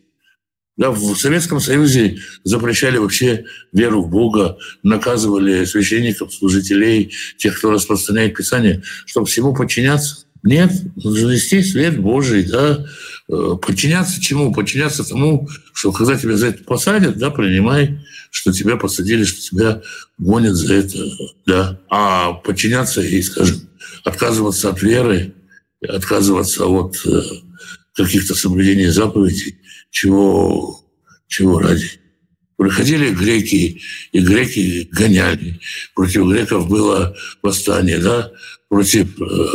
Да, 0.78 0.92
в 0.92 1.16
Советском 1.16 1.60
Союзе 1.60 2.20
запрещали 2.44 2.98
вообще 3.00 3.46
веру 3.74 4.04
в 4.04 4.10
Бога, 4.10 4.60
наказывали 4.84 5.66
священников, 5.66 6.32
служителей, 6.34 7.12
тех, 7.38 7.58
кто 7.58 7.72
распространяет 7.72 8.36
Писание, 8.36 8.84
чтобы 9.08 9.26
всему 9.26 9.56
подчиняться. 9.56 10.27
Нет, 10.44 10.72
нести 10.96 11.64
свет 11.64 12.00
Божий, 12.00 12.44
да, 12.44 12.86
э, 13.30 13.52
подчиняться 13.62 14.22
чему? 14.22 14.54
Подчиняться 14.54 15.04
тому, 15.04 15.50
что 15.74 15.92
когда 15.92 16.18
тебя 16.18 16.38
за 16.38 16.48
это 16.48 16.64
посадят, 16.64 17.18
да, 17.18 17.30
принимай, 17.30 18.00
что 18.32 18.52
тебя 18.52 18.78
посадили, 18.78 19.24
что 19.24 19.42
тебя 19.42 19.82
гонят 20.18 20.56
за 20.56 20.74
это, 20.74 21.00
да. 21.46 21.80
А 21.90 22.34
подчиняться 22.34 23.02
и, 23.02 23.22
скажем, 23.22 23.62
отказываться 24.04 24.70
от 24.70 24.82
веры, 24.82 25.34
отказываться 25.88 26.66
от 26.66 26.96
э, 27.06 27.22
каких-то 27.94 28.36
соблюдений 28.36 28.88
заповедей, 28.88 29.58
чего, 29.92 30.80
чего 31.28 31.60
ради. 31.60 31.92
Приходили 32.58 33.12
греки, 33.12 33.82
и 34.12 34.20
греки 34.20 34.90
гоняли. 34.92 35.60
Против 35.94 36.28
греков 36.28 36.68
было 36.68 37.16
восстание, 37.44 38.00
да, 38.00 38.32
против 38.68 39.20
э, 39.22 39.48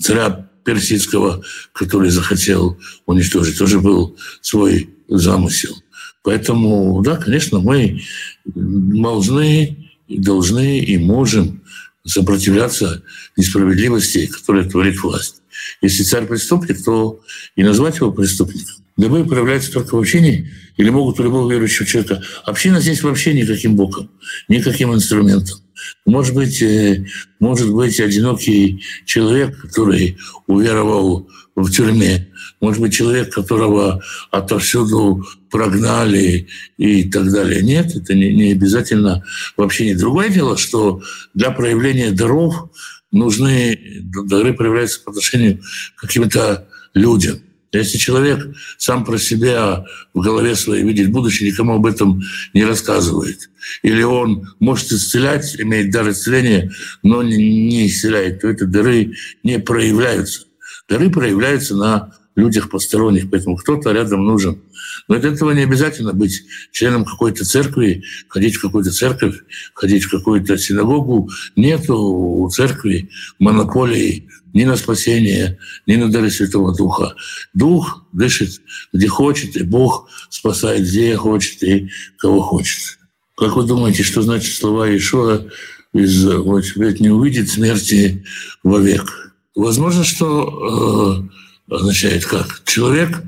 царя 0.00 0.48
персидского, 0.64 1.42
который 1.72 2.10
захотел 2.10 2.78
уничтожить, 3.06 3.58
тоже 3.58 3.80
был 3.80 4.16
свой 4.40 4.90
замысел. 5.08 5.74
Поэтому, 6.22 7.00
да, 7.02 7.16
конечно, 7.16 7.60
мы 7.60 8.02
должны, 8.44 9.92
должны 10.08 10.80
и 10.80 10.98
можем 10.98 11.62
сопротивляться 12.04 13.02
несправедливости, 13.36 14.26
которая 14.26 14.68
творит 14.68 15.02
власть. 15.02 15.42
Если 15.80 16.02
царь 16.02 16.26
преступник, 16.26 16.84
то 16.84 17.20
и 17.56 17.62
назвать 17.62 17.96
его 17.96 18.12
преступником. 18.12 18.76
Любые 18.96 19.24
проявляются 19.24 19.72
только 19.72 19.94
в 19.94 19.98
общении 19.98 20.50
или 20.76 20.90
могут 20.90 21.20
у 21.20 21.22
любого 21.22 21.50
верующего 21.50 21.86
человека. 21.86 22.22
Община 22.44 22.80
здесь 22.80 23.02
вообще 23.02 23.32
никаким 23.32 23.76
боком, 23.76 24.10
никаким 24.48 24.92
инструментом. 24.92 25.58
Может 26.06 26.34
быть, 26.34 26.62
э, 26.62 27.06
может 27.40 27.72
быть 27.72 28.00
одинокий 28.00 28.82
человек, 29.04 29.60
который 29.60 30.18
уверовал 30.46 31.28
в 31.54 31.70
тюрьме, 31.70 32.28
может 32.60 32.80
быть, 32.80 32.94
человек, 32.94 33.32
которого 33.32 34.02
отовсюду 34.30 35.24
прогнали 35.50 36.48
и 36.76 37.04
так 37.04 37.30
далее. 37.30 37.62
Нет, 37.62 37.94
это 37.96 38.14
не, 38.14 38.32
не 38.32 38.52
обязательно 38.52 39.24
вообще 39.56 39.86
не 39.86 39.94
другое 39.94 40.28
дело, 40.28 40.56
что 40.56 41.02
для 41.34 41.50
проявления 41.50 42.10
даров 42.10 42.70
нужны, 43.10 43.78
дары 44.02 44.52
проявляются 44.54 45.00
по 45.02 45.10
отношению 45.10 45.60
к 45.96 46.02
каким-то 46.02 46.68
людям. 46.94 47.40
Если 47.72 47.98
человек 47.98 48.54
сам 48.78 49.04
про 49.04 49.18
себя 49.18 49.84
в 50.14 50.20
голове 50.20 50.56
своей 50.56 50.84
видит 50.84 51.10
будущее, 51.10 51.50
никому 51.50 51.74
об 51.74 51.86
этом 51.86 52.22
не 52.54 52.64
рассказывает, 52.64 53.50
или 53.82 54.02
он 54.02 54.48
может 54.58 54.90
исцелять, 54.90 55.54
имеет 55.60 55.90
дар 55.90 56.10
исцеления, 56.10 56.72
но 57.02 57.22
не 57.22 57.86
исцеляет, 57.86 58.40
то 58.40 58.48
это 58.48 58.66
дары 58.66 59.14
не 59.42 59.58
проявляются. 59.58 60.46
Дары 60.88 61.10
проявляются 61.10 61.76
на 61.76 62.14
людях 62.38 62.70
посторонних, 62.70 63.30
поэтому 63.30 63.56
кто-то 63.56 63.92
рядом 63.92 64.24
нужен. 64.24 64.62
Но 65.08 65.16
от 65.16 65.24
этого 65.24 65.50
не 65.50 65.62
обязательно 65.62 66.12
быть 66.12 66.44
членом 66.70 67.04
какой-то 67.04 67.44
церкви, 67.44 68.04
ходить 68.28 68.56
в 68.56 68.62
какую-то 68.62 68.92
церковь, 68.92 69.36
ходить 69.74 70.04
в 70.04 70.10
какую-то 70.10 70.56
синагогу. 70.56 71.30
Нет 71.56 71.90
у 71.90 72.48
церкви 72.50 73.10
монополии 73.38 74.28
ни 74.54 74.64
на 74.64 74.76
спасение, 74.76 75.58
ни 75.86 75.96
на 75.96 76.10
дары 76.10 76.30
Святого 76.30 76.74
Духа. 76.74 77.14
Дух 77.54 78.04
дышит 78.12 78.60
где 78.92 79.08
хочет, 79.08 79.56
и 79.56 79.62
Бог 79.62 80.08
спасает 80.30 80.82
где 80.82 81.16
хочет 81.16 81.62
и 81.62 81.90
кого 82.18 82.40
хочет. 82.40 82.98
Как 83.36 83.56
вы 83.56 83.64
думаете, 83.64 84.02
что 84.02 84.22
значит 84.22 84.54
слова 84.54 84.88
Ишуа 84.96 85.46
из 85.92 86.24
«Вот 86.24 86.64
не 87.00 87.10
увидит 87.10 87.48
смерти 87.48 88.24
вовек»? 88.62 89.34
Возможно, 89.54 90.04
что 90.04 91.28
э, 91.70 91.74
означает 91.74 92.24
как? 92.24 92.62
Человек 92.64 93.22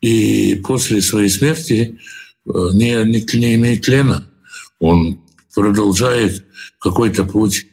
и 0.00 0.60
после 0.64 1.00
своей 1.00 1.28
смерти 1.28 1.98
не, 2.44 3.04
не, 3.04 3.38
не 3.38 3.54
имеет 3.54 3.82
тлена. 3.82 4.24
Он 4.78 5.20
продолжает 5.54 6.44
какой-то 6.78 7.24
путь, 7.24 7.66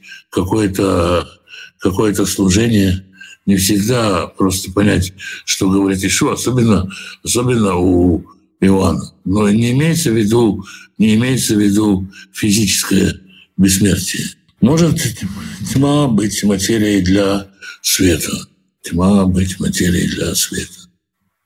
какое-то 1.80 2.17
какое 2.17 2.34
служение. 2.34 3.05
Не 3.45 3.55
всегда 3.55 4.27
просто 4.27 4.71
понять, 4.71 5.13
что 5.45 5.69
говорит 5.69 6.03
Ишуа, 6.03 6.34
особенно, 6.34 6.89
особенно 7.23 7.75
у 7.75 8.25
Иоанна. 8.61 9.11
Но 9.25 9.49
не 9.49 9.71
имеется 9.71 10.11
в 10.11 10.17
виду, 10.17 10.65
не 10.97 11.15
имеется 11.15 11.55
в 11.55 11.59
виду 11.59 12.07
физическое 12.34 13.19
бессмертие. 13.57 14.27
Может 14.61 14.99
тьма 15.73 16.07
быть 16.07 16.43
материей 16.43 17.01
для 17.01 17.47
света. 17.82 18.32
Тьма 18.84 19.25
быть 19.25 19.59
материей 19.59 20.07
для 20.07 20.36
света. 20.36 20.89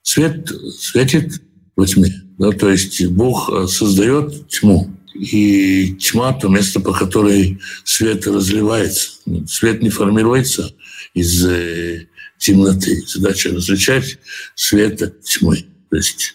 Свет 0.02 0.50
светит 0.78 1.40
во 1.76 1.86
тьме. 1.86 2.12
Да, 2.38 2.50
то 2.50 2.68
есть 2.68 3.04
Бог 3.06 3.50
создает 3.70 4.48
тьму. 4.48 4.90
И 5.14 5.94
тьма– 6.00 6.32
то 6.40 6.48
место, 6.48 6.80
по 6.80 6.92
которой 6.92 7.60
свет 7.84 8.26
разливается. 8.26 9.10
Свет 9.48 9.82
не 9.82 9.90
формируется 9.90 10.74
из 11.14 11.46
э, 11.46 12.06
темноты. 12.38 13.02
Задача 13.06 13.50
различать 13.50 14.18
свет 14.54 15.00
от 15.02 15.22
тьмы. 15.22 15.64
То 15.90 15.96
есть 15.96 16.34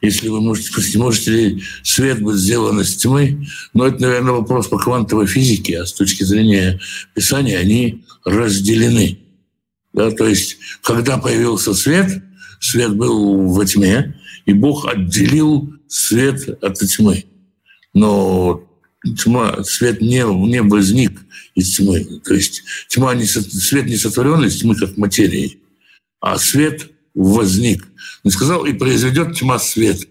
если 0.00 0.28
вы 0.28 0.40
можете 0.40 0.98
можете 0.98 1.30
ли 1.30 1.62
свет 1.82 2.22
быть 2.22 2.36
сделан 2.36 2.80
из 2.80 2.96
тьмы, 2.96 3.46
но 3.74 3.88
это, 3.88 4.00
наверное, 4.00 4.32
вопрос 4.32 4.68
по 4.68 4.78
квантовой 4.78 5.26
физике, 5.26 5.80
а 5.80 5.86
с 5.86 5.92
точки 5.92 6.22
зрения 6.22 6.80
Писания 7.14 7.58
они 7.58 8.04
разделены. 8.24 9.18
Да, 9.92 10.10
то 10.12 10.28
есть, 10.28 10.58
когда 10.82 11.18
появился 11.18 11.74
свет, 11.74 12.22
свет 12.60 12.94
был 12.94 13.48
во 13.48 13.64
тьме, 13.66 14.20
и 14.46 14.52
Бог 14.52 14.86
отделил 14.86 15.72
свет 15.88 16.62
от 16.62 16.78
тьмы. 16.78 17.24
Но 17.92 18.67
тьма, 19.16 19.62
свет 19.64 20.00
не, 20.00 20.24
не 20.48 20.62
возник 20.62 21.20
из 21.54 21.76
тьмы. 21.76 22.04
То 22.24 22.34
есть 22.34 22.62
тьма 22.88 23.14
не, 23.14 23.24
свет 23.24 23.86
не 23.86 23.96
сотворен 23.96 24.44
из 24.44 24.60
тьмы 24.60 24.74
как 24.74 24.96
материи, 24.96 25.58
а 26.20 26.38
свет 26.38 26.90
возник. 27.14 27.86
Он 28.24 28.30
сказал, 28.30 28.64
и 28.64 28.72
произведет 28.72 29.36
тьма 29.36 29.58
свет. 29.58 30.08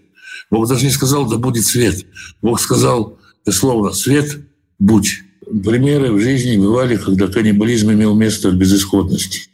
Бог 0.50 0.68
даже 0.68 0.84
не 0.84 0.90
сказал, 0.90 1.28
да 1.28 1.36
будет 1.36 1.66
свет. 1.66 2.06
Бог 2.40 2.60
сказал, 2.60 3.18
дословно, 3.44 3.92
свет 3.92 4.38
будь. 4.78 5.22
Примеры 5.64 6.12
в 6.12 6.20
жизни 6.20 6.56
бывали, 6.56 6.96
когда 6.96 7.28
каннибализм 7.28 7.92
имел 7.92 8.14
место 8.14 8.48
от 8.48 8.54
безысходности. 8.54 9.48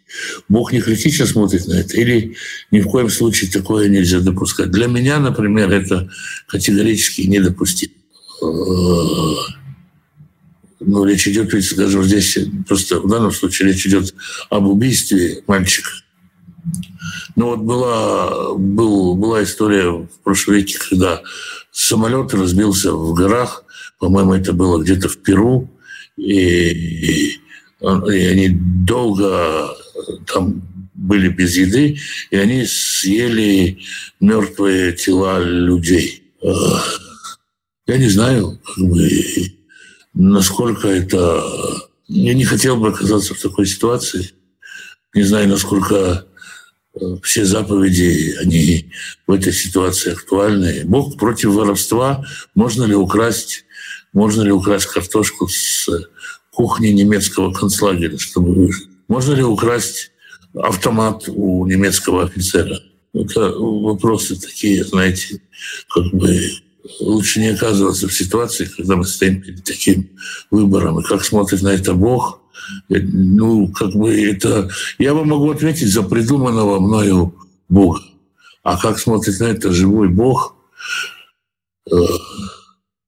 Бог 0.48 0.72
не 0.72 0.80
критично 0.80 1.26
смотрит 1.26 1.66
на 1.66 1.74
это, 1.74 1.96
или 1.96 2.36
ни 2.70 2.80
в 2.80 2.86
коем 2.86 3.10
случае 3.10 3.50
такое 3.50 3.88
нельзя 3.88 4.20
допускать. 4.20 4.70
Для 4.70 4.86
меня, 4.86 5.18
например, 5.18 5.72
это 5.72 6.08
категорически 6.46 7.22
недопустимо. 7.22 7.94
Ну, 10.86 11.04
речь 11.04 11.26
идет, 11.26 11.52
ведь, 11.52 11.64
скажем, 11.64 12.04
здесь 12.04 12.38
просто 12.68 13.00
в 13.00 13.08
данном 13.08 13.32
случае 13.32 13.68
речь 13.68 13.86
идет 13.86 14.14
об 14.50 14.66
убийстве 14.66 15.42
мальчика. 15.46 15.90
Ну 17.36 17.46
вот 17.46 17.60
была, 17.60 18.54
был, 18.54 19.14
была 19.16 19.42
история 19.42 19.90
в 19.90 20.08
прошлом 20.22 20.54
веке, 20.54 20.78
когда 20.78 21.22
самолет 21.72 22.32
разбился 22.34 22.92
в 22.92 23.14
горах, 23.14 23.64
по-моему, 23.98 24.34
это 24.34 24.52
было 24.52 24.82
где-то 24.82 25.08
в 25.08 25.18
Перу, 25.18 25.70
и, 26.16 27.30
и 27.30 27.38
они 27.80 28.48
долго 28.50 29.74
там 30.32 30.62
были 30.94 31.28
без 31.28 31.56
еды, 31.56 31.98
и 32.30 32.36
они 32.36 32.64
съели 32.66 33.78
мертвые 34.20 34.92
тела 34.92 35.42
людей. 35.42 36.22
Я 37.86 37.98
не 37.98 38.08
знаю, 38.08 38.60
как 38.64 38.84
бы, 38.84 39.10
насколько 40.14 40.88
это... 40.88 41.42
Я 42.06 42.34
не 42.34 42.44
хотел 42.44 42.76
бы 42.76 42.88
оказаться 42.88 43.34
в 43.34 43.40
такой 43.40 43.66
ситуации. 43.66 44.30
Не 45.14 45.22
знаю, 45.22 45.48
насколько 45.48 46.26
Э, 47.00 47.16
все 47.22 47.44
заповеди, 47.44 48.36
они 48.40 48.90
в 49.26 49.32
этой 49.32 49.52
ситуации 49.52 50.12
актуальны. 50.12 50.82
Бог 50.84 51.18
против 51.18 51.50
воровства. 51.50 52.24
Можно 52.54 52.84
ли 52.84 52.94
украсть, 52.94 53.64
можно 54.12 54.42
ли 54.42 54.52
украсть 54.52 54.86
картошку 54.86 55.48
с 55.48 55.88
кухни 56.52 56.88
немецкого 56.88 57.52
концлагеря, 57.52 58.16
чтобы? 58.18 58.70
Можно 59.08 59.34
ли 59.34 59.42
украсть 59.42 60.12
автомат 60.54 61.24
у 61.28 61.66
немецкого 61.66 62.24
офицера? 62.24 62.80
Это 63.12 63.50
вопросы 63.50 64.40
такие, 64.40 64.84
знаете, 64.84 65.40
как 65.88 66.12
бы 66.12 66.50
лучше 67.00 67.40
не 67.40 67.48
оказываться 67.48 68.08
в 68.08 68.14
ситуации, 68.14 68.66
когда 68.66 68.96
мы 68.96 69.04
стоим 69.04 69.40
перед 69.40 69.64
таким 69.64 70.10
выбором. 70.50 71.00
И 71.00 71.02
как 71.02 71.24
смотрит 71.24 71.62
на 71.62 71.68
это 71.68 71.94
Бог– 71.94 72.40
ну, 72.88 73.68
как 73.68 73.92
бы 73.92 74.14
это... 74.14 74.70
Я 74.98 75.14
вам 75.14 75.28
могу 75.28 75.50
ответить 75.50 75.92
за 75.92 76.02
придуманного 76.02 76.80
мною 76.80 77.34
Бога. 77.68 78.00
А 78.62 78.78
как 78.78 78.98
смотрит 78.98 79.38
на 79.40 79.44
это 79.44 79.72
живой 79.72 80.08
Бог, 80.08 80.56
э, 81.90 81.96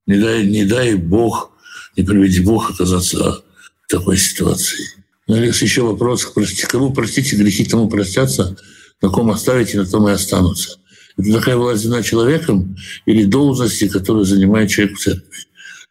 не, 0.07 0.19
дай, 0.19 0.47
не 0.47 0.65
дай 0.65 0.95
Бог, 0.95 1.53
не 1.97 2.03
приведи 2.03 2.41
Бог 2.41 2.71
оказаться 2.71 3.43
в 3.85 3.89
такой 3.89 4.19
ситуации. 4.19 4.85
Ну, 5.27 5.37
Алекс, 5.37 5.63
еще 5.63 5.83
вопрос. 5.83 6.27
Кому 6.69 6.93
простите 6.93 7.37
грехи, 7.37 7.65
тому 7.65 7.89
простятся, 7.89 8.57
на 9.01 9.09
ком 9.09 9.31
оставите, 9.31 9.79
на 9.79 9.87
том 9.87 10.09
и 10.09 10.13
останутся. 10.13 10.79
Это 11.17 11.33
такая 11.33 11.57
власть 11.57 11.87
на 11.87 12.03
человеком 12.03 12.77
или 13.07 13.25
должности, 13.25 13.89
которую 13.89 14.25
занимает 14.25 14.71
человек 14.71 14.99
в 14.99 15.01
церкви. 15.01 15.39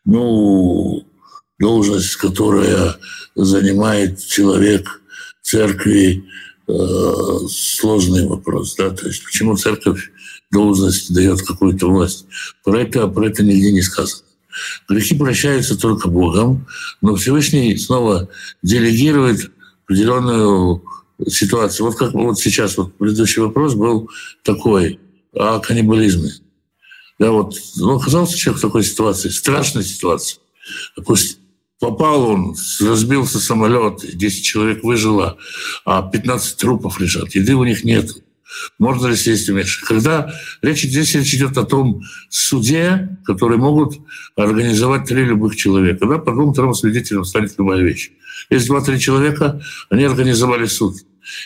Ну, 0.05 1.07
должность, 1.59 2.15
которая 2.17 2.95
занимает 3.35 4.23
человек 4.23 5.01
церкви, 5.41 6.25
э, 6.67 7.37
сложный 7.49 8.27
вопрос. 8.27 8.75
Да? 8.75 8.91
То 8.91 9.07
есть 9.07 9.23
почему 9.23 9.57
церковь 9.57 10.11
должность 10.51 11.13
дает 11.13 11.41
какую-то 11.41 11.87
власть? 11.87 12.25
Про 12.63 12.81
это, 12.81 13.07
про 13.07 13.27
это 13.27 13.43
нигде 13.43 13.71
не 13.71 13.81
сказано. 13.81 14.23
Грехи 14.87 15.15
прощаются 15.15 15.77
только 15.77 16.07
Богом, 16.07 16.65
но 17.01 17.15
Всевышний 17.15 17.77
снова 17.77 18.29
делегирует 18.61 19.51
определенную 19.83 20.83
ситуацию. 21.27 21.87
Вот 21.87 21.95
как 21.95 22.13
вот 22.13 22.39
сейчас 22.39 22.77
вот 22.77 22.93
предыдущий 22.95 23.41
вопрос 23.41 23.73
был 23.73 24.09
такой 24.43 24.99
о 25.35 25.59
каннибализме. 25.59 26.31
Да, 27.19 27.31
вот 27.31 27.55
ну, 27.77 27.95
оказался 27.95 28.37
человек 28.37 28.59
в 28.59 28.61
такой 28.61 28.83
ситуации, 28.83 29.29
страшной 29.29 29.83
ситуации. 29.83 30.37
Допустим, 30.97 31.39
Попал 31.79 32.29
он, 32.29 32.55
разбился 32.79 33.39
самолет, 33.39 33.99
10 34.01 34.45
человек 34.45 34.83
выжило, 34.83 35.37
а 35.83 36.01
15 36.01 36.57
трупов 36.57 36.99
лежат. 37.01 37.35
Еды 37.35 37.53
у 37.53 37.65
них 37.65 37.83
нет. 37.83 38.11
Можно 38.79 39.07
ли 39.07 39.15
сесть 39.17 39.49
вместе? 39.49 39.85
Когда 39.85 40.33
речь, 40.61 40.83
здесь 40.83 41.13
речь 41.15 41.33
идет 41.33 41.57
о 41.57 41.63
том 41.65 42.01
суде, 42.29 43.17
который 43.25 43.57
могут 43.57 43.99
организовать 44.37 45.05
три 45.05 45.25
любых 45.25 45.57
человека. 45.57 46.07
Да? 46.07 46.17
По 46.17 46.31
двум-трем 46.31 46.73
свидетелям 46.73 47.25
станет 47.25 47.57
любая 47.57 47.81
вещь. 47.81 48.11
Есть 48.49 48.67
два-три 48.67 48.99
человека, 48.99 49.61
они 49.89 50.05
организовали 50.05 50.65
суд. 50.67 50.95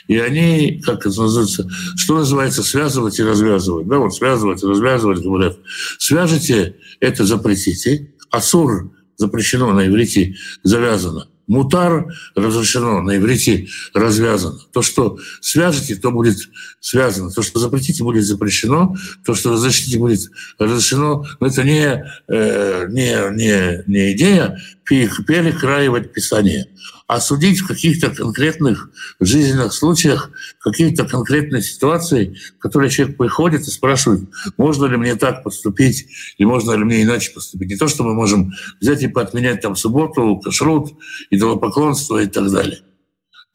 И 0.08 0.18
они, 0.18 0.82
как 0.84 1.06
это 1.06 1.22
называется, 1.22 1.70
что 1.96 2.18
называется, 2.18 2.64
связывать 2.64 3.20
и 3.20 3.24
развязывать. 3.24 3.88
Да, 3.88 3.98
вот 3.98 4.16
связывать 4.16 4.64
и 4.64 4.68
развязывать, 4.68 5.20
говорят. 5.20 5.58
Свяжите, 5.98 6.76
это 7.00 7.26
запретите. 7.26 8.14
Асур 8.32 8.92
запрещено, 9.18 9.74
на 9.74 9.88
иврите 9.88 10.36
завязано. 10.64 11.28
Мутар 11.50 12.06
разрешено, 12.36 13.02
на 13.02 13.18
иврите 13.18 13.68
развязано. 13.96 14.60
То, 14.72 14.84
что 14.84 15.18
свяжете, 15.42 15.96
то 15.96 16.12
будет 16.12 16.38
связано. 16.80 17.32
То, 17.32 17.42
что 17.42 17.60
запретите, 17.60 18.04
будет 18.04 18.24
запрещено. 18.24 18.96
То, 19.26 19.34
что 19.34 19.54
разрешите, 19.54 19.98
будет 19.98 20.30
разрешено. 20.60 21.26
Но 21.40 21.48
это 21.48 21.64
не, 21.64 22.06
э, 22.28 22.88
не, 22.90 23.36
не, 23.36 23.84
не 23.88 24.14
идея 24.14 24.62
перекраивать 24.90 26.12
Писание 26.14 26.68
а 27.10 27.20
судить 27.20 27.62
в 27.62 27.68
каких-то 27.68 28.12
конкретных 28.12 28.92
жизненных 29.20 29.74
случаях, 29.74 30.30
какие-то 30.60 31.06
конкретные 31.08 31.64
ситуации, 31.64 32.38
в 32.60 32.62
которые 32.62 32.92
человек 32.92 33.18
приходит 33.18 33.62
и 33.62 33.72
спрашивает, 33.72 34.30
можно 34.58 34.86
ли 34.86 34.96
мне 34.96 35.16
так 35.16 35.44
поступить, 35.44 36.06
или 36.38 36.46
можно 36.46 36.74
ли 36.74 36.84
мне 36.84 37.02
иначе 37.02 37.32
поступить. 37.32 37.68
Не 37.68 37.78
то, 37.78 37.88
что 37.88 38.04
мы 38.04 38.14
можем 38.14 38.54
взять 38.80 39.02
и 39.02 39.08
поотменять 39.08 39.60
там 39.60 39.76
субботу, 39.76 40.40
кашрут, 40.40 40.92
идолопоклонство 41.32 42.20
и 42.22 42.28
так 42.28 42.52
далее. 42.52 42.82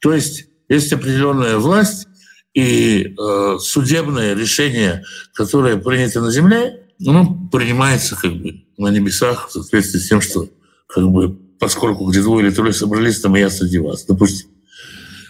То 0.01 0.13
есть 0.13 0.47
есть 0.67 0.91
определенная 0.91 1.57
власть, 1.57 2.09
и 2.53 3.15
э, 3.17 3.57
судебное 3.61 4.35
решение, 4.35 5.05
которое 5.33 5.77
принято 5.77 6.19
на 6.19 6.29
земле, 6.29 6.89
оно 6.99 7.49
принимается 7.49 8.17
как 8.17 8.33
бы 8.33 8.65
на 8.77 8.89
небесах 8.89 9.47
в 9.47 9.53
соответствии 9.53 9.99
с 9.99 10.09
тем, 10.09 10.19
что 10.19 10.49
как 10.87 11.07
бы 11.09 11.37
поскольку 11.59 12.05
где 12.05 12.21
двое 12.21 12.47
или 12.47 12.53
трое 12.53 12.73
собрались, 12.73 13.19
там 13.19 13.35
и 13.35 13.39
я 13.39 13.49
среди 13.49 13.79
вас. 13.79 14.05
Допустим, 14.05 14.49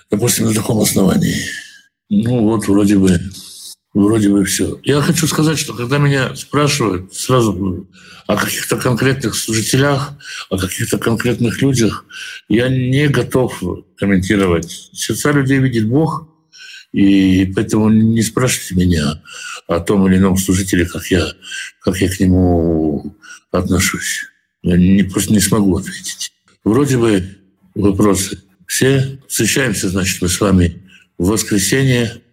допустим, 0.09 0.45
на 0.45 0.53
таком 0.53 0.81
основании. 0.81 1.35
Ну 2.09 2.41
вот, 2.41 2.67
вроде 2.67 2.97
бы, 2.97 3.19
вроде 3.93 4.29
бы 4.29 4.43
все. 4.45 4.79
Я 4.83 5.01
хочу 5.01 5.27
сказать, 5.27 5.57
что 5.57 5.73
когда 5.73 5.97
меня 5.97 6.35
спрашивают 6.35 7.13
сразу 7.13 7.87
о 8.27 8.37
каких-то 8.37 8.77
конкретных 8.77 9.35
служителях, 9.35 10.13
о 10.49 10.57
каких-то 10.57 10.97
конкретных 10.97 11.61
людях, 11.61 12.05
я 12.47 12.69
не 12.69 13.07
готов 13.07 13.61
комментировать. 13.97 14.89
Сердца 14.93 15.31
людей 15.31 15.59
видит 15.59 15.87
Бог, 15.87 16.27
и 16.91 17.51
поэтому 17.55 17.89
не 17.89 18.21
спрашивайте 18.21 18.75
меня 18.75 19.21
о 19.67 19.79
том 19.79 20.07
или 20.07 20.17
ином 20.17 20.37
служителе, 20.37 20.85
как 20.85 21.07
я, 21.07 21.27
как 21.81 21.97
я 21.97 22.09
к 22.09 22.19
нему 22.19 23.15
отношусь. 23.51 24.25
Я 24.65 24.77
не, 24.77 25.03
просто 25.03 25.31
не 25.31 25.39
смогу 25.39 25.77
ответить. 25.77 26.33
Вроде 26.63 26.97
бы 26.97 27.37
вопросы 27.75 28.41
все. 28.65 29.19
Встречаемся, 29.27 29.89
значит, 29.89 30.19
мы 30.23 30.27
с 30.27 30.41
вами 30.41 30.81
в 31.19 31.27
воскресенье 31.27 32.23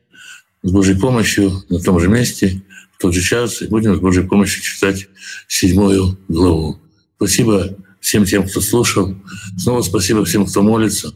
с 0.63 0.71
Божьей 0.71 0.99
помощью 0.99 1.63
на 1.69 1.79
том 1.79 2.01
же 2.01 2.09
месте, 2.09 2.63
в 2.97 3.03
тот 3.03 3.13
же 3.13 3.21
час, 3.21 3.61
и 3.61 3.67
будем 3.67 3.95
с 3.95 4.01
Божьей 4.01 4.27
помощью 4.27 4.63
читать 4.63 5.09
седьмую 5.47 6.19
главу. 6.29 6.81
Спасибо 7.17 7.77
всем 8.01 8.25
тем, 8.25 8.49
кто 8.49 8.63
слушал. 8.63 9.15
Снова 9.59 9.83
спасибо 9.83 10.25
всем, 10.25 10.47
кто 10.47 10.63
молится. 10.63 11.15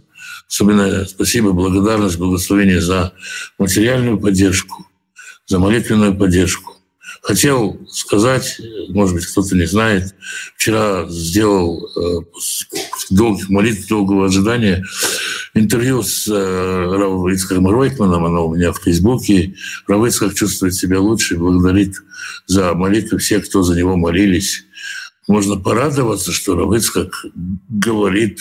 Особенно 0.51 1.07
спасибо, 1.07 1.53
благодарность, 1.53 2.19
благословение 2.19 2.83
за 2.83 3.15
материальную 3.59 4.21
поддержку, 4.21 4.87
за 5.47 5.59
молитвенную 5.61 6.15
поддержку. 6.15 6.76
Хотел 7.27 7.81
сказать, 7.91 8.61
может 8.89 9.17
быть, 9.17 9.27
кто-то 9.27 9.57
не 9.57 9.67
знает, 9.67 10.15
вчера 10.57 11.07
сделал 11.09 11.85
э, 11.97 12.21
долгих 13.11 13.49
молитв, 13.49 13.89
долгого 13.89 14.27
ожидания 14.27 14.85
интервью 15.53 16.05
с 16.05 16.29
э, 16.29 16.33
Равом 16.33 17.29
Ицхаком 17.33 17.69
Ройтманом, 17.69 18.27
оно 18.27 18.47
у 18.47 18.55
меня 18.55 18.73
в 18.73 18.79
Фейсбуке. 18.79 19.57
Рав 19.89 20.35
чувствует 20.37 20.75
себя 20.75 21.01
лучше 21.01 21.37
благодарит 21.37 21.97
за 22.47 22.75
молитвы. 22.75 23.19
Всех, 23.19 23.49
кто 23.49 23.65
за 23.65 23.75
него 23.75 23.97
молились. 23.97 24.63
Можно 25.27 25.57
порадоваться, 25.57 26.31
что 26.31 26.55
Рав 26.55 26.73
Ицхак 26.75 27.13
говорит, 27.69 28.39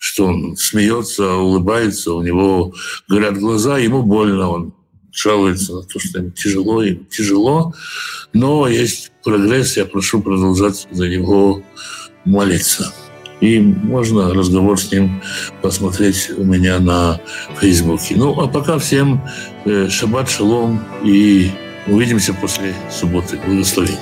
что 0.00 0.26
он 0.26 0.56
смеется, 0.56 1.34
улыбается, 1.34 2.12
у 2.12 2.22
него 2.22 2.74
горят 3.08 3.38
глаза, 3.38 3.78
ему 3.78 4.02
больно, 4.02 4.48
он 4.48 4.74
жалуется 5.14 5.74
на 5.74 5.82
то, 5.82 5.98
что 5.98 6.18
им 6.18 6.32
тяжело, 6.32 6.82
им 6.82 7.06
тяжело, 7.06 7.74
но 8.32 8.66
есть 8.68 9.12
прогресс, 9.22 9.76
я 9.76 9.86
прошу 9.86 10.20
продолжать 10.20 10.86
за 10.90 11.08
него 11.08 11.62
молиться. 12.24 12.92
И 13.40 13.60
можно 13.60 14.32
разговор 14.32 14.80
с 14.80 14.90
ним 14.90 15.22
посмотреть 15.60 16.30
у 16.36 16.44
меня 16.44 16.78
на 16.78 17.20
Фейсбуке. 17.60 18.14
Ну, 18.16 18.40
а 18.40 18.48
пока 18.48 18.78
всем 18.78 19.22
э, 19.64 19.88
шаббат 19.88 20.30
шалом 20.30 20.82
и 21.02 21.50
увидимся 21.86 22.32
после 22.32 22.74
субботы. 22.90 23.38
Благословений. 23.44 23.98